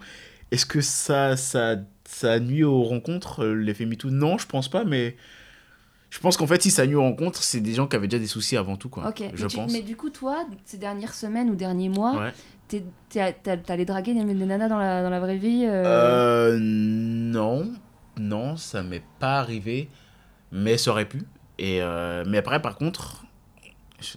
est-ce 0.51 0.65
que 0.65 0.81
ça, 0.81 1.37
ça, 1.37 1.77
ça 2.03 2.39
nuit 2.41 2.65
aux 2.65 2.83
rencontres, 2.83 3.45
euh, 3.45 3.53
l'effet 3.53 3.85
MeToo? 3.85 4.09
Non, 4.09 4.37
je 4.37 4.45
pense 4.45 4.67
pas, 4.67 4.83
mais 4.83 5.15
je 6.09 6.19
pense 6.19 6.35
qu'en 6.37 6.47
fait, 6.47 6.61
si 6.61 6.71
ça 6.71 6.85
nuit 6.85 6.95
aux 6.95 7.01
rencontres, 7.01 7.43
c'est 7.43 7.61
des 7.61 7.73
gens 7.73 7.87
qui 7.87 7.95
avaient 7.95 8.07
déjà 8.07 8.19
des 8.19 8.27
soucis 8.27 8.57
avant 8.57 8.77
tout, 8.77 8.89
quoi. 8.89 9.07
Ok, 9.07 9.23
je 9.33 9.43
mais, 9.43 9.47
tu- 9.49 9.55
pense. 9.57 9.71
mais 9.71 9.81
du 9.81 9.95
coup, 9.95 10.09
toi, 10.09 10.45
ces 10.65 10.77
dernières 10.77 11.13
semaines 11.13 11.49
ou 11.49 11.55
derniers 11.55 11.89
mois, 11.89 12.31
Allé 13.67 13.85
draguer 13.85 14.13
des, 14.13 14.23
des 14.23 14.45
nanas 14.45 14.67
dans 14.67 14.77
la, 14.77 15.03
dans 15.03 15.09
la 15.09 15.19
vraie 15.19 15.37
vie 15.37 15.65
euh, 15.65 15.83
Euh, 15.85 16.57
non, 16.59 17.71
non, 18.17 18.57
ça 18.57 18.83
m'est 18.83 19.03
pas 19.19 19.39
arrivé, 19.39 19.89
mais 20.51 20.77
ça 20.77 20.91
aurait 20.91 21.07
pu. 21.07 21.23
Et 21.57 21.81
euh, 21.81 22.23
mais 22.27 22.37
après, 22.37 22.61
par 22.61 22.75
contre, 22.75 23.25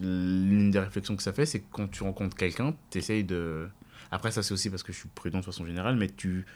l'une 0.00 0.70
des 0.70 0.80
réflexions 0.80 1.16
que 1.16 1.22
ça 1.22 1.32
fait, 1.32 1.46
c'est 1.46 1.60
que 1.60 1.66
quand 1.70 1.88
tu 1.88 2.02
rencontres 2.02 2.36
quelqu'un, 2.36 2.74
tu 2.90 2.98
essayes 2.98 3.24
de. 3.24 3.68
Après, 4.10 4.30
ça, 4.30 4.42
c'est 4.42 4.54
aussi 4.54 4.70
parce 4.70 4.82
que 4.82 4.92
je 4.92 4.98
suis 4.98 5.08
prudent 5.08 5.40
de 5.40 5.44
façon 5.44 5.66
générale, 5.66 5.96
mais 5.96 6.08
tu 6.08 6.46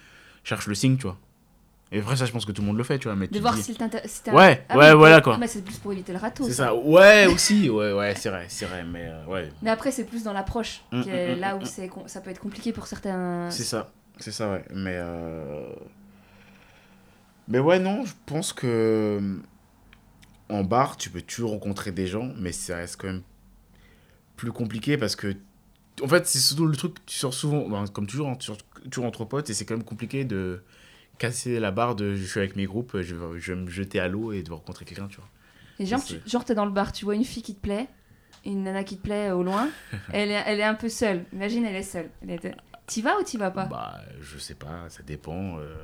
cherches 0.44 0.66
le 0.66 0.74
signe, 0.74 0.96
tu 0.96 1.02
vois. 1.02 1.18
Et 1.94 2.00
après, 2.00 2.16
ça, 2.16 2.24
je 2.24 2.33
pense 2.33 2.46
que 2.46 2.52
tout 2.52 2.62
le 2.62 2.68
monde 2.68 2.78
le 2.78 2.85
fait, 2.85 2.98
tu 2.98 3.09
vois. 3.09 3.14
Mais 3.16 3.28
De 3.28 3.35
tu 3.35 3.40
voir 3.40 3.55
dis- 3.55 3.62
si 3.62 3.74
si 3.74 4.31
Ouais, 4.31 4.64
Ah 4.70 4.78
ouais, 4.78 4.94
voilà, 4.94 5.16
ah, 5.16 5.20
quoi. 5.20 5.37
mais 5.37 5.46
c'est 5.46 5.62
plus 5.62 5.76
pour 5.76 5.92
éviter 5.92 6.12
le 6.12 6.18
râteau. 6.18 6.44
C'est 6.44 6.52
ça. 6.55 6.64
ça, 6.68 6.74
ouais, 6.74 7.26
aussi, 7.26 7.68
ouais, 7.68 7.92
ouais, 7.92 8.14
c'est 8.16 8.31
vrai, 8.31 8.46
c'est 8.48 8.64
vrai, 8.64 8.83
mais 8.83 9.05
euh, 9.05 9.26
ouais, 9.26 9.50
Mais 9.62 9.68
après, 9.70 9.90
c'est 9.90 10.05
plus 10.05 10.24
dans 10.24 10.33
l'approche, 10.33 10.83
Mm, 10.90 11.02
est 11.07 11.37
mm, 11.37 11.40
là 11.40 11.55
mm, 11.55 11.59
où 11.59 11.62
mm. 11.62 11.66
c'est 11.66 11.90
ça 12.07 12.20
peut 12.22 12.31
être 12.31 12.40
compliqué 12.40 12.72
pour 12.72 12.87
certains. 12.87 13.50
c'est 13.50 13.64
ça, 13.64 13.92
c'est 14.18 14.33
ça, 14.33 14.50
ouais. 14.52 14.64
Mais, 14.72 14.94
euh... 14.96 15.68
mais 17.48 17.59
ouais, 17.59 17.78
non, 17.78 18.05
je 18.07 18.12
pense 18.26 18.52
que 18.55 19.20
en 20.48 20.64
bar, 20.64 20.96
tu 20.96 21.11
peux 21.11 21.20
toujours 21.22 21.50
rencontrer 21.50 21.92
des 21.92 22.07
gens, 22.07 22.31
mais 22.38 22.52
ça 22.52 22.76
reste 22.76 22.96
quand 23.00 23.09
même 23.09 23.22
plus 24.37 24.52
compliqué 24.52 24.96
parce 24.96 25.14
que, 25.16 25.37
en 26.02 26.09
fait, 26.09 26.26
c'est 26.26 26.38
surtout 26.38 26.66
le 26.66 26.76
truc, 26.76 27.05
tu 27.07 27.16
sors 27.18 27.35
souvent, 27.35 27.87
comme 27.88 28.07
toujours, 28.07 28.28
hein, 28.28 28.37
tu 28.37 28.46
sors 28.46 28.57
toujours 28.90 29.05
entre 29.07 29.24
potes 29.26 29.50
et 29.50 29.55
c'est 29.55 29.64
quand 29.66 29.76
même 29.76 29.85
compliqué 29.85 30.24
de 30.24 30.62
casser 31.22 31.61
la 31.61 31.70
barre 31.70 31.94
de 31.94 32.14
je 32.16 32.24
suis 32.24 32.40
avec 32.40 32.56
mes 32.56 32.64
groupes, 32.66 33.00
je 33.00 33.14
vais, 33.14 33.38
je 33.40 33.52
vais 33.52 33.61
me 33.61 33.70
jeter 33.70 34.00
à 34.00 34.08
l'eau 34.08 34.32
et 34.32 34.42
de 34.42 34.50
rencontrer 34.52 34.85
quelqu'un, 34.85 35.06
tu 35.06 35.16
vois. 35.18 35.28
Et 35.78 35.87
genre, 35.87 36.04
tu, 36.04 36.16
genre, 36.26 36.44
t'es 36.44 36.54
dans 36.54 36.64
le 36.64 36.72
bar, 36.72 36.90
tu 36.92 37.04
vois 37.04 37.14
une 37.14 37.24
fille 37.24 37.42
qui 37.42 37.54
te 37.54 37.61
plaît, 37.61 37.87
une 38.44 38.64
nana 38.64 38.82
qui 38.82 38.96
te 38.96 39.02
plaît 39.02 39.30
au 39.30 39.42
loin, 39.44 39.68
elle 40.12 40.30
est, 40.30 40.42
elle 40.46 40.58
est 40.58 40.64
un 40.64 40.74
peu 40.74 40.88
seule. 40.88 41.24
Imagine, 41.32 41.64
elle 41.64 41.76
est 41.76 41.82
seule. 41.82 42.11
Elle 42.22 42.30
est... 42.30 42.54
T'y 42.87 43.02
vas 43.02 43.18
ou 43.20 43.22
t'y 43.22 43.37
vas 43.37 43.52
pas? 43.52 43.66
Bah, 43.66 44.00
je 44.20 44.37
sais 44.38 44.54
pas, 44.56 44.88
ça 44.88 45.02
dépend 45.04 45.58
euh, 45.58 45.74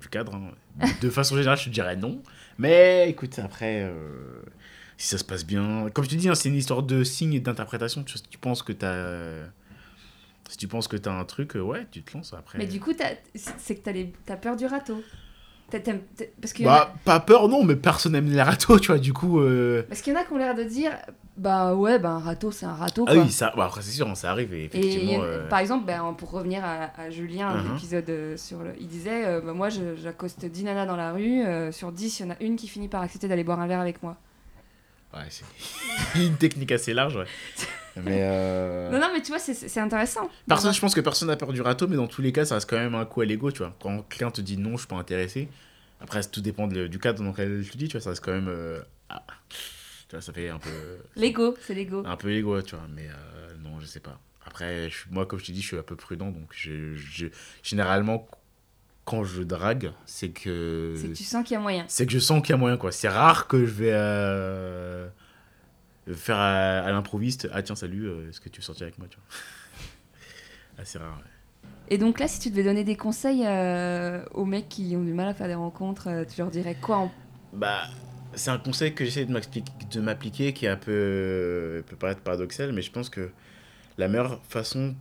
du 0.00 0.08
cadre. 0.08 0.34
hein. 0.36 0.86
De 1.00 1.10
façon 1.10 1.36
générale, 1.36 1.58
je 1.58 1.64
te 1.64 1.70
dirais 1.70 1.96
non. 1.96 2.22
Mais 2.58 3.08
écoute, 3.10 3.38
après, 3.40 3.82
euh, 3.82 4.42
si 4.96 5.08
ça 5.08 5.18
se 5.18 5.24
passe 5.24 5.44
bien. 5.44 5.88
Comme 5.92 6.06
tu 6.06 6.14
dis, 6.16 6.28
hein, 6.28 6.36
c'est 6.36 6.48
une 6.48 6.54
histoire 6.54 6.84
de 6.84 7.02
signe 7.02 7.34
et 7.34 7.40
d'interprétation. 7.40 8.04
Tu, 8.04 8.20
tu 8.30 8.38
penses 8.38 8.62
que 8.62 8.72
t'as. 8.72 9.48
Si 10.48 10.56
tu 10.58 10.68
penses 10.68 10.88
que 10.88 10.96
t'as 10.96 11.12
un 11.12 11.24
truc, 11.24 11.56
euh, 11.56 11.60
ouais, 11.60 11.86
tu 11.90 12.02
te 12.02 12.16
lances 12.16 12.34
après. 12.34 12.58
Mais 12.58 12.66
du 12.66 12.78
coup, 12.80 12.92
c'est 13.34 13.74
que 13.76 13.90
les- 13.90 14.12
t'as 14.26 14.36
peur 14.36 14.56
du 14.56 14.66
râteau. 14.66 15.02
Parce 15.70 16.52
a- 16.60 16.62
Bah, 16.64 16.94
pas 17.06 17.18
peur, 17.20 17.48
non, 17.48 17.64
mais 17.64 17.76
personne 17.76 18.12
n'aime 18.12 18.28
les 18.30 18.42
râteaux, 18.42 18.78
tu 18.78 18.88
vois, 18.88 18.98
du 18.98 19.14
coup. 19.14 19.40
euh, 19.40 19.82
parce 19.88 20.02
qu'il 20.02 20.12
y 20.12 20.16
en 20.16 20.20
a 20.20 20.24
qui 20.24 20.32
ont 20.32 20.36
l'air 20.36 20.54
de 20.54 20.64
dire 20.64 20.92
bah 21.38 21.74
ouais, 21.74 21.98
bah 21.98 22.10
un 22.10 22.18
râteau, 22.18 22.50
c'est 22.50 22.66
un 22.66 22.74
râteau. 22.74 23.06
Ah 23.08 23.14
oui, 23.14 23.30
ça, 23.30 23.54
bah, 23.56 23.70
c'est 23.80 23.90
sûr, 23.90 24.06
hein, 24.06 24.14
ça 24.14 24.30
arrive, 24.32 24.52
et 24.52 24.66
effectivement. 24.66 25.14
en- 25.20 25.22
euh, 25.22 25.48
par 25.48 25.60
exemple, 25.60 25.86
ben, 25.86 26.14
pour 26.18 26.30
revenir 26.30 26.62
à, 26.62 26.90
à 27.00 27.08
Julien, 27.08 27.54
l'épisode 27.72 28.10
euh, 28.10 28.36
sur 28.36 28.62
le. 28.62 28.74
Il 28.78 28.86
disait 28.88 29.24
euh, 29.24 29.40
bah, 29.40 29.54
Moi, 29.54 29.70
j'accoste 29.70 30.44
10 30.44 30.64
nanas 30.64 30.84
dans 30.84 30.96
la 30.96 31.12
rue, 31.12 31.42
sur 31.72 31.90
10, 31.90 32.20
il 32.20 32.26
y 32.26 32.28
en 32.28 32.32
a 32.32 32.36
une 32.42 32.56
qui 32.56 32.68
finit 32.68 32.88
par 32.88 33.00
accepter 33.00 33.26
d'aller 33.28 33.44
boire 33.44 33.58
un 33.60 33.66
verre 33.66 33.80
avec 33.80 34.02
moi. 34.02 34.18
Ouais, 35.14 35.20
c'est 35.30 35.44
une 36.22 36.36
technique 36.36 36.72
assez 36.72 36.92
large, 36.92 37.16
ouais. 37.16 37.24
Mais. 37.96 38.20
euh, 38.22 38.90
Non, 38.90 38.98
non, 39.00 39.08
mais 39.12 39.20
tu 39.22 39.28
vois, 39.28 39.38
c'est- 39.38 39.54
c'est 39.68 39.80
intéressant. 39.80 40.28
Personne, 40.48 40.72
je 40.72 40.80
pense 40.80 40.94
que 40.94 41.00
personne 41.00 41.28
n'a 41.28 41.36
peur 41.36 41.52
du 41.52 41.60
râteau, 41.60 41.86
mais 41.88 41.96
dans 41.96 42.06
tous 42.06 42.22
les 42.22 42.32
cas, 42.32 42.44
ça 42.44 42.54
reste 42.54 42.68
quand 42.70 42.78
même 42.78 42.94
un 42.94 43.04
coup 43.04 43.20
à 43.20 43.24
l'ego, 43.24 43.50
tu 43.50 43.58
vois. 43.58 43.74
Quand 43.80 44.02
quelqu'un 44.08 44.30
te 44.30 44.40
dit 44.40 44.56
non, 44.56 44.72
je 44.72 44.78
suis 44.78 44.86
pas 44.86 44.96
intéressé, 44.96 45.48
après, 46.00 46.22
tout 46.24 46.40
dépend 46.40 46.66
de- 46.66 46.86
du 46.86 46.98
cadre 46.98 47.22
dans 47.22 47.30
lequel 47.30 47.68
te 47.68 47.76
dis, 47.76 47.88
tu 47.88 47.92
vois, 47.92 48.00
ça 48.00 48.10
reste 48.10 48.24
quand 48.24 48.32
même. 48.32 48.48
euh, 48.48 48.80
ah. 49.08 49.22
Tu 50.08 50.16
vois, 50.16 50.20
ça 50.22 50.32
fait 50.32 50.48
un 50.48 50.58
peu. 50.58 50.70
L'ego, 51.16 51.54
c'est 51.60 51.74
l'ego. 51.74 52.02
Un 52.06 52.16
peu 52.16 52.28
l'ego, 52.28 52.60
tu 52.62 52.74
vois, 52.74 52.86
mais 52.94 53.08
euh, 53.08 53.54
non, 53.62 53.78
je 53.80 53.86
sais 53.86 54.00
pas. 54.00 54.18
Après, 54.46 54.90
je, 54.90 55.04
moi, 55.10 55.24
comme 55.26 55.38
je 55.38 55.44
te 55.46 55.52
dis, 55.52 55.62
je 55.62 55.66
suis 55.68 55.78
un 55.78 55.82
peu 55.82 55.96
prudent, 55.96 56.30
donc 56.30 56.48
je, 56.50 56.94
je- 56.96 57.26
généralement, 57.62 58.28
quand 59.04 59.24
je 59.24 59.42
drague, 59.42 59.92
c'est 60.06 60.30
que. 60.30 60.94
C'est 60.96 61.08
que 61.08 61.14
tu 61.16 61.24
sens 61.24 61.44
qu'il 61.44 61.54
y 61.54 61.56
a 61.56 61.60
moyen. 61.60 61.84
C'est 61.88 62.04
que 62.06 62.12
je 62.12 62.18
sens 62.18 62.40
qu'il 62.42 62.50
y 62.50 62.52
a 62.54 62.56
moyen, 62.56 62.76
quoi. 62.76 62.90
C'est 62.92 63.08
rare 63.08 63.46
que 63.48 63.64
je 63.64 63.70
vais 63.72 63.90
euh, 63.92 65.08
faire 66.08 66.36
à, 66.36 66.80
à 66.80 66.90
l'improviste. 66.90 67.48
Ah, 67.52 67.62
tiens, 67.62 67.76
salut, 67.76 68.06
euh, 68.06 68.28
est-ce 68.28 68.40
que 68.40 68.48
tu 68.48 68.60
veux 68.60 68.64
sortir 68.64 68.84
avec 68.84 68.98
moi, 68.98 69.08
tu 69.08 69.16
vois 69.16 69.26
Assez 70.82 70.98
rare, 70.98 71.18
ouais. 71.18 71.30
Et 71.88 71.98
donc 71.98 72.20
là, 72.20 72.28
si 72.28 72.40
tu 72.40 72.50
devais 72.50 72.64
donner 72.64 72.84
des 72.84 72.96
conseils 72.96 73.44
euh, 73.44 74.24
aux 74.32 74.44
mecs 74.44 74.68
qui 74.68 74.94
ont 74.96 75.02
du 75.02 75.12
mal 75.12 75.28
à 75.28 75.34
faire 75.34 75.48
des 75.48 75.54
rencontres, 75.54 76.08
euh, 76.08 76.24
tu 76.24 76.40
leur 76.40 76.50
dirais 76.50 76.76
quoi 76.80 76.96
en... 76.96 77.12
Bah, 77.52 77.82
c'est 78.34 78.50
un 78.50 78.58
conseil 78.58 78.94
que 78.94 79.04
j'essaie 79.04 79.26
de 79.26 80.00
m'appliquer 80.00 80.54
qui 80.54 80.64
est 80.64 80.70
un 80.70 80.76
peu 80.76 80.90
euh, 80.90 81.82
peut 81.82 81.96
paraître 81.96 82.22
paradoxal, 82.22 82.72
mais 82.72 82.80
je 82.80 82.90
pense 82.90 83.10
que 83.10 83.30
la 83.98 84.08
meilleure 84.08 84.42
façon 84.44 84.94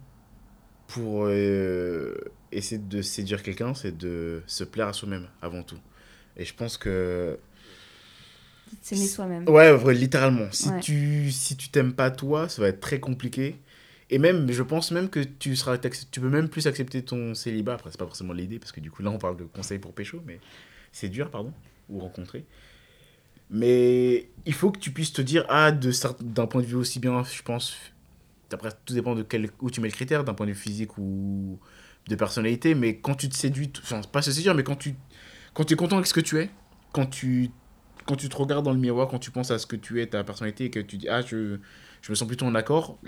pour 0.88 1.30
essayer 1.30 2.78
de 2.78 3.02
séduire 3.02 3.42
quelqu'un, 3.42 3.74
c'est 3.74 3.98
de 3.98 4.44
se 4.46 4.66
plaire 4.66 4.90
à 4.90 4.94
soi-même 4.94 5.30
avant 5.42 5.64
tout. 5.64 5.80
Et 6.36 6.44
je 6.44 6.54
pense 6.54 6.78
que 6.78 7.40
s'aimer 8.81 9.07
soi-même 9.07 9.47
ouais, 9.49 9.71
vrai, 9.73 9.93
littéralement, 9.93 10.47
si 10.51 10.69
Ouais. 10.69 10.79
tu 10.79 11.31
si 11.31 11.55
tu 11.57 11.69
t'aimes 11.69 11.93
pas 11.93 12.12
toi, 12.12 12.49
ça 12.49 12.62
va 12.62 12.67
être 12.69 12.79
très 12.79 12.99
compliqué. 12.99 13.57
Et 14.10 14.19
même, 14.19 14.51
je 14.51 14.62
pense 14.62 14.91
même 14.91 15.10
que 15.10 15.19
tu 15.21 15.55
seras 15.55 15.77
tu 15.77 16.19
peux 16.19 16.29
même 16.29 16.49
plus 16.49 16.67
accepter 16.67 17.01
ton 17.03 17.34
célibat. 17.34 17.75
Après, 17.75 17.89
c'est 17.91 17.97
pas 17.99 18.05
forcément 18.05 18.34
l'idée 18.34 18.60
parce 18.60 18.71
que 18.73 18.81
du 18.81 18.91
coup 18.91 19.01
là, 19.03 19.10
on 19.10 19.17
parle 19.17 19.38
de 19.38 19.45
conseils 19.45 19.79
pour 19.79 19.93
pécho, 19.93 20.21
mais 20.25 20.39
c'est 20.91 21.07
dur, 21.07 21.29
pardon, 21.29 21.53
ou 21.89 21.99
rencontrer. 21.99 22.45
Mais 23.49 24.29
il 24.45 24.53
faut 24.53 24.71
que 24.71 24.79
tu 24.79 24.91
puisses 24.91 25.12
te 25.13 25.21
dire, 25.21 25.45
ah, 25.49 25.71
d'un 25.71 26.47
point 26.47 26.62
de 26.62 26.67
vue 26.67 26.75
aussi 26.75 26.99
bien, 26.99 27.23
je 27.23 27.41
pense, 27.41 27.75
après, 28.51 28.69
tout 28.86 28.93
dépend 28.93 29.13
de 29.13 29.23
quel, 29.23 29.49
où 29.62 29.69
tu 29.69 29.81
mets 29.81 29.89
le 29.89 29.93
critère, 29.93 30.23
d'un 30.23 30.34
point 30.34 30.45
de 30.45 30.51
vue 30.51 30.57
physique 30.57 30.97
ou 30.97 31.60
de 32.07 32.15
personnalité, 32.15 32.75
mais 32.75 32.97
quand 32.97 33.15
tu 33.15 33.29
te 33.29 33.36
séduis, 33.36 33.71
enfin, 33.81 34.01
pas 34.12 34.21
se 34.21 34.31
séduire, 34.31 34.55
mais 34.55 34.63
quand 34.63 34.77
tu, 34.77 34.95
quand 35.53 35.65
tu 35.65 35.73
es 35.73 35.75
content 35.75 35.97
avec 35.97 36.07
ce 36.07 36.13
que 36.13 36.21
tu 36.21 36.39
es, 36.39 36.49
quand 36.93 37.05
tu, 37.05 37.51
quand 38.12 38.17
tu 38.17 38.28
te 38.28 38.36
regardes 38.36 38.65
dans 38.65 38.74
le 38.74 38.78
miroir, 38.78 39.08
quand 39.08 39.19
tu 39.19 39.32
penses 39.32 39.52
à 39.52 39.58
ce 39.58 39.65
que 39.65 39.78
tu 39.78 40.02
es, 40.02 40.08
ta 40.08 40.21
personnalité, 40.26 40.65
et 40.65 40.69
que 40.69 40.82
tu 40.82 40.97
dis, 40.97 41.08
ah, 41.08 41.21
je, 41.21 41.56
je 42.02 42.12
me 42.12 42.15
sens 42.15 42.28
plutôt 42.28 42.45
en 42.45 42.56
accord, 42.56 43.00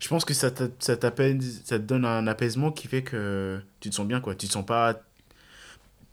je 0.00 0.06
pense 0.06 0.26
que 0.26 0.34
ça, 0.34 0.50
ça, 0.54 0.66
ça 0.78 0.96
te 0.98 1.76
donne 1.76 2.04
un 2.04 2.26
apaisement 2.26 2.72
qui 2.72 2.88
fait 2.88 3.02
que 3.02 3.58
tu 3.80 3.88
te 3.88 3.94
sens 3.94 4.06
bien, 4.06 4.20
quoi. 4.20 4.34
Tu 4.34 4.48
te 4.48 4.52
sens 4.52 4.66
pas. 4.66 5.00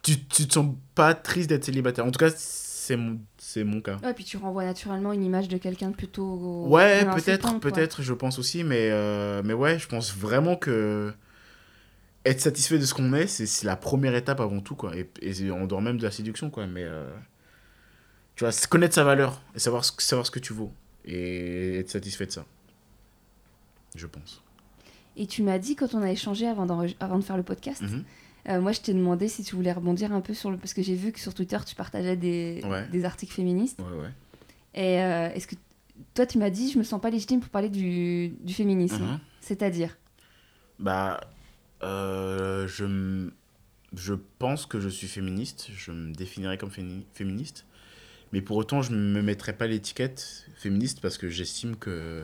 Tu, 0.02 0.18
tu 0.28 0.48
te 0.48 0.54
sens 0.54 0.76
pas 0.96 1.14
triste 1.14 1.50
d'être 1.50 1.66
célibataire. 1.66 2.06
En 2.06 2.12
tout 2.12 2.20
cas, 2.20 2.30
c'est 2.34 2.96
mon, 2.96 3.20
c'est 3.38 3.66
mon 3.66 3.82
cas. 3.82 3.98
Ouais, 4.02 4.14
puis 4.14 4.24
tu 4.24 4.38
renvoies 4.38 4.64
naturellement 4.64 5.12
une 5.12 5.26
image 5.26 5.50
de 5.50 5.58
quelqu'un 5.58 5.92
plutôt. 5.92 6.68
Ouais, 6.68 7.04
peut-être, 7.04 7.60
peut-être, 7.60 8.02
je 8.02 8.14
pense 8.14 8.40
aussi, 8.40 8.64
mais, 8.64 8.92
euh, 8.92 9.42
mais 9.44 9.54
ouais, 9.54 9.78
je 9.78 9.90
pense 9.90 10.16
vraiment 10.16 10.56
que 10.56 11.14
être 12.24 12.40
satisfait 12.40 12.80
de 12.80 12.86
ce 12.86 12.94
qu'on 12.94 13.12
est, 13.12 13.28
c'est 13.28 13.66
la 13.66 13.76
première 13.76 14.16
étape 14.16 14.40
avant 14.40 14.62
tout, 14.62 14.76
quoi. 14.76 14.96
Et, 14.96 15.10
et 15.22 15.52
en 15.52 15.66
dehors 15.66 15.82
même 15.82 15.98
de 15.98 16.04
la 16.04 16.12
séduction, 16.12 16.50
quoi. 16.50 16.66
Mais 16.66 16.86
euh, 16.86 17.10
tu 18.40 18.46
vois, 18.46 18.54
connaître 18.70 18.96
sa 18.96 19.04
valeur 19.04 19.42
et 19.54 19.60
savoir 19.60 19.84
ce, 19.84 19.92
que- 19.92 20.02
savoir 20.02 20.26
ce 20.26 20.32
que 20.32 20.40
tu 20.40 20.54
vaux 20.54 20.72
et 21.04 21.80
être 21.80 21.90
satisfait 21.90 22.26
de 22.26 22.32
ça. 22.32 22.46
Je 23.96 24.08
pense. 24.08 24.42
Et 25.18 25.28
tu 25.28 25.44
m'as 25.44 25.58
dit 25.60 25.76
quand 25.76 25.94
on 25.94 26.02
a 26.02 26.10
échangé 26.10 26.48
avant, 26.48 26.66
avant 27.02 27.18
de 27.20 27.24
faire 27.24 27.36
le 27.36 27.44
podcast, 27.44 27.82
Mhm. 27.82 28.04
euh, 28.48 28.62
moi 28.62 28.72
je 28.72 28.80
t'ai 28.80 28.94
demandé 28.94 29.28
si 29.28 29.44
tu 29.44 29.56
voulais 29.58 29.74
rebondir 29.74 30.14
un 30.14 30.22
peu 30.22 30.34
sur 30.34 30.52
le. 30.52 30.58
Parce 30.58 30.74
que 30.74 30.82
j'ai 30.82 30.96
vu 30.96 31.12
que 31.12 31.20
sur 31.20 31.34
Twitter 31.34 31.58
tu 31.68 31.76
partageais 31.76 32.16
des, 32.16 32.62
Ouais. 32.64 32.88
des 32.88 33.04
articles 33.04 33.34
féministes. 33.34 33.80
Ouais, 33.80 33.98
ouais. 34.04 34.12
Et 34.74 35.02
euh, 35.02 35.30
est-ce 35.34 35.48
que. 35.48 35.56
Toi 36.14 36.26
tu 36.26 36.38
m'as 36.38 36.50
dit 36.50 36.72
je 36.72 36.78
me 36.78 36.84
sens 36.84 37.02
pas 37.02 37.10
légitime 37.10 37.42
pour 37.42 37.50
parler 37.50 37.68
du, 37.68 38.30
du 38.30 38.54
féminisme. 38.54 39.04
Mhm. 39.04 39.20
C'est-à-dire? 39.42 39.98
Bah, 40.80 41.20
euh, 41.84 42.68
je, 42.70 43.30
je 43.94 44.14
pense 44.38 44.66
que 44.66 44.80
je 44.80 44.88
suis 44.88 45.08
féministe. 45.10 45.68
Je 45.76 45.92
me 45.92 46.14
définirais 46.14 46.58
comme 46.58 46.72
féministe. 46.72 47.66
Mais 48.34 48.42
pour 48.42 48.58
autant, 48.58 48.82
je 48.82 48.92
ne 48.92 48.98
me 48.98 49.22
mettrais 49.22 49.54
pas 49.54 49.68
l'étiquette 49.68 50.46
féministe 50.56 51.00
parce 51.02 51.18
que 51.18 51.30
j'estime 51.30 51.76
que 51.76 52.24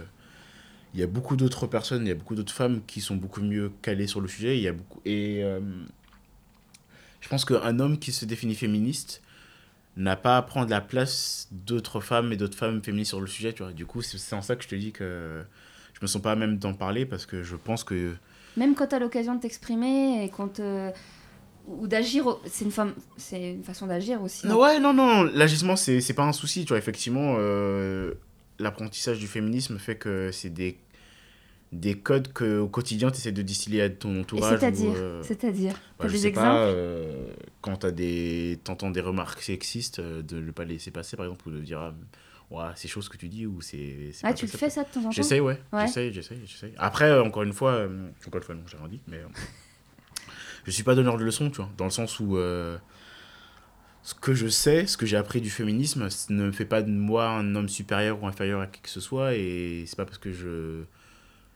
il 0.93 0.99
y 1.01 1.03
a 1.03 1.07
beaucoup 1.07 1.35
d'autres 1.35 1.67
personnes, 1.67 2.05
il 2.05 2.07
y 2.07 2.11
a 2.11 2.15
beaucoup 2.15 2.35
d'autres 2.35 2.53
femmes 2.53 2.81
qui 2.87 3.01
sont 3.01 3.15
beaucoup 3.15 3.41
mieux 3.41 3.71
calées 3.81 4.07
sur 4.07 4.21
le 4.21 4.29
sujet. 4.29 4.57
Il 4.57 4.63
y 4.63 4.67
a 4.67 4.73
beaucoup 4.73 5.01
et 5.03 5.43
euh, 5.43 5.59
je 7.19 7.27
pense 7.27 7.43
qu'un 7.43 7.79
homme 7.79 7.99
qui 7.99 8.11
se 8.11 8.23
définit 8.23 8.55
féministe 8.55 9.21
n'a 9.97 10.15
pas 10.15 10.37
à 10.37 10.41
prendre 10.41 10.69
la 10.69 10.81
place 10.81 11.47
d'autres 11.51 11.99
femmes 11.99 12.31
et 12.31 12.37
d'autres 12.37 12.57
femmes 12.57 12.83
féministes 12.83 13.09
sur 13.09 13.21
le 13.21 13.27
sujet. 13.27 13.51
Tu 13.51 13.63
vois. 13.63 13.73
Du 13.73 13.85
coup, 13.85 14.01
c'est 14.01 14.35
en 14.35 14.41
ça 14.41 14.55
que 14.55 14.63
je 14.63 14.69
te 14.69 14.75
dis 14.75 14.91
que 14.91 15.43
je 15.93 15.99
me 16.01 16.07
sens 16.07 16.21
pas 16.21 16.33
à 16.33 16.35
même 16.35 16.57
d'en 16.59 16.73
parler 16.73 17.05
parce 17.05 17.25
que 17.25 17.43
je 17.43 17.55
pense 17.55 17.83
que 17.83 18.15
Même 18.57 18.75
quand 18.75 18.87
tu 18.87 18.95
as 18.95 18.99
l'occasion 18.99 19.35
de 19.35 19.41
t'exprimer 19.41 20.23
et 20.23 20.29
quand. 20.29 20.61
Ou 21.67 21.87
d'agir, 21.87 22.25
c'est 22.45 22.65
une, 22.65 22.71
c'est 23.17 23.51
une 23.53 23.63
façon 23.63 23.87
d'agir 23.87 24.21
aussi. 24.21 24.47
Non, 24.47 24.59
ouais, 24.59 24.79
non, 24.79 24.93
non, 24.93 25.23
l'agissement, 25.23 25.75
c'est 25.75 26.01
c'est 26.01 26.13
pas 26.13 26.23
un 26.23 26.33
souci, 26.33 26.63
tu 26.63 26.69
vois, 26.69 26.77
effectivement, 26.77 27.35
euh, 27.39 28.13
l'apprentissage 28.59 29.19
du 29.19 29.27
féminisme 29.27 29.77
fait 29.79 29.95
que 29.95 30.31
c'est 30.31 30.49
des, 30.49 30.77
des 31.71 31.95
codes 31.95 32.31
que 32.33 32.59
au 32.59 32.67
quotidien, 32.67 33.09
tu 33.11 33.17
essaies 33.17 33.31
de 33.31 33.41
distiller 33.41 33.81
à 33.81 33.89
ton 33.89 34.21
entourage. 34.21 34.59
c'est-à-dire 34.59 34.93
euh, 34.95 35.23
C'est-à-dire 35.23 35.73
bah, 35.99 36.07
des 36.07 36.27
exemples 36.27 36.47
pas, 36.47 36.65
euh, 36.67 37.27
quand 37.61 37.77
t'as 37.77 37.91
des, 37.91 38.59
t'entends 38.63 38.91
des 38.91 39.01
remarques 39.01 39.41
sexistes, 39.41 39.99
euh, 39.99 40.21
de 40.21 40.39
ne 40.39 40.51
pas 40.51 40.65
laisser 40.65 40.91
passer, 40.91 41.17
par 41.17 41.25
exemple, 41.25 41.47
ou 41.49 41.51
de 41.51 41.59
dire, 41.59 41.79
ah, 41.79 41.93
ouais, 42.51 42.71
c'est 42.75 42.87
chaud 42.87 43.01
ce 43.01 43.09
que 43.09 43.17
tu 43.17 43.27
dis, 43.27 43.45
ou 43.45 43.61
c'est... 43.61 44.11
Ah, 44.23 44.33
tu 44.33 44.45
le 44.45 44.51
fais 44.51 44.69
ça 44.69 44.83
de 44.83 44.89
temps 44.89 44.99
en 44.99 45.03
temps? 45.05 45.11
J'essaye, 45.11 45.39
ouais. 45.39 45.59
Ouais. 45.73 45.87
J'essaye, 45.87 46.13
j'essaye, 46.13 46.39
j'essaye. 46.45 46.73
Après, 46.77 47.19
encore 47.19 47.43
une 47.43 47.53
fois, 47.53 47.87
encore 48.27 48.39
une 48.39 48.43
fois, 48.43 48.55
non, 48.55 48.61
j'ai 48.67 48.77
rien 48.77 48.87
dit, 48.87 49.01
mais 49.07 49.21
je 50.65 50.71
suis 50.71 50.83
pas 50.83 50.95
donneur 50.95 51.17
de 51.17 51.23
leçons, 51.23 51.49
tu 51.49 51.57
vois, 51.57 51.69
dans 51.77 51.85
le 51.85 51.91
sens 51.91 52.19
où 52.19 52.37
euh, 52.37 52.77
ce 54.03 54.13
que 54.13 54.33
je 54.33 54.47
sais, 54.47 54.87
ce 54.87 54.97
que 54.97 55.05
j'ai 55.05 55.17
appris 55.17 55.41
du 55.41 55.49
féminisme, 55.49 56.07
ne 56.29 56.45
me 56.45 56.51
fait 56.51 56.65
pas 56.65 56.81
de 56.81 56.91
moi 56.91 57.29
un 57.29 57.55
homme 57.55 57.69
supérieur 57.69 58.21
ou 58.21 58.27
inférieur 58.27 58.61
à 58.61 58.67
qui 58.67 58.81
que 58.81 58.89
ce 58.89 58.99
soit, 58.99 59.35
et 59.35 59.83
c'est 59.87 59.95
pas 59.95 60.05
parce 60.05 60.17
que 60.17 60.31
je, 60.31 60.83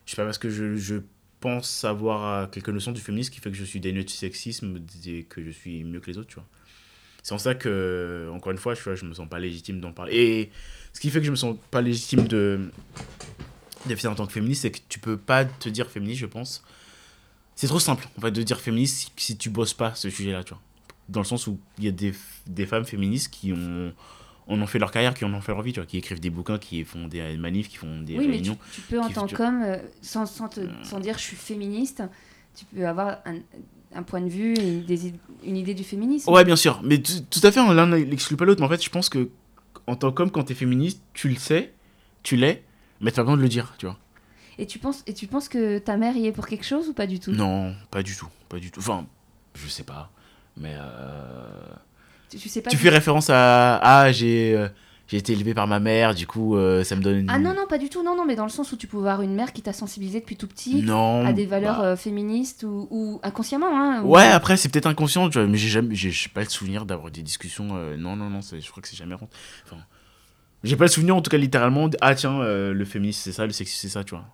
je 0.05 0.15
pas 0.15 0.25
parce 0.25 0.37
que 0.37 0.49
je, 0.49 0.75
je 0.75 0.95
pense 1.39 1.69
savoir 1.69 2.43
euh, 2.43 2.47
quelques 2.47 2.69
notions 2.69 2.91
du 2.91 3.01
féminisme 3.01 3.33
qui 3.33 3.39
fait 3.39 3.51
que 3.51 3.57
je 3.57 3.63
suis 3.63 3.79
dénué 3.79 4.03
de 4.03 4.09
sexisme 4.09 4.79
et 5.05 5.23
que 5.23 5.43
je 5.43 5.51
suis 5.51 5.83
mieux 5.83 5.99
que 5.99 6.11
les 6.11 6.17
autres, 6.17 6.27
tu 6.27 6.35
vois. 6.35 6.47
C'est 7.21 7.33
en 7.33 7.37
ça 7.37 7.53
que, 7.53 8.29
encore 8.33 8.51
une 8.51 8.57
fois, 8.57 8.75
je, 8.75 8.81
vois, 8.81 8.95
je 8.95 9.05
me 9.05 9.13
sens 9.13 9.27
pas 9.27 9.39
légitime 9.39 9.81
d'en 9.81 9.91
parler. 9.91 10.15
Et 10.15 10.51
ce 10.93 10.99
qui 10.99 11.09
fait 11.09 11.19
que 11.19 11.25
je 11.25 11.31
me 11.31 11.35
sens 11.35 11.57
pas 11.69 11.81
légitime 11.81 12.27
de 12.27 12.71
en 14.05 14.15
tant 14.15 14.25
que 14.25 14.33
féministe, 14.33 14.63
c'est 14.63 14.71
que 14.71 14.79
tu 14.87 14.99
peux 14.99 15.17
pas 15.17 15.45
te 15.45 15.69
dire 15.69 15.89
féministe, 15.89 16.21
je 16.21 16.25
pense. 16.25 16.63
C'est 17.59 17.67
trop 17.67 17.79
simple, 17.79 18.07
en 18.17 18.21
fait, 18.21 18.31
de 18.31 18.41
dire 18.41 18.57
féministe 18.61 19.11
si, 19.17 19.25
si 19.33 19.37
tu 19.37 19.49
bosses 19.49 19.73
pas 19.73 19.93
ce 19.93 20.09
sujet-là, 20.09 20.45
tu 20.45 20.53
vois. 20.53 20.61
Dans 21.09 21.19
le 21.19 21.25
sens 21.25 21.45
où 21.45 21.59
il 21.77 21.83
y 21.83 21.87
a 21.89 21.91
des, 21.91 22.13
des 22.47 22.65
femmes 22.65 22.85
féministes 22.85 23.29
qui 23.33 23.51
ont, 23.51 23.91
en 24.47 24.61
ont 24.61 24.65
fait 24.65 24.79
leur 24.79 24.91
carrière, 24.91 25.13
qui 25.13 25.25
en 25.25 25.33
ont 25.33 25.41
fait 25.41 25.51
leur 25.51 25.61
vie, 25.61 25.73
tu 25.73 25.81
vois, 25.81 25.85
qui 25.85 25.97
écrivent 25.97 26.21
des 26.21 26.29
bouquins, 26.29 26.57
qui 26.57 26.85
font 26.85 27.09
des 27.09 27.35
manifs, 27.35 27.67
qui 27.67 27.75
font 27.75 27.99
des 27.99 28.17
Oui, 28.17 28.27
mais 28.29 28.35
tu, 28.37 28.51
réunions. 28.51 28.57
tu 28.71 28.79
peux 28.79 29.01
en 29.01 29.09
tant 29.09 29.27
qu'homme, 29.27 29.61
euh, 29.61 29.75
sans, 30.01 30.25
sans, 30.25 30.47
te- 30.47 30.61
sans 30.83 31.01
dire 31.01 31.17
je 31.17 31.23
suis 31.23 31.35
féministe, 31.35 32.01
tu 32.55 32.63
peux 32.63 32.87
avoir 32.87 33.17
un, 33.25 33.39
un 33.93 34.03
point 34.03 34.21
de 34.21 34.29
vue 34.29 34.53
et 34.57 34.79
des 34.79 35.07
id- 35.07 35.19
une 35.43 35.57
idée 35.57 35.73
du 35.73 35.83
féminisme. 35.83 36.31
Ouais, 36.31 36.45
bien 36.45 36.55
sûr, 36.55 36.79
mais 36.81 36.99
tout, 37.01 37.11
tout 37.29 37.41
à 37.45 37.51
fait, 37.51 37.59
l'un 37.73 37.87
n'exclut 37.87 38.37
pas 38.37 38.45
l'autre, 38.45 38.61
mais 38.61 38.67
en 38.67 38.69
fait, 38.69 38.81
je 38.81 38.89
pense 38.89 39.09
que 39.09 39.27
en 39.85 39.97
tant 39.97 40.13
qu'homme, 40.13 40.31
quand 40.31 40.43
t'es 40.43 40.55
féministe, 40.55 41.01
tu 41.11 41.27
le 41.27 41.35
sais, 41.35 41.73
tu 42.23 42.37
l'es, 42.37 42.63
mais 43.01 43.11
t'as 43.11 43.23
besoin 43.23 43.35
de 43.35 43.41
le 43.41 43.49
dire, 43.49 43.73
tu 43.77 43.85
vois. 43.85 43.97
Et, 44.61 44.67
tu 44.67 44.77
penses, 44.77 45.03
et 45.07 45.13
tu 45.13 45.25
penses 45.27 45.47
que 45.47 45.77
ta 45.79 45.95
mère 45.95 46.15
y 46.17 46.27
est 46.27 46.31
pour 46.33 46.45
quelque 46.45 46.65
chose 46.65 46.89
ou 46.89 46.93
pas 46.93 47.07
du 47.07 47.19
tout? 47.19 47.31
Non, 47.31 47.73
pas 47.91 48.03
du 48.03 48.13
tout, 48.15 48.27
pas 48.49 48.59
du 48.59 48.69
tout. 48.71 48.81
Enfin, 48.81 49.05
je 49.55 49.67
sais 49.69 49.83
pas, 49.83 50.11
mais 50.57 50.73
euh, 50.75 51.47
tu, 52.29 52.37
tu 52.37 52.49
sais 52.49 52.61
pas 52.61 52.69
tu 52.69 52.75
si- 52.77 52.83
fais 52.83 52.89
référence 52.89 53.29
à 53.29 53.77
ah 53.81 54.11
j'ai 54.11 54.53
euh, 54.53 54.67
j'ai 55.07 55.15
été 55.17 55.31
élevé 55.31 55.53
par 55.53 55.65
ma 55.65 55.79
mère, 55.79 56.13
du 56.13 56.27
coup 56.27 56.57
euh, 56.57 56.83
ça 56.83 56.97
me 56.97 57.01
donne. 57.01 57.19
une- 57.19 57.29
Ah 57.29 57.39
non, 57.39 57.53
non, 57.55 57.67
pas 57.67 57.77
du 57.77 57.87
tout, 57.89 58.03
non, 58.03 58.17
non, 58.17 58.25
mais 58.25 58.35
dans 58.35 58.43
le 58.43 58.49
sens 58.49 58.71
où 58.73 58.75
tu 58.75 58.85
peux 58.85 58.97
avoir 58.97 59.21
une 59.21 59.33
mère 59.33 59.53
qui 59.53 59.61
t'a 59.61 59.71
sensibilisé 59.73 60.19
depuis 60.19 60.35
tout 60.35 60.47
petit 60.47 60.81
non. 60.83 61.25
à 61.25 61.31
des 61.31 61.45
valeurs 61.45 61.79
bah, 61.79 61.85
euh, 61.85 61.95
féministes 61.95 62.63
ou, 62.63 62.87
ou 62.91 63.19
inconsciemment. 63.23 63.69
Hein, 63.73 64.03
ou- 64.03 64.09
Ouais, 64.13 64.27
après 64.27 64.57
c'est 64.57 64.67
peut-être 64.69 64.87
inconscient, 64.87 65.29
tu 65.29 65.39
vois, 65.39 65.47
mais 65.47 65.57
j'ai 65.57 65.69
jamais, 65.69 65.95
j'ai 65.95 66.11
pas 66.33 66.41
le 66.43 66.49
souvenir 66.49 66.85
d'avoir 66.85 67.11
des 67.11 67.21
discussions. 67.23 67.69
euh, 67.77 67.95
non, 67.95 68.15
non, 68.17 68.29
non, 68.29 68.41
je 68.41 68.69
crois 68.69 68.81
que 68.83 68.89
c'est 68.89 68.97
jamais 68.97 69.15
rentré. 69.15 69.35
Enfin, 69.65 69.81
j'ai 70.65 70.75
pas 70.75 70.83
le 70.83 70.91
souvenir 70.91 71.15
en 71.15 71.21
tout 71.21 71.31
cas 71.31 71.37
littéralement. 71.37 71.87
de, 71.87 71.97
ah 72.01 72.13
tiens, 72.13 72.39
le 72.43 72.85
féminisme 72.85 73.21
c'est 73.23 73.31
ça, 73.31 73.45
le 73.45 73.53
sexisme 73.53 73.79
c'est 73.81 73.89
ça, 73.93 74.03
tu 74.03 74.13
vois. 74.15 74.25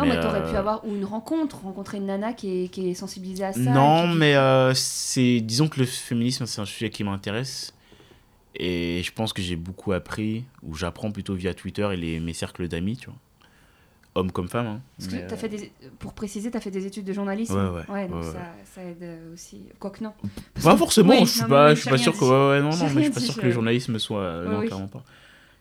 Non, 0.00 0.08
Mais, 0.08 0.16
mais 0.16 0.20
t'aurais 0.22 0.42
pu 0.42 0.54
euh, 0.54 0.58
avoir 0.58 0.84
ou 0.86 0.94
une 0.94 1.04
rencontre, 1.04 1.62
rencontrer 1.62 1.98
une 1.98 2.06
nana 2.06 2.32
qui 2.32 2.64
est, 2.64 2.68
qui 2.68 2.88
est 2.90 2.94
sensibilisée 2.94 3.44
à 3.44 3.52
ça. 3.52 3.60
Non, 3.60 4.10
qui- 4.12 4.18
mais 4.18 4.34
euh, 4.36 4.72
c'est 4.74 5.40
disons 5.40 5.68
que 5.68 5.78
le 5.80 5.86
féminisme 5.86 6.46
c'est 6.46 6.60
un 6.60 6.64
sujet 6.66 6.90
qui 6.90 7.04
m'intéresse 7.04 7.74
et 8.56 9.02
je 9.04 9.12
pense 9.12 9.32
que 9.32 9.42
j'ai 9.42 9.56
beaucoup 9.56 9.92
appris 9.92 10.44
ou 10.62 10.74
j'apprends 10.74 11.12
plutôt 11.12 11.34
via 11.34 11.54
Twitter 11.54 11.88
et 11.92 11.96
les 11.96 12.20
mes 12.20 12.32
cercles 12.32 12.66
d'amis, 12.68 12.96
tu 12.96 13.06
vois, 13.06 13.16
hommes 14.16 14.32
comme 14.32 14.48
femmes. 14.48 14.66
Hein, 14.66 14.80
Parce 14.98 15.08
que 15.12 15.16
euh, 15.16 15.36
fait 15.36 15.48
des, 15.48 15.72
pour 16.00 16.14
préciser, 16.14 16.50
tu 16.50 16.56
as 16.56 16.60
fait 16.60 16.70
des 16.72 16.84
études 16.86 17.04
de 17.04 17.12
journalisme. 17.12 17.54
Ouais, 17.54 17.84
ouais, 17.94 18.08
donc 18.08 18.22
ouais, 18.22 18.26
ouais. 18.26 18.32
Ça, 18.32 18.52
ça 18.74 18.82
aide 18.82 19.06
aussi. 19.32 19.60
Quoique 19.78 20.02
non. 20.02 20.12
Parce 20.54 20.64
Pas 20.66 20.72
que- 20.72 20.78
forcément, 20.78 21.10
Oui, 21.12 21.20
je 21.20 21.30
suis 21.30 21.42
non, 21.42 21.48
pas, 21.48 21.74
je 21.74 21.80
suis 21.80 21.90
pas 21.90 21.98
sûr 21.98 22.12
que 22.12 22.24
ouais, 22.24 22.56
ouais, 22.58 22.62
non, 22.62 22.72
J'ai 22.72 22.78
non, 22.78 22.84
mais 22.86 22.90
je 22.90 22.94
rien 22.98 23.04
suis 23.04 23.12
pas 23.14 23.20
dit, 23.20 23.26
sûr 23.26 23.34
que 23.36 23.40
je- 23.42 23.46
le 23.46 23.52
journalisme 23.52 23.98
soit, 23.98 24.42
non, 24.44 24.58
oui. 24.60 24.66
clairement 24.66 24.88
pas. 24.88 25.04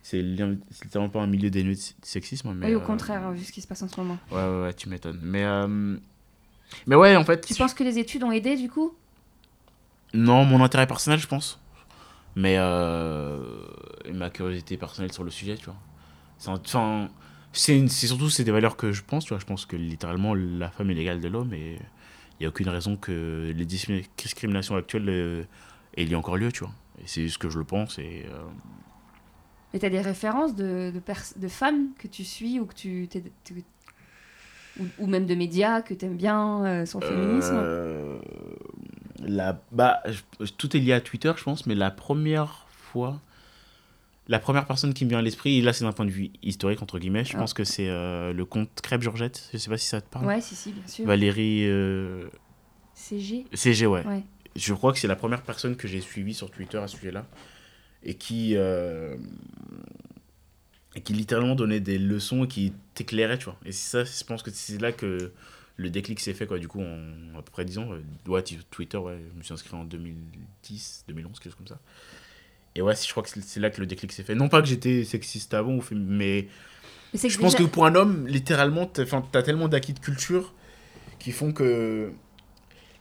C'est 0.01 0.21
li- 0.21 0.59
c'est 0.71 0.85
littéralement 0.85 1.11
pas 1.11 1.21
un 1.21 1.27
milieu 1.27 1.49
dénué 1.49 1.75
de 1.75 1.81
sexisme, 2.01 2.53
mais. 2.53 2.67
oui, 2.67 2.75
au 2.75 2.79
euh, 2.79 2.85
contraire, 2.85 3.23
hein, 3.27 3.31
vu 3.31 3.43
ce 3.43 3.51
qui 3.51 3.61
se 3.61 3.67
passe 3.67 3.81
en 3.83 3.87
ce 3.87 3.99
moment. 3.99 4.17
Ouais, 4.31 4.37
ouais, 4.37 4.61
ouais, 4.63 4.73
tu 4.73 4.89
m'étonnes. 4.89 5.19
Mais, 5.21 5.43
euh, 5.43 5.97
mais 6.87 6.95
ouais, 6.95 7.15
en 7.15 7.23
fait. 7.23 7.45
Tu 7.45 7.53
penses 7.55 7.73
que 7.73 7.83
les 7.83 7.99
études 7.99 8.23
ont 8.23 8.31
aidé 8.31 8.55
du 8.55 8.69
coup? 8.69 8.93
Non, 10.13 10.45
mon 10.45 10.63
intérêt 10.63 10.87
personnel, 10.87 11.19
je 11.19 11.27
pense. 11.27 11.59
Mais 12.35 12.55
euh, 12.57 13.39
ma 14.13 14.29
curiosité 14.29 14.77
personnelle 14.77 15.11
sur 15.13 15.23
le 15.23 15.31
sujet, 15.31 15.57
tu 15.57 15.65
vois. 15.65 15.75
C'est 16.37 16.49
Enfin, 16.49 17.09
c'est 17.53 17.87
surtout 17.89 18.29
c'est 18.29 18.43
des 18.43 18.51
valeurs 18.51 18.77
que 18.77 18.91
je 18.91 19.03
pense, 19.03 19.25
tu 19.25 19.29
vois. 19.29 19.39
Je 19.39 19.45
pense 19.45 19.65
que 19.65 19.75
littéralement 19.75 20.35
la 20.35 20.69
femme 20.69 20.89
est 20.91 20.93
l'égale 20.95 21.19
de 21.21 21.27
l'homme 21.27 21.53
et 21.53 21.75
il 22.39 22.41
n'y 22.41 22.45
a 22.45 22.49
aucune 22.49 22.69
raison 22.69 22.95
que 22.97 23.53
les 23.55 23.65
discrimi- 23.65 24.07
discriminations 24.17 24.75
actuelles 24.75 25.47
aient 25.97 26.05
lieu 26.05 26.17
encore 26.17 26.37
lieu, 26.37 26.51
tu 26.51 26.61
vois. 26.63 26.73
Et 27.03 27.07
c'est 27.07 27.27
ce 27.29 27.37
que 27.37 27.49
je 27.49 27.59
le 27.59 27.65
pense 27.65 27.99
et. 27.99 28.25
euh, 28.29 28.43
Et 29.73 29.79
tu 29.79 29.85
as 29.85 29.89
des 29.89 30.01
références 30.01 30.55
de, 30.55 30.91
de, 30.91 31.47
femmes 31.47 31.89
que 31.99 32.07
tu 32.07 32.23
suis 32.23 32.59
ou 32.59 32.65
que 32.65 32.73
tu. 32.73 33.07
ou, 34.79 34.85
ou 34.97 35.07
même 35.07 35.25
de 35.25 35.35
médias 35.35 35.81
que 35.81 35.93
tu 35.93 36.05
aimes 36.05 36.17
bien 36.17 36.65
euh, 36.65 36.85
féminisme? 36.85 37.55
Euh, 37.55 38.19
la, 39.21 39.61
bah, 39.71 40.01
je- 40.07 40.51
tout 40.51 40.75
est 40.75 40.79
lié 40.79 40.93
à 40.93 41.01
Twitter, 41.01 41.31
je 41.37 41.43
pense, 41.43 41.65
mais 41.67 41.75
la 41.75 41.91
première 41.91 42.65
fois, 42.69 43.19
la 44.27 44.39
première 44.39 44.65
personne 44.65 44.93
qui 44.93 45.05
me 45.05 45.09
vient 45.09 45.19
à 45.19 45.21
l'esprit, 45.21 45.59
et 45.59 45.61
là 45.61 45.73
c'est 45.73 45.83
d'un 45.85 45.91
point 45.91 46.05
de 46.05 46.11
vue 46.11 46.31
historique, 46.41 46.81
entre 46.81 46.97
guillemets, 46.97 47.25
je 47.25 47.33
Ah. 47.35 47.39
pense 47.39 47.53
que 47.53 47.63
c'est 47.63 47.89
euh, 47.89 48.33
le 48.33 48.45
comte 48.45 48.69
Crêpe 48.81 49.01
Georgette, 49.01 49.49
je 49.53 49.57
sais 49.57 49.69
pas 49.69 49.77
si 49.77 49.87
ça 49.87 50.01
te 50.01 50.09
parle. 50.09 50.25
Ouais, 50.25 50.41
si, 50.41 50.55
si, 50.55 50.71
bien 50.71 50.87
sûr. 50.87 51.05
Valérie 51.05 51.65
euh, 51.67 52.27
CG 52.93 53.45
CG, 53.53 53.85
ouais. 53.85 54.05
Ouais. 54.05 54.23
Je 54.55 54.73
crois 54.73 54.93
que 54.93 54.99
c'est 54.99 55.07
la 55.07 55.15
première 55.15 55.43
personne 55.43 55.75
que 55.75 55.87
j'ai 55.87 56.01
suivie 56.01 56.33
sur 56.33 56.49
Twitter 56.49 56.77
à 56.77 56.87
ce 56.87 56.97
sujet-là, 56.97 57.25
et 58.03 58.13
qui, 58.15 58.55
euh, 58.55 59.15
et 60.95 61.01
qui 61.01 61.13
littéralement 61.13 61.55
donnait 61.55 61.79
des 61.79 61.97
leçons 61.97 62.45
et 62.45 62.47
qui 62.47 62.73
t'éclairait, 62.95 63.37
tu 63.37 63.45
vois. 63.45 63.57
Et 63.65 63.71
c'est 63.71 64.03
ça, 64.05 64.11
je 64.19 64.23
pense 64.23 64.41
que 64.43 64.51
c'est 64.51 64.79
là 64.81 64.91
que 64.91 65.31
le 65.77 65.89
déclic 65.89 66.19
s'est 66.19 66.33
fait, 66.33 66.45
quoi. 66.47 66.59
Du 66.59 66.67
coup, 66.67 66.81
en 66.81 67.37
à 67.37 67.41
peu 67.41 67.51
près 67.51 67.63
10 67.65 67.77
ans, 67.77 67.89
euh, 67.91 68.01
ouais, 68.31 68.43
Twitter, 68.71 68.97
ouais, 68.97 69.17
je 69.33 69.37
me 69.37 69.43
suis 69.43 69.53
inscrit 69.53 69.75
en 69.75 69.83
2010, 69.85 71.05
2011, 71.07 71.39
quelque 71.39 71.51
chose 71.51 71.55
comme 71.55 71.67
ça. 71.67 71.79
Et 72.75 72.81
ouais, 72.81 72.93
je 72.95 73.09
crois 73.11 73.23
que 73.23 73.29
c'est- 73.29 73.59
là 73.59 73.69
que 73.69 73.79
le 73.81 73.87
déclic 73.87 74.11
s'est 74.11 74.23
fait. 74.23 74.35
Non 74.35 74.47
pas 74.49 74.61
que 74.61 74.67
j'étais 74.67 75.03
sexiste 75.03 75.53
avant, 75.53 75.79
mais 75.91 76.47
je 77.13 77.19
pense 77.37 77.53
déjà- 77.53 77.57
que 77.57 77.63
pour 77.69 77.85
un 77.85 77.95
homme, 77.95 78.27
littéralement, 78.27 78.89
enfin, 78.99 79.25
t'as 79.31 79.41
tellement 79.43 79.67
d'acquis 79.67 79.93
de 79.93 79.99
culture 79.99 80.53
qui 81.19 81.31
font 81.31 81.51
que 81.51 82.11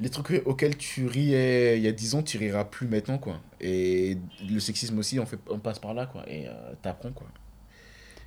les 0.00 0.08
trucs 0.10 0.42
auxquels 0.46 0.76
tu 0.76 1.06
riais 1.06 1.76
il 1.78 1.82
y 1.84 1.88
a 1.88 1.92
10 1.92 2.14
ans, 2.14 2.22
tu 2.22 2.38
riras 2.38 2.64
plus 2.64 2.86
maintenant, 2.86 3.18
quoi. 3.18 3.40
Et 3.60 4.16
le 4.48 4.60
sexisme 4.60 4.98
aussi, 4.98 5.18
on, 5.18 5.26
fait, 5.26 5.38
on 5.50 5.58
passe 5.58 5.78
par 5.78 5.94
là, 5.94 6.06
quoi. 6.06 6.22
Et 6.28 6.46
euh, 6.46 6.52
t'apprends, 6.82 7.10
quoi. 7.12 7.26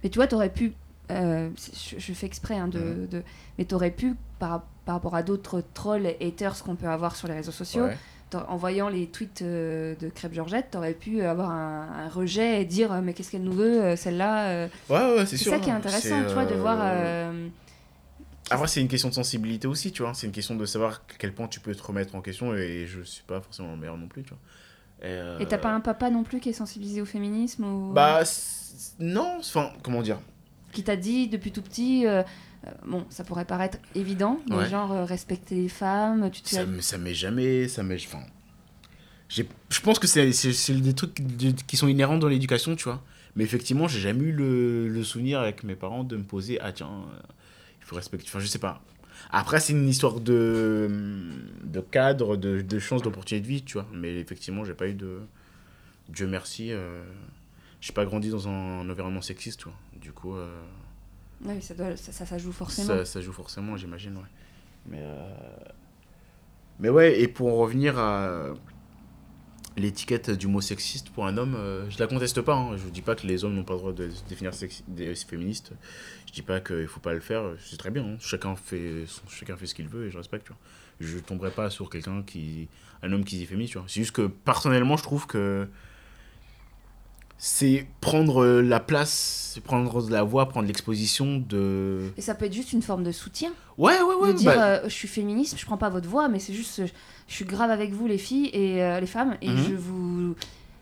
Mais 0.03 0.09
tu 0.09 0.17
vois, 0.19 0.27
t'aurais 0.27 0.49
pu. 0.49 0.73
euh, 1.11 1.49
je, 1.89 1.99
je 1.99 2.13
fais 2.13 2.25
exprès, 2.25 2.55
hein, 2.55 2.67
de, 2.69 2.79
Mhm. 2.79 3.07
de- 3.07 3.23
mais 3.57 3.65
t'aurais 3.65 3.91
pu, 3.91 4.15
par, 4.39 4.63
par 4.85 4.95
rapport 4.95 5.15
à 5.15 5.23
d'autres 5.23 5.61
trolls 5.73 6.05
et 6.05 6.17
haters 6.27 6.63
qu'on 6.63 6.75
peut 6.75 6.87
avoir 6.87 7.15
sur 7.17 7.27
les 7.27 7.33
réseaux 7.35 7.51
sociaux, 7.51 7.83
Ouais. 7.85 7.97
en 8.47 8.55
voyant 8.55 8.87
les 8.87 9.07
tweets 9.07 9.41
euh, 9.41 9.93
de 9.99 10.07
Crêpe 10.09 10.33
Georgette, 10.33 10.67
t'aurais 10.71 10.93
pu 10.93 11.21
avoir 11.21 11.51
un, 11.51 12.05
un 12.05 12.09
rejet 12.09 12.61
et 12.61 12.65
dire 12.65 12.93
euh, 12.93 13.01
Mais 13.03 13.13
qu'est-ce 13.13 13.29
qu'elle 13.31 13.43
nous 13.43 13.51
veut, 13.51 13.95
celle-là. 13.97 14.67
Ouais, 14.89 14.95
ouais, 15.17 15.25
c'est 15.25 15.35
ça 15.37 15.59
qui 15.59 15.69
est 15.69 15.73
hein. 15.73 15.77
intéressant, 15.77 16.23
tu 16.27 16.33
vois, 16.33 16.45
de 16.45 16.55
voir. 16.55 16.77
euh, 16.81 17.47
Après, 18.51 18.67
c'est 18.67 18.81
une 18.81 18.87
question 18.87 19.09
de 19.09 19.13
sensibilité 19.13 19.67
aussi, 19.67 19.91
tu 19.91 20.01
vois. 20.03 20.13
C'est 20.13 20.27
une 20.27 20.33
question 20.33 20.55
de 20.55 20.65
savoir 20.65 20.93
à 20.93 21.13
quel 21.17 21.33
point 21.33 21.47
tu 21.47 21.59
peux 21.59 21.73
te 21.73 21.81
remettre 21.83 22.15
en 22.15 22.21
question 22.21 22.53
et 22.55 22.85
je 22.87 23.01
suis 23.01 23.23
pas 23.23 23.41
forcément 23.41 23.71
le 23.71 23.77
meilleur 23.77 23.97
non 23.97 24.07
plus, 24.07 24.23
tu 24.23 24.29
vois. 24.29 24.39
Et 25.03 25.11
euh, 25.13 25.45
t'as 25.49 25.57
pas 25.57 25.71
un 25.71 25.79
papa 25.79 26.09
non 26.09 26.23
plus 26.23 26.39
qui 26.39 26.49
est 26.49 26.53
sensibilisé 26.53 27.01
au 27.01 27.05
féminisme 27.05 27.63
ou... 27.65 27.91
Bah, 27.93 28.21
non, 28.99 29.37
enfin, 29.39 29.71
comment 29.81 30.01
dire? 30.01 30.19
Qui 30.73 30.83
t'a 30.83 30.95
dit 30.95 31.27
depuis 31.27 31.51
tout 31.51 31.61
petit. 31.63 32.05
euh, 32.05 32.21
euh, 32.67 32.71
bon, 32.85 33.05
ça 33.09 33.23
pourrait 33.23 33.45
paraître 33.45 33.79
évident, 33.95 34.39
mais 34.49 34.55
Ouais. 34.57 34.69
genre 34.69 34.91
euh, 34.91 35.03
respecter 35.05 35.55
les 35.55 35.69
femmes, 35.69 36.29
tu 36.31 36.41
te 36.41 36.49
Ça, 36.49 36.65
ça 36.81 36.97
m'est 36.99 37.15
jamais. 37.15 37.67
Ça 37.67 37.81
m'est. 37.83 37.95
Enfin. 38.05 38.23
Je 39.29 39.79
pense 39.81 39.97
que 39.97 40.07
c'est 40.07 40.25
des 40.81 40.93
trucs 40.93 41.21
de- 41.21 41.51
qui 41.65 41.77
sont 41.77 41.87
inhérents 41.87 42.17
dans 42.17 42.27
l'éducation, 42.27 42.75
tu 42.75 42.83
vois. 42.83 43.01
Mais 43.35 43.45
effectivement, 43.45 43.87
j'ai 43.87 44.01
jamais 44.01 44.25
eu 44.25 44.31
le, 44.33 44.89
le 44.89 45.03
souvenir 45.05 45.39
avec 45.39 45.63
mes 45.63 45.75
parents 45.75 46.03
de 46.03 46.17
me 46.17 46.23
poser 46.23 46.59
Ah, 46.61 46.73
tiens, 46.73 46.89
euh, 46.89 47.19
respecter. 47.97 48.27
Enfin, 48.27 48.39
je 48.39 48.47
sais 48.47 48.59
pas. 48.59 48.81
Après, 49.29 49.59
c'est 49.59 49.73
une 49.73 49.87
histoire 49.87 50.19
de, 50.19 50.89
de 51.63 51.79
cadre, 51.79 52.37
de, 52.37 52.61
de 52.61 52.79
chance, 52.79 53.01
d'opportunité 53.01 53.43
de 53.45 53.47
vie, 53.53 53.63
tu 53.63 53.73
vois. 53.73 53.87
Mais 53.93 54.15
effectivement, 54.19 54.63
j'ai 54.65 54.73
pas 54.73 54.87
eu 54.87 54.93
de. 54.93 55.19
Dieu 56.09 56.27
merci. 56.27 56.71
Euh... 56.71 57.03
J'ai 57.79 57.93
pas 57.93 58.05
grandi 58.05 58.29
dans 58.29 58.47
un, 58.47 58.87
environnement 58.89 59.21
sexiste, 59.23 59.61
tu 59.61 59.63
vois. 59.65 59.77
Du 59.99 60.11
coup, 60.11 60.35
euh, 60.35 60.61
Oui, 61.43 61.59
ça, 61.61 61.73
doit, 61.73 61.95
ça, 61.97 62.11
ça, 62.11 62.25
ça 62.27 62.37
joue 62.37 62.51
forcément. 62.51 62.87
ça, 62.87 63.05
ça 63.05 63.21
joue 63.21 63.33
forcément, 63.33 63.75
j'imagine, 63.75 64.15
ouais. 64.17 64.29
Mais, 64.87 64.99
euh, 65.01 65.33
mais 66.79 66.89
ouais, 66.89 67.19
et 67.21 67.27
pour 67.27 67.47
en 67.47 67.55
revenir 67.57 67.97
à 67.97 68.53
l'étiquette 69.77 70.29
du 70.31 70.47
mot 70.47 70.61
sexiste 70.61 71.09
pour 71.09 71.25
un 71.25 71.37
homme, 71.37 71.55
euh, 71.55 71.89
je 71.89 71.97
la 71.97 72.05
conteste 72.07 72.41
pas. 72.41 72.55
Hein. 72.55 72.77
Je 72.77 72.87
dis 72.89 73.01
pas 73.01 73.15
que 73.15 73.25
les 73.25 73.43
hommes 73.45 73.55
n'ont 73.55 73.63
pas 73.63 73.73
le 73.73 73.79
droit 73.79 73.93
de 73.93 74.09
se 74.09 74.23
définir 74.25 74.51
sexi- 74.51 74.83
des- 74.87 75.15
féministes. 75.15 75.71
Je 76.31 76.35
dis 76.35 76.41
pas 76.41 76.61
qu'il 76.61 76.87
faut 76.87 76.99
pas 77.01 77.13
le 77.13 77.19
faire. 77.19 77.43
C'est 77.59 77.77
très 77.77 77.91
bien. 77.91 78.03
hein. 78.03 78.15
Chacun 78.19 78.55
fait 78.55 79.03
son- 79.05 79.27
chacun 79.29 79.57
fait 79.57 79.65
ce 79.67 79.75
qu'il 79.75 79.87
veut 79.87 80.07
et 80.07 80.11
je 80.11 80.17
respecte. 80.17 80.45
Tu 80.47 80.53
vois. 80.53 80.59
Je 81.01 81.17
tomberai 81.19 81.51
pas 81.51 81.69
sur 81.69 81.89
quelqu'un 81.89 82.23
qui 82.23 82.67
un 83.03 83.11
homme 83.11 83.23
qui 83.25 83.45
tu 83.45 83.55
vois. 83.77 83.83
C'est 83.87 83.99
juste 84.01 84.11
que 84.13 84.27
personnellement, 84.27 84.95
je 84.97 85.03
trouve 85.03 85.27
que 85.27 85.67
c'est 87.43 87.87
prendre 88.01 88.45
la 88.61 88.79
place, 88.79 89.51
c'est 89.55 89.61
prendre 89.63 90.09
la 90.11 90.21
voix, 90.21 90.47
prendre 90.47 90.67
l'exposition 90.67 91.37
de. 91.39 92.11
Et 92.15 92.21
ça 92.21 92.35
peut 92.35 92.45
être 92.45 92.53
juste 92.53 92.71
une 92.71 92.83
forme 92.83 93.03
de 93.03 93.11
soutien. 93.11 93.51
Ouais, 93.79 93.99
ouais, 93.99 94.13
ouais. 94.15 94.33
de 94.33 94.37
dire 94.37 94.53
bah, 94.53 94.65
euh, 94.75 94.83
je 94.83 94.89
suis 94.93 95.07
féministe, 95.07 95.57
je 95.59 95.65
prends 95.65 95.77
pas 95.77 95.89
votre 95.89 96.07
voix, 96.07 96.27
mais 96.29 96.37
c'est 96.37 96.53
juste 96.53 96.83
je 97.27 97.33
suis 97.33 97.45
grave 97.45 97.71
avec 97.71 97.91
vous 97.93 98.05
les 98.05 98.19
filles 98.19 98.51
et 98.53 98.83
euh, 98.83 98.99
les 98.99 99.07
femmes 99.07 99.37
et 99.41 99.49
Mhm. 99.49 99.57
je 99.69 99.73
vous. 99.73 100.35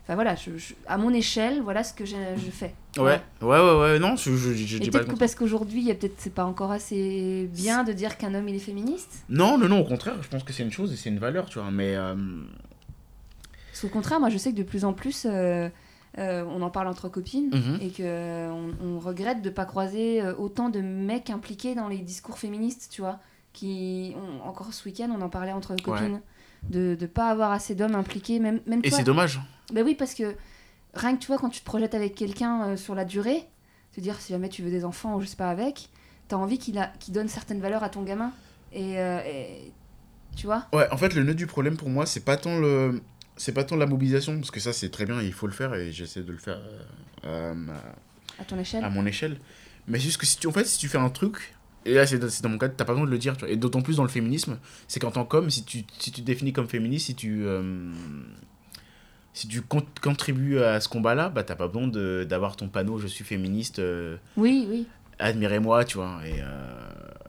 Enfin 0.04 0.14
voilà, 0.14 0.34
je- 0.34 0.56
je- 0.56 0.74
à 0.86 0.98
mon 0.98 1.12
échelle, 1.12 1.60
voilà 1.62 1.84
ce 1.84 1.94
que 1.94 2.04
je, 2.04 2.16
je 2.36 2.50
fais. 2.50 2.74
Ouais, 2.96 3.20
ouais, 3.42 3.48
ouais, 3.60 3.78
ouais, 3.80 3.98
non, 4.00 4.16
je, 4.16 4.34
je, 4.34 4.78
dis 4.78 4.90
pas 4.90 5.04
que 5.04 5.14
parce 5.14 5.34
qu'aujourd'hui, 5.36 5.84
il 5.86 5.96
peut-être 5.96 6.14
c'est 6.18 6.34
pas 6.34 6.44
encore 6.44 6.72
assez 6.72 7.48
bien 7.52 7.84
de 7.84 7.92
dire 7.92 8.16
qu'un 8.18 8.34
homme 8.34 8.48
il 8.48 8.56
est 8.56 8.58
féministe. 8.60 9.24
Non, 9.28 9.56
non, 9.58 9.68
non, 9.68 9.80
au 9.80 9.84
contraire, 9.84 10.16
je 10.22 10.28
pense 10.28 10.42
que 10.42 10.52
c'est 10.52 10.64
une 10.64 10.72
chose 10.72 10.92
et 10.92 10.96
c'est 10.96 11.10
une 11.10 11.18
valeur, 11.20 11.46
tu 11.46 11.58
vois, 11.60 11.70
mais. 11.70 11.94
euh, 11.94 12.14
Parce 13.70 13.82
qu'au 13.82 13.88
contraire, 13.88 14.20
moi 14.20 14.30
je 14.30 14.38
sais 14.38 14.50
que 14.52 14.56
de 14.56 14.62
plus 14.64 14.84
en 14.84 14.92
plus, 14.92 15.26
euh, 15.30 15.68
euh, 16.18 16.44
on 16.48 16.60
en 16.62 16.70
parle 16.70 16.88
entre 16.88 17.08
copines 17.08 17.50
mhm. 17.54 17.78
et 17.80 17.90
que 17.90 18.02
euh, 18.02 18.50
on, 18.50 18.74
on 18.84 18.98
regrette 18.98 19.42
de 19.42 19.50
pas 19.50 19.64
croiser 19.64 20.20
euh, 20.22 20.34
autant 20.36 20.68
de 20.70 20.80
mecs 20.80 21.30
impliqués 21.30 21.74
dans 21.76 21.86
les 21.88 21.98
discours 21.98 22.38
féministes, 22.38 22.88
tu 22.90 23.00
vois. 23.00 23.20
Qui, 23.52 24.14
on- 24.16 24.48
encore 24.48 24.72
ce 24.72 24.84
week-end, 24.88 25.08
on 25.16 25.20
en 25.22 25.28
parlait 25.28 25.52
entre 25.52 25.74
copines. 25.76 26.20
De 26.68 26.96
ne 27.00 27.06
pas 27.06 27.30
avoir 27.30 27.52
assez 27.52 27.74
d'hommes 27.74 27.94
impliqués, 27.94 28.38
même, 28.38 28.60
même 28.66 28.80
Et 28.84 28.90
c'est 28.90 29.02
dommage. 29.02 29.40
Ben 29.72 29.84
oui, 29.84 29.94
parce 29.94 30.14
que 30.14 30.34
rien 30.94 31.14
que 31.16 31.20
tu 31.20 31.26
vois, 31.28 31.38
quand 31.38 31.50
tu 31.50 31.60
te 31.60 31.64
projettes 31.64 31.94
avec 31.94 32.14
quelqu'un 32.14 32.68
euh, 32.68 32.76
sur 32.76 32.94
la 32.94 33.04
durée, 33.04 33.44
te 33.94 34.00
dire 34.00 34.20
si 34.20 34.32
jamais 34.32 34.48
tu 34.48 34.62
veux 34.62 34.70
des 34.70 34.84
enfants 34.84 35.16
ou 35.16 35.20
je 35.20 35.26
sais 35.26 35.36
pas 35.36 35.50
avec, 35.50 35.88
t'as 36.28 36.36
envie 36.36 36.58
qu'il 36.58 36.80
qu'il 37.00 37.14
donne 37.14 37.28
certaines 37.28 37.60
valeurs 37.60 37.82
à 37.82 37.88
ton 37.88 38.02
gamin. 38.02 38.32
Et, 38.72 38.98
euh, 38.98 39.20
et- 39.26 39.72
tu 40.36 40.46
vois? 40.46 40.66
Ouais, 40.72 40.86
en 40.92 40.96
fait, 40.96 41.14
le 41.14 41.24
nœud 41.24 41.34
du 41.34 41.46
problème 41.48 41.76
pour 41.76 41.88
moi, 41.90 42.06
c'est 42.06 42.24
pas 42.24 42.36
tant 42.36 42.58
le. 42.58 43.00
C'est 43.36 43.52
pas 43.52 43.64
tant 43.64 43.76
la 43.76 43.86
mobilisation, 43.86 44.36
parce 44.38 44.50
que 44.50 44.60
ça 44.60 44.72
c'est 44.72 44.90
très 44.90 45.06
bien, 45.06 45.20
il 45.22 45.32
faut 45.32 45.46
le 45.46 45.52
faire 45.52 45.74
et 45.74 45.92
j'essaie 45.92 46.22
de 46.22 46.30
le 46.30 46.36
faire 46.38 46.58
euh, 46.58 46.84
euh, 47.24 47.54
à 48.38 48.44
ton 48.44 48.58
échelle. 48.58 48.84
à 48.84 48.90
mon 48.90 49.06
échelle. 49.06 49.38
Mais 49.88 49.98
c'est 49.98 50.04
juste 50.04 50.18
que 50.20 50.26
si 50.26 50.38
tu, 50.38 50.46
en 50.46 50.52
fait, 50.52 50.64
si 50.66 50.78
tu 50.78 50.88
fais 50.88 50.98
un 50.98 51.08
truc, 51.08 51.54
et 51.86 51.94
là 51.94 52.06
c'est 52.06 52.18
dans 52.18 52.28
c'est 52.28 52.42
dans 52.42 52.50
mon 52.50 52.58
cas, 52.58 52.68
t'as 52.68 52.84
pas 52.84 52.92
besoin 52.92 53.06
de 53.06 53.10
le 53.10 53.18
dire, 53.18 53.34
tu 53.36 53.40
vois. 53.46 53.48
Et 53.50 53.56
d'autant 53.56 53.80
plus 53.80 53.96
dans 53.96 54.02
le 54.02 54.08
féminisme, 54.10 54.58
c'est 54.88 55.00
qu'en 55.00 55.10
tant 55.10 55.24
qu'homme, 55.24 55.48
si 55.50 55.64
tu, 55.64 55.84
si 55.98 56.12
tu 56.12 56.20
te 56.20 56.26
définis 56.26 56.52
comme 56.52 56.68
féministe, 56.68 57.06
si 57.06 57.14
tu. 57.14 57.44
Si 59.32 59.46
tu 59.48 59.62
con- 59.62 59.86
contribues 60.02 60.58
à 60.60 60.80
ce 60.80 60.88
combat-là, 60.88 61.28
bah 61.28 61.42
t'as 61.44 61.54
pas 61.54 61.68
besoin 61.68 61.88
d'avoir 62.24 62.56
ton 62.56 62.68
panneau 62.68 62.98
je 62.98 63.06
suis 63.06 63.24
féministe, 63.24 63.78
euh, 63.78 64.16
Oui, 64.36 64.66
oui. 64.68 64.86
admirez-moi, 65.18 65.84
tu 65.84 65.96
vois. 65.98 66.20
Et 66.26 66.40
euh, 66.40 66.46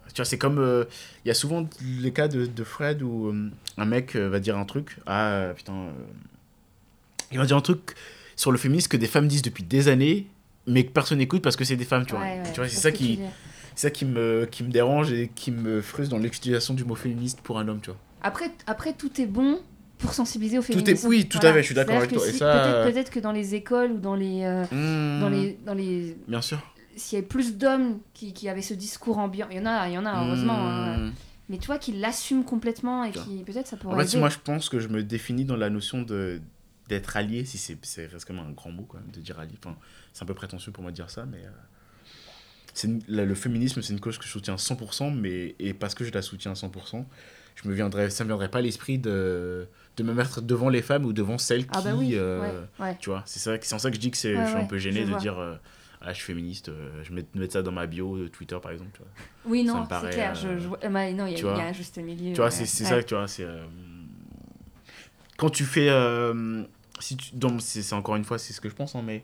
tu 0.09 0.15
vois, 0.17 0.25
c'est 0.25 0.37
comme. 0.37 0.57
euh, 0.59 0.85
Il 1.25 1.27
y 1.27 1.31
a 1.31 1.35
souvent 1.35 1.67
les 2.01 2.11
cas 2.11 2.27
de, 2.27 2.45
de 2.45 2.63
Fred 2.63 3.01
où 3.03 3.33
un 3.77 3.85
mec 3.85 4.15
va 4.15 4.39
dire 4.39 4.57
un 4.57 4.65
truc. 4.65 4.97
Ah 5.05 5.49
putain. 5.55 5.89
il 7.31 7.37
va 7.37 7.45
dire 7.45 7.57
un 7.57 7.61
truc 7.61 7.95
sur 8.35 8.51
le 8.51 8.57
féminisme 8.57 8.89
que 8.89 8.97
des 8.97 9.07
femmes 9.07 9.27
disent 9.27 9.41
depuis 9.43 9.63
des 9.63 9.87
années, 9.87 10.27
mais 10.67 10.83
que 10.85 10.91
personne 10.91 11.19
n'écoute 11.19 11.41
parce 11.43 11.55
que 11.55 11.63
c'est 11.63 11.75
des 11.75 11.85
femmes, 11.85 12.05
tu 12.05 12.13
vois. 12.15 12.23
Ouais, 12.23 12.41
ouais, 12.43 12.51
tu 12.51 12.59
vois, 12.59 12.67
c'est 12.69 12.77
ça 12.77 12.91
qui. 12.91 13.19
C'est 13.73 13.87
ça 13.87 13.89
qui 13.91 14.03
me, 14.03 14.45
qui 14.51 14.63
me 14.63 14.69
dérange 14.69 15.13
et 15.13 15.29
qui 15.33 15.49
me 15.49 15.81
frustre 15.81 16.11
dans 16.13 16.21
l'utilisation 16.21 16.73
du 16.73 16.83
mot 16.83 16.93
féministe 16.95 17.39
pour 17.41 17.57
un 17.57 17.67
homme, 17.69 17.79
tu 17.81 17.89
vois. 17.89 17.99
Après, 18.21 18.51
après, 18.67 18.91
tout 18.93 19.21
est 19.21 19.25
bon 19.25 19.61
pour 20.01 20.13
sensibiliser 20.13 20.57
au 20.57 20.61
Tout 20.61 20.67
féminisme. 20.73 21.05
est, 21.05 21.09
oui, 21.09 21.27
tout 21.27 21.37
à 21.41 21.53
fait, 21.53 21.61
je 21.61 21.65
suis 21.67 21.75
d'accord 21.75 21.97
avec 21.97 22.11
toi. 22.11 22.25
si- 22.25 22.37
ça, 22.37 22.83
Peut-être 22.91 23.09
que 23.11 23.19
dans 23.19 23.31
les 23.31 23.55
écoles 23.55 23.91
ou 23.91 23.97
dans 23.99 24.15
les... 24.15 24.43
euh, 24.43 24.63
hmm, 24.71 25.19
dans 25.21 25.29
les, 25.29 25.57
dans 25.65 25.73
les 25.73 26.17
Bien 26.27 26.41
sûr. 26.41 26.59
s'il 26.95 27.17
y 27.17 27.19
avait 27.19 27.27
plus 27.27 27.55
d'hommes 27.57 27.99
qui, 28.13 28.33
qui 28.33 28.49
avaient 28.49 28.61
ce 28.61 28.73
discours 28.73 29.17
ambiant, 29.19 29.47
il 29.51 29.57
y 29.57 29.59
en 29.59 29.65
a, 29.65 29.87
il 29.87 29.93
y 29.93 29.97
en 29.97 30.05
a 30.05 30.25
heureusement, 30.25 30.57
hein. 30.67 30.97
Hmm. 30.97 31.11
mais 31.49 31.57
tu 31.57 31.67
vois 31.67 31.77
qu'ils 31.77 31.99
l'assument 32.01 32.43
complètement 32.43 33.03
et 33.03 33.11
qui 33.11 33.43
peut-être 33.45 33.67
ça 33.67 33.77
pourrait 33.77 33.95
En 33.95 33.99
fait, 33.99 34.05
aider. 34.05 34.17
moi, 34.19 34.29
je 34.29 34.37
pense 34.43 34.69
que 34.69 34.79
je 34.79 34.87
me 34.87 35.03
définis 35.03 35.45
dans 35.45 35.57
la 35.57 35.69
notion 35.69 36.01
de 36.01 36.41
d'être 36.89 37.15
allié, 37.15 37.45
si 37.45 37.57
c'est 37.57 38.05
reste 38.07 38.25
quand 38.25 38.33
même 38.33 38.45
un 38.45 38.51
grand 38.51 38.71
mot 38.71 38.83
quand 38.83 38.97
même 38.97 39.11
de 39.11 39.21
dire 39.21 39.39
allié. 39.39 39.53
Enfin, 39.63 39.77
c'est 40.11 40.23
un 40.23 40.25
peu 40.25 40.33
prétentieux 40.33 40.73
pour 40.73 40.81
moi 40.81 40.91
de 40.91 40.95
dire 40.97 41.09
ça, 41.09 41.25
mais 41.25 41.37
euh, 41.37 41.49
c'est 42.73 42.89
le 43.07 43.35
féminisme, 43.35 43.81
c'est 43.81 43.93
une 43.93 43.99
cause 44.01 44.17
que 44.17 44.25
je 44.25 44.29
soutiens 44.29 44.55
à 44.55 44.57
100%, 44.57 45.13
mais 45.15 45.55
et 45.59 45.73
parce 45.73 45.95
que 45.95 46.03
je 46.03 46.11
la 46.11 46.21
soutiens 46.21 46.51
à 46.51 46.55
100%, 46.55 47.05
je 47.55 47.69
me 47.69 47.73
viendrais, 47.73 48.09
ça 48.09 48.23
me 48.25 48.29
viendrait 48.29 48.49
pas 48.51 48.59
à 48.59 48.61
l'esprit 48.61 48.97
de 48.97 49.67
de 49.97 50.03
me 50.03 50.13
mettre 50.13 50.41
devant 50.41 50.69
les 50.69 50.81
femmes 50.81 51.05
ou 51.05 51.13
devant 51.13 51.37
celles 51.37 51.65
ah 51.69 51.77
qui, 51.81 51.87
bah 51.87 51.93
oui, 51.95 52.11
euh, 52.15 52.61
ouais, 52.79 52.85
ouais. 52.85 52.97
tu 52.99 53.09
vois, 53.09 53.23
c'est 53.25 53.39
ça, 53.39 53.57
c'est 53.61 53.75
en 53.75 53.79
ça 53.79 53.89
que 53.89 53.95
je 53.95 54.01
dis 54.01 54.11
que 54.11 54.17
c'est, 54.17 54.35
Ouais, 54.35 54.43
je 54.43 54.49
suis 54.49 54.57
un 54.57 54.65
peu 54.65 54.77
gêné 54.77 55.05
de 55.05 55.13
dire. 55.15 55.37
euh, 55.39 55.55
ah, 56.01 56.13
je 56.13 56.17
suis 56.17 56.25
féministe, 56.25 56.69
euh, 56.69 57.03
je 57.03 57.13
vais 57.13 57.23
mettre 57.35 57.53
ça 57.53 57.61
dans 57.61 57.71
ma 57.71 57.85
bio 57.85 58.15
euh, 58.15 58.29
Twitter 58.29 58.57
par 58.61 58.71
exemple. 58.71 58.91
Tu 58.93 58.99
vois, 58.99 59.11
Oui, 59.45 59.63
non, 59.63 59.87
c'est 59.89 60.09
clair. 60.09 60.33
Je, 60.33 60.57
je 60.57 60.67
bah, 60.67 61.11
non, 61.11 61.27
il 61.27 61.39
y, 61.39 61.47
a- 61.47 61.55
un 61.55 61.73
juste 61.73 61.97
milieu. 61.97 62.33
Tu 62.33 62.41
vois, 62.41 62.51
c'est 62.51 62.65
c'est 62.65 62.85
ça, 62.85 63.03
tu 63.03 63.13
vois, 63.13 63.27
c'est... 63.27 63.45
Quand 65.37 65.49
tu 65.49 65.63
fais... 65.65 65.89
si 66.99 67.17
tu, 67.17 67.35
donc, 67.35 67.61
c'est 67.61 67.81
c'est 67.81 67.95
encore 67.95 68.15
une 68.15 68.23
fois, 68.23 68.37
c'est 68.37 68.53
ce 68.53 68.61
que 68.61 68.69
je 68.69 68.75
pense, 68.75 68.95
hein, 68.95 69.03
mais 69.05 69.23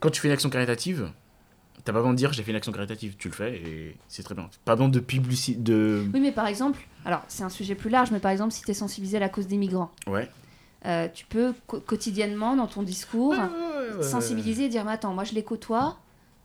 quand 0.00 0.10
tu 0.10 0.20
fais 0.20 0.28
une 0.28 0.34
action 0.34 0.50
caritative, 0.50 1.10
t'as 1.84 1.92
pas 1.92 1.98
besoin 1.98 2.12
de 2.12 2.16
dire 2.18 2.32
j'ai 2.32 2.42
fait 2.42 2.50
une 2.50 2.56
action 2.56 2.72
caritative, 2.72 3.16
tu 3.18 3.28
le 3.28 3.34
fais 3.34 3.56
et 3.56 3.96
c'est 4.08 4.22
très 4.22 4.34
bien. 4.34 4.48
Pas 4.64 4.74
besoin 4.76 4.88
de 4.88 5.00
publicité, 5.00 5.58
de... 5.60 6.04
Oui, 6.14 6.20
mais 6.20 6.32
par 6.32 6.46
exemple, 6.46 6.80
alors 7.04 7.22
c'est 7.28 7.42
un 7.44 7.48
sujet 7.48 7.74
plus 7.74 7.90
large, 7.90 8.10
mais 8.10 8.20
par 8.20 8.30
exemple, 8.30 8.52
si 8.52 8.62
tu 8.62 8.70
es 8.70 8.74
sensibilisé 8.74 9.16
à 9.16 9.20
la 9.20 9.28
cause 9.28 9.46
des 9.46 9.56
migrants, 9.56 9.90
Ouais. 10.06 10.28
euh, 10.86 11.08
tu 11.12 11.24
peux 11.26 11.54
quotidiennement 11.86 12.56
dans 12.56 12.66
ton 12.66 12.82
discours 12.82 13.30
Ouais, 13.32 13.38
ouais, 13.38 13.90
ouais, 13.90 13.96
ouais. 13.96 14.02
sensibiliser 14.02 14.64
et 14.64 14.68
dire 14.68 14.84
mais 14.84 14.92
attends, 14.92 15.12
moi 15.14 15.24
je 15.24 15.34
les 15.34 15.42
côtoie, 15.44 15.98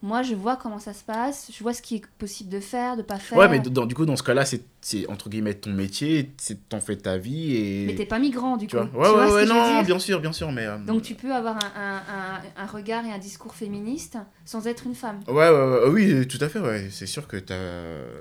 Moi, 0.03 0.21
je 0.21 0.35
vois 0.35 0.57
comment 0.57 0.77
ça 0.77 0.93
se 0.93 1.03
passe, 1.03 1.49
je 1.51 1.63
vois 1.63 1.73
ce 1.73 1.81
qui 1.81 1.95
est 1.95 2.01
possible 2.19 2.51
de 2.51 2.59
faire, 2.59 2.97
de 2.97 3.01
pas 3.01 3.17
faire. 3.17 3.39
Ouais, 3.39 3.47
mais 3.49 3.59
dans, 3.59 3.87
du 3.87 3.95
coup, 3.95 4.05
dans 4.05 4.15
ce 4.15 4.21
cas-là, 4.23 4.45
c'est 4.45 4.61
c'est, 4.79 5.05
entre 5.09 5.27
guillemets 5.27 5.55
ton 5.55 5.71
métier, 5.71 6.31
c'est 6.37 6.69
t'en 6.69 6.79
fais 6.79 6.95
ta 6.95 7.17
vie 7.17 7.55
et. 7.55 7.85
Mais 7.87 7.95
t'es 7.95 8.05
pas 8.05 8.19
migrant, 8.19 8.57
du 8.57 8.67
tu 8.67 8.77
coup. 8.77 8.83
vois? 8.93 9.01
Ouais, 9.01 9.07
Tu 9.09 9.15
vois 9.15 9.25
ouais, 9.27 9.33
ouais, 9.33 9.45
non, 9.47 9.81
bien 9.83 9.97
sûr, 9.99 10.21
bien 10.21 10.31
sûr, 10.31 10.51
mais. 10.51 10.65
euh, 10.67 10.77
Donc 10.85 11.01
tu 11.01 11.15
peux 11.15 11.33
avoir 11.33 11.57
un, 11.57 11.71
un- 11.75 11.95
un- 11.97 12.63
un 12.63 12.65
regard 12.67 13.05
et 13.05 13.11
un 13.11 13.17
discours 13.17 13.55
féministe 13.55 14.17
sans 14.45 14.67
être 14.67 14.85
une 14.85 14.95
femme. 14.95 15.19
Ouais, 15.27 15.33
ouais, 15.33 15.49
ouais, 15.49 15.89
oui, 15.89 16.27
tout 16.27 16.37
à 16.41 16.47
fait, 16.47 16.59
ouais. 16.59 16.89
C'est 16.91 17.07
sûr 17.07 17.27
que 17.27 17.37
t'as. 17.37 17.55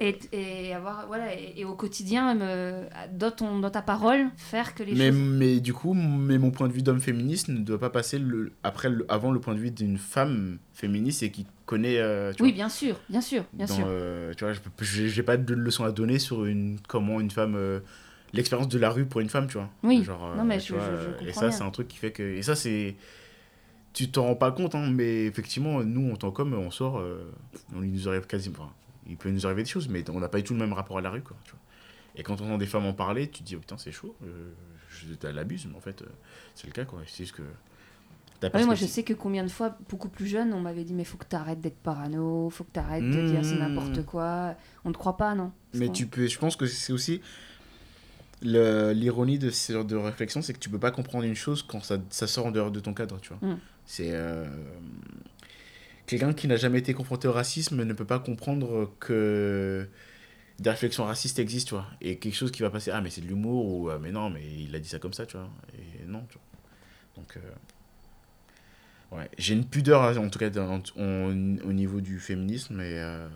Et, 0.00 0.18
et 0.32 0.74
avoir 0.74 1.06
voilà 1.06 1.34
et, 1.34 1.52
et 1.56 1.64
au 1.64 1.74
quotidien 1.74 2.34
me, 2.34 2.84
dans 3.12 3.30
ton 3.30 3.58
dans 3.60 3.70
ta 3.70 3.82
parole 3.82 4.26
faire 4.36 4.74
que 4.74 4.82
les 4.82 4.94
Mais, 4.94 5.10
choses 5.10 5.18
mais 5.20 5.60
du 5.60 5.72
coup, 5.74 5.92
mais 5.94 6.38
mon 6.38 6.50
point 6.50 6.68
de 6.68 6.72
vue 6.72 6.82
d'homme 6.82 7.00
féministe 7.00 7.48
ne 7.48 7.58
doit 7.58 7.78
pas 7.78 7.90
passer 7.90 8.18
le, 8.18 8.52
après 8.62 8.88
le, 8.88 9.04
avant 9.10 9.30
le 9.30 9.40
point 9.40 9.54
de 9.54 9.60
vue 9.60 9.70
d'une 9.70 9.98
femme 9.98 10.58
féministe 10.76 11.22
et 11.24 11.30
qui 11.30 11.46
connaît. 11.64 11.98
euh, 11.98 12.32
tu 12.32 12.42
oui 12.44 12.50
vois, 12.50 12.54
bien 12.56 12.68
sûr 12.68 13.00
bien 13.08 13.20
sûr 13.20 13.44
bien 13.52 13.66
dans, 13.66 13.74
sûr 13.74 13.84
euh, 13.88 14.32
tu 14.34 14.44
vois, 14.44 14.52
je 14.52 14.60
j'ai 15.08 15.22
pas 15.22 15.36
de 15.36 15.54
leçon 15.54 15.84
à 15.84 15.90
donner 15.90 16.18
sur 16.20 16.44
une, 16.44 16.78
comment 16.86 17.18
une 17.20 17.30
femme. 17.32 17.54
euh, 17.56 17.80
L'expérience 18.32 18.68
de 18.68 18.78
la 18.78 18.90
rue 18.90 19.06
pour 19.06 19.20
une 19.20 19.28
femme, 19.30 19.46
tu 19.46 19.54
vois. 19.54 19.70
Oui. 19.82 20.04
Genre, 20.04 20.34
Non, 20.36 20.44
mais 20.44 20.58
tu 20.58 20.68
je- 20.68 20.74
vois, 20.74 20.84
je- 20.84 21.02
je 21.02 21.08
euh, 21.24 21.28
Et 21.28 21.32
ça, 21.32 21.50
c'est 21.50 21.62
un 21.62 21.70
truc 21.70 21.88
qui 21.88 21.96
fait 21.96 22.10
que. 22.12 22.22
Et 22.22 22.42
ça, 22.42 22.54
c'est. 22.54 22.96
Tu 23.94 24.10
t'en 24.10 24.24
rends 24.24 24.34
pas 24.34 24.50
compte, 24.52 24.74
hein, 24.74 24.90
mais 24.92 25.24
effectivement, 25.24 25.82
nous, 25.82 26.12
en 26.12 26.16
tant 26.16 26.30
qu'hommes, 26.32 26.52
on 26.52 26.70
sort. 26.70 27.02
on 27.74 27.82
il 27.82 27.92
nous 27.92 28.08
arrive 28.08 28.26
quasiment. 28.26 28.56
enfin, 28.58 28.72
il 29.08 29.16
peut 29.16 29.30
nous 29.30 29.46
arriver 29.46 29.62
des 29.62 29.68
choses, 29.70 29.88
mais 29.88 30.04
on 30.10 30.20
n'a 30.20 30.28
pas 30.28 30.38
du 30.38 30.44
tout 30.44 30.52
le 30.52 30.58
même 30.58 30.72
rapport 30.74 30.98
à 30.98 31.00
la 31.00 31.08
rue, 31.10 31.22
quoi. 31.22 31.36
Tu 31.44 31.52
vois. 31.52 31.60
Et 32.16 32.22
quand 32.22 32.40
on 32.40 32.46
entend 32.46 32.58
des 32.58 32.66
femmes 32.66 32.84
en 32.84 32.92
parler, 32.92 33.28
tu 33.30 33.42
te 33.42 33.44
dis, 33.46 33.56
oh, 33.56 33.60
putain, 33.60 33.78
c'est 33.78 33.92
chaud. 33.92 34.14
Je, 34.90 35.14
t'as 35.14 35.32
l'abuse, 35.32 35.66
mais 35.70 35.76
en 35.76 35.80
fait, 35.80 36.02
c'est 36.54 36.66
le 36.66 36.72
cas, 36.72 36.84
quoi. 36.84 37.00
C'est 37.06 37.24
juste 37.24 37.36
que. 37.36 37.42
Ouais, 38.42 38.50
ce 38.60 38.66
moi 38.66 38.74
je 38.74 38.86
sais 38.86 39.02
que 39.02 39.14
combien 39.14 39.42
de 39.42 39.48
fois 39.48 39.76
beaucoup 39.88 40.08
plus 40.08 40.26
jeune 40.26 40.52
on 40.52 40.60
m'avait 40.60 40.84
dit 40.84 40.94
mais 40.94 41.04
faut 41.04 41.16
que 41.16 41.24
t'arrêtes 41.24 41.60
d'être 41.60 41.78
parano 41.78 42.50
faut 42.50 42.64
que 42.64 42.72
t'arrêtes 42.72 43.04
de 43.04 43.26
dire 43.26 43.44
c'est 43.44 43.56
Mmh. 43.56 43.58
n'importe 43.58 44.04
quoi 44.04 44.54
on 44.84 44.90
ne 44.90 44.94
croit 44.94 45.16
pas 45.16 45.34
non? 45.34 45.52
Mais 45.74 45.88
tu 45.88 46.06
peux, 46.06 46.26
je 46.26 46.38
pense 46.38 46.56
que 46.56 46.66
c'est 46.66 46.92
aussi 46.92 47.20
l'ironie 48.42 49.38
de 49.38 49.50
ce 49.50 49.72
genre 49.72 49.84
de 49.84 49.96
réflexion, 49.96 50.42
c'est 50.42 50.52
que 50.52 50.58
tu 50.58 50.68
peux 50.68 50.78
pas 50.78 50.90
comprendre 50.90 51.24
une 51.24 51.34
chose 51.34 51.62
quand 51.62 51.82
ça, 51.82 51.98
ça 52.10 52.26
sort 52.26 52.46
en 52.46 52.50
dehors 52.50 52.70
de 52.70 52.80
ton 52.80 52.94
cadre, 52.94 53.18
tu 53.20 53.32
vois. 53.32 53.48
Mm. 53.48 53.58
C'est 53.86 54.10
euh, 54.12 54.44
quelqu'un 56.06 56.32
qui 56.32 56.48
n'a 56.48 56.56
jamais 56.56 56.78
été 56.78 56.92
confronté 56.94 57.28
au 57.28 57.32
racisme 57.32 57.82
ne 57.82 57.92
peut 57.92 58.04
pas 58.04 58.18
comprendre 58.18 58.92
que 59.00 59.88
des 60.58 60.70
réflexions 60.70 61.04
racistes 61.04 61.38
existent, 61.38 61.68
tu 61.68 61.74
vois. 61.74 61.86
Et 62.00 62.18
quelque 62.18 62.34
chose 62.34 62.50
qui 62.50 62.62
va 62.62 62.70
passer, 62.70 62.90
ah 62.90 63.00
mais 63.00 63.10
c'est 63.10 63.20
de 63.20 63.26
l'humour 63.26 63.66
ou 63.66 63.90
ah, 63.90 63.98
mais 64.00 64.10
non, 64.12 64.30
mais 64.30 64.42
il 64.58 64.74
a 64.74 64.78
dit 64.78 64.88
ça 64.88 64.98
comme 64.98 65.12
ça, 65.12 65.26
tu 65.26 65.36
vois. 65.36 65.48
Et 65.74 66.04
non, 66.06 66.24
tu 66.28 66.34
vois. 66.34 66.42
Donc 67.16 67.36
euh, 67.36 67.40
ouais, 69.12 69.28
j'ai 69.38 69.54
une 69.54 69.64
pudeur 69.64 70.18
en 70.18 70.28
tout 70.28 70.38
cas 70.38 70.50
dans- 70.50 70.82
au 70.96 71.72
niveau 71.72 72.00
du 72.00 72.18
féminisme, 72.18 72.74
mais 72.76 72.98
euh, 72.98 73.28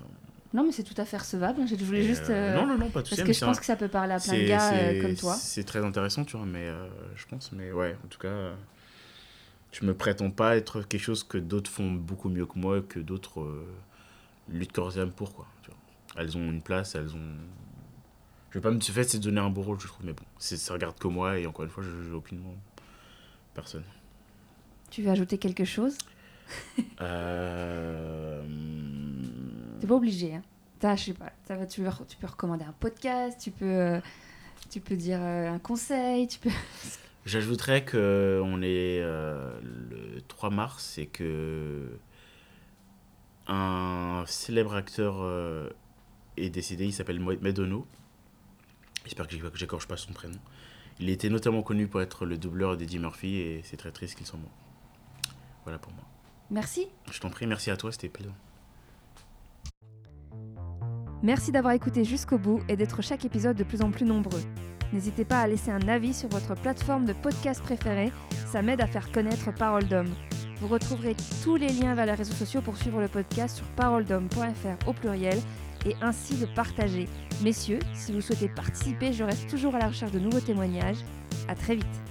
non 0.53 0.65
mais 0.65 0.73
c'est 0.73 0.83
tout 0.83 0.95
à 0.97 1.05
fait 1.05 1.19
recevable 1.19 1.61
je 1.67 1.75
voulais 1.85 2.01
et, 2.01 2.07
juste 2.07 2.29
euh, 2.31 2.51
euh, 2.51 2.55
non 2.55 2.67
non 2.67 2.79
non 2.79 2.91
pas 2.91 3.05
souci, 3.05 3.17
parce 3.17 3.29
que 3.29 3.33
je 3.33 3.45
pense 3.45 3.57
un- 3.57 3.61
que 3.61 3.67
ça 3.67 3.77
peut 3.77 3.89
parler 3.89 4.15
à 4.15 4.19
plein 4.21 4.35
de 4.35 4.49
gars 4.49 4.73
euh, 4.75 5.03
comme 5.03 5.15
toi 5.15 5.35
C'est 5.35 5.65
très 5.65 5.85
intéressant, 5.85 6.25
tu 6.25 6.37
vois, 6.37 6.47
mais 6.47 6.69
je 7.17 7.27
pense, 7.27 7.53
mais 7.53 7.73
ouais, 7.73 7.97
en 8.05 8.09
tout 8.09 8.19
cas, 8.19 8.53
je 9.73 9.85
me 9.85 9.95
prétends 9.95 10.31
pas 10.31 10.57
être 10.57 10.83
quelque 10.83 11.03
chose 11.03 11.23
que 11.25 11.39
d'autres 11.39 11.71
font 11.71 11.91
beaucoup 11.93 12.29
mieux 12.29 12.47
que 12.47 12.59
moi, 12.59 12.81
que 12.83 12.99
d'autres 12.99 13.65
luttent 14.49 14.73
corps 14.73 14.97
et 14.97 15.01
âme 15.01 15.13
pour, 15.13 15.33
quoi. 15.35 15.47
Tu 15.63 15.71
vois. 15.71 15.79
Elles 16.23 16.37
ont 16.37 16.51
une 16.51 16.63
place, 16.63 16.97
elles 16.97 17.15
ont. 17.15 17.37
Je 18.51 18.59
vais 18.59 18.63
pas 18.63 18.73
me. 18.73 18.81
Ce 18.81 18.91
fait, 18.91 19.05
c'est 19.05 19.21
donner 19.21 19.41
un 19.41 19.51
beau 19.51 19.63
rôle, 19.63 19.79
je 19.79 19.87
trouve, 19.87 20.05
mais 20.05 20.13
bon, 20.13 20.25
ça 20.39 20.73
regarde 20.73 20.99
que 20.99 21.07
moi, 21.07 21.39
et 21.39 21.47
encore 21.47 21.65
une 21.65 21.71
fois, 21.71 21.85
je 21.85 21.91
juge 21.91 22.13
aucunement 22.13 22.55
personne. 23.55 23.85
Tu 24.91 25.03
veux 25.03 25.11
ajouter 25.11 25.39
quelque 25.39 25.65
chose 25.65 25.97
Euh... 27.01 28.43
t'es 29.81 29.87
pas 29.87 29.95
obligé 29.95 30.35
hein 30.35 30.43
T'as, 30.79 30.97
je 30.97 31.05
sais 31.05 31.13
pas 31.15 31.31
ça 31.47 31.57
va 31.57 31.67
tu, 31.67 31.83
veux- 31.83 31.91
tu 32.09 32.17
peux 32.17 32.27
recommander 32.27 32.65
un 32.65 32.73
podcast 32.73 33.39
tu 33.41 33.51
peux 33.51 34.01
tu 34.71 34.81
peux 34.81 34.97
dire 34.97 35.19
euh, 35.21 35.51
un 35.51 35.59
conseil 35.59 36.27
tu 36.29 36.39
peux 36.39 36.51
J'ajouterais 37.27 37.85
que 37.85 38.41
on 38.43 38.63
est 38.63 39.01
euh, 39.03 39.61
le 39.91 40.23
3 40.23 40.49
mars 40.49 40.97
et 40.97 41.05
que 41.07 41.99
un 43.47 44.25
célèbre 44.27 44.75
acteur 44.75 45.17
euh, 45.21 45.69
est 46.39 46.49
décédé, 46.49 46.87
il 46.87 46.93
s'appelle 46.95 47.21
Mo- 47.21 47.37
Medono. 47.43 47.87
J'espère 49.05 49.29
que 49.29 49.35
j'écorche 49.55 49.87
pas 49.87 49.99
son 49.99 50.15
prénom. 50.15 50.39
Il 50.99 51.11
était 51.11 51.29
notamment 51.29 51.63
connu 51.63 51.89
pour 51.89 52.01
être 52.01 52.25
le 52.25 52.39
doubleur 52.39 52.79
d'Eddie 52.79 52.99
Murphy 52.99 53.37
et 53.37 53.61
c'est 53.65 53.77
très 53.77 53.91
triste 53.93 54.17
qu'il 54.17 54.27
soit 54.27 54.39
mort. 54.39 54.51
Voilà 55.65 55.79
pour 55.79 55.93
moi. 55.93 56.05
merci 56.51 56.89
Je 57.11 57.21
t'en 57.21 57.31
prie, 57.31 57.47
merci 57.47 57.71
à 57.71 57.77
toi, 57.77 57.93
c'était 57.93 58.09
plaisant. 58.09 58.35
Merci 61.23 61.53
d'avoir 61.53 61.75
écouté 61.75 62.05
jusqu'au 62.05 62.39
bout 62.39 62.63
et 62.69 62.77
d'être 62.77 63.03
chaque 63.03 63.27
épisode 63.27 63.57
de 63.57 63.65
plus 63.65 63.83
en 63.83 63.91
plus 63.91 64.07
nombreux. 64.07 64.43
N'hésitez 64.93 65.25
pas 65.25 65.41
à 65.41 65.47
laisser 65.47 65.71
un 65.71 65.87
avis 65.87 66.15
sur 66.15 66.29
votre 66.31 66.55
plateforme 66.55 67.05
de 67.05 67.13
podcast 67.13 67.63
préférée, 67.63 68.11
ça 68.47 68.63
m'aide 68.63 68.81
à 68.81 68.87
faire 68.87 69.13
connaître 69.13 69.55
Parole 69.55 69.87
d'Homme. 69.87 70.13
Vous 70.61 70.69
retrouverez 70.69 71.15
tous 71.43 71.57
les 71.57 71.69
liens 71.69 71.95
vers 71.95 72.07
les 72.07 72.15
réseaux 72.15 72.35
sociaux 72.35 72.61
pour 72.61 72.77
suivre 72.77 73.01
le 73.01 73.09
podcast 73.09 73.57
sur 73.57 73.67
paroledhomme.fr 73.77 74.89
au 74.89 74.93
pluriel 74.93 75.39
et 75.87 75.95
ainsi 76.03 76.37
le 76.37 76.47
partager. 76.55 77.09
Messieurs, 77.43 77.79
si 77.95 78.13
vous 78.13 78.21
souhaitez 78.21 78.49
participer, 78.49 79.13
je 79.13 79.25
reste 79.25 79.49
toujours 79.49 79.75
à 79.75 79.79
la 79.79 79.89
recherche 79.89 80.13
de 80.13 80.19
nouveaux 80.19 80.41
témoignages. 80.41 80.99
À 81.49 81.55
très 81.55 81.77
vite. 81.77 82.10